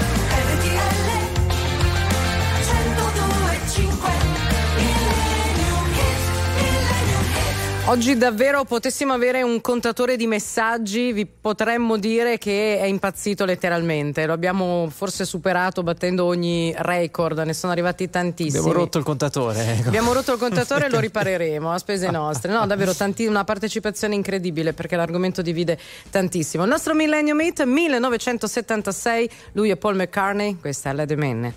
[7.87, 14.27] Oggi davvero potessimo avere un contatore di messaggi, vi potremmo dire che è impazzito letteralmente.
[14.27, 18.59] Lo abbiamo forse superato battendo ogni record, ne sono arrivati tantissimi.
[18.59, 19.73] Abbiamo rotto il contatore.
[19.79, 19.89] ecco.
[19.89, 22.53] Abbiamo rotto il contatore e lo ripareremo a spese nostre.
[22.53, 25.77] No, davvero tanti- una partecipazione incredibile perché l'argomento divide
[26.11, 26.63] tantissimo.
[26.63, 31.55] Il nostro Millennium Meet 1976, lui è Paul McCartney, questa è la Demenne.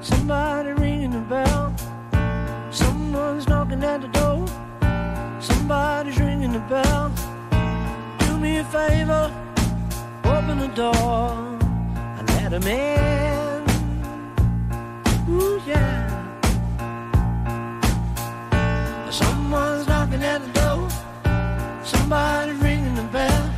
[0.00, 1.67] Somebody ringing the bell.
[3.38, 4.46] Someone's knocking at the door.
[5.40, 7.12] Somebody's ringing the bell.
[8.18, 9.32] Do me a favor,
[10.24, 11.36] open the door
[12.18, 13.62] and let him in.
[15.30, 16.08] Ooh, yeah.
[19.08, 20.88] Someone's knocking at the door.
[21.84, 23.50] Somebody's ringing the bell.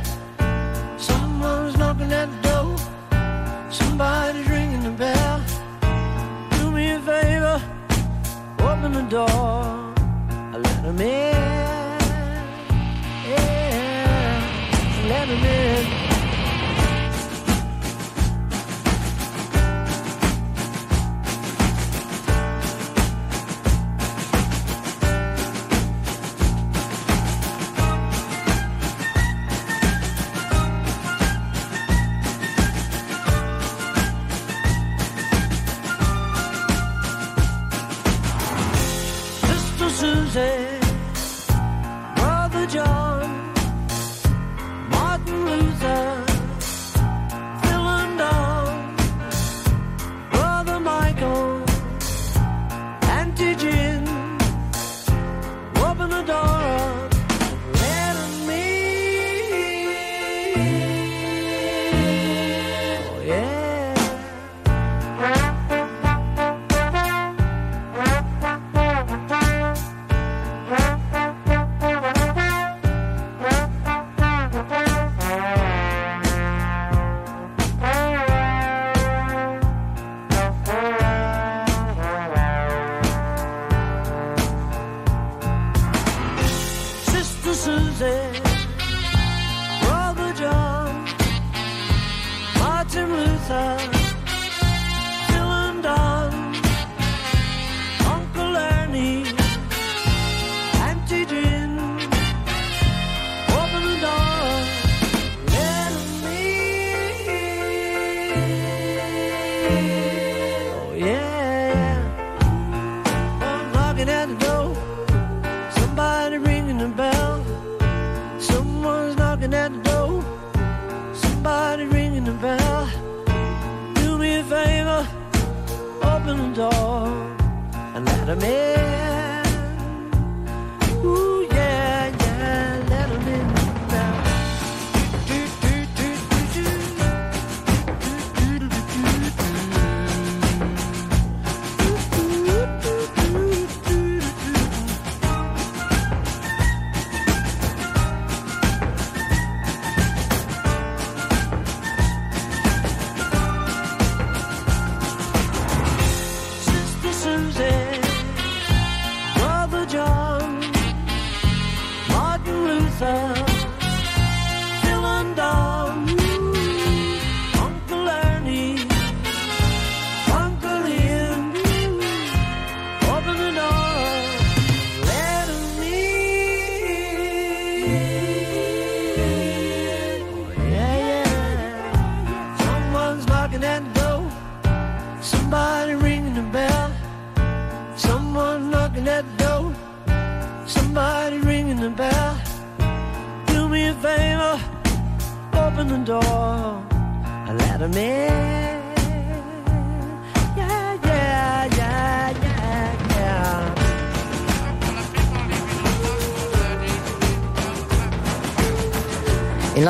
[0.99, 2.77] Someone's knocking at the door.
[3.71, 4.47] Somebody's
[8.83, 9.29] open the door.
[9.29, 11.35] I let him in.
[13.29, 14.41] Yeah,
[15.07, 16.00] let him in.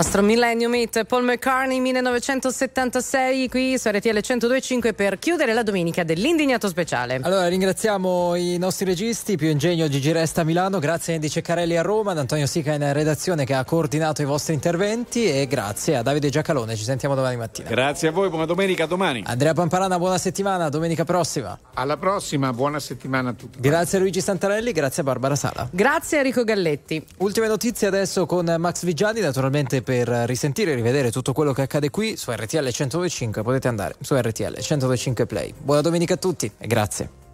[0.01, 6.67] Nostro Millennium Hit Paul McCartney 1976 qui su RTL 1025 per chiudere la domenica dell'indignato
[6.69, 7.19] speciale.
[7.21, 11.77] Allora ringraziamo i nostri registi, più ingegno Gigi Resta a Milano, grazie a Andy Ceccarelli
[11.77, 15.97] a Roma, ad Antonio Sica in redazione che ha coordinato i vostri interventi e grazie
[15.97, 17.69] a Davide Giacalone, ci sentiamo domani mattina.
[17.69, 19.21] Grazie a voi, buona domenica, domani.
[19.27, 21.59] Andrea Pamparana, buona settimana, domenica prossima.
[21.75, 23.59] Alla prossima, buona settimana a tutti.
[23.59, 25.69] Grazie a Luigi Santarelli, grazie a Barbara Sala.
[25.71, 27.05] Grazie a Enrico Galletti.
[27.17, 31.89] Ultime notizie adesso con Max Vigiani, naturalmente per risentire e rivedere tutto quello che accade
[31.89, 35.53] qui su RTL 125 potete andare su RTL 125 Play.
[35.57, 37.30] Buona domenica a tutti e grazie.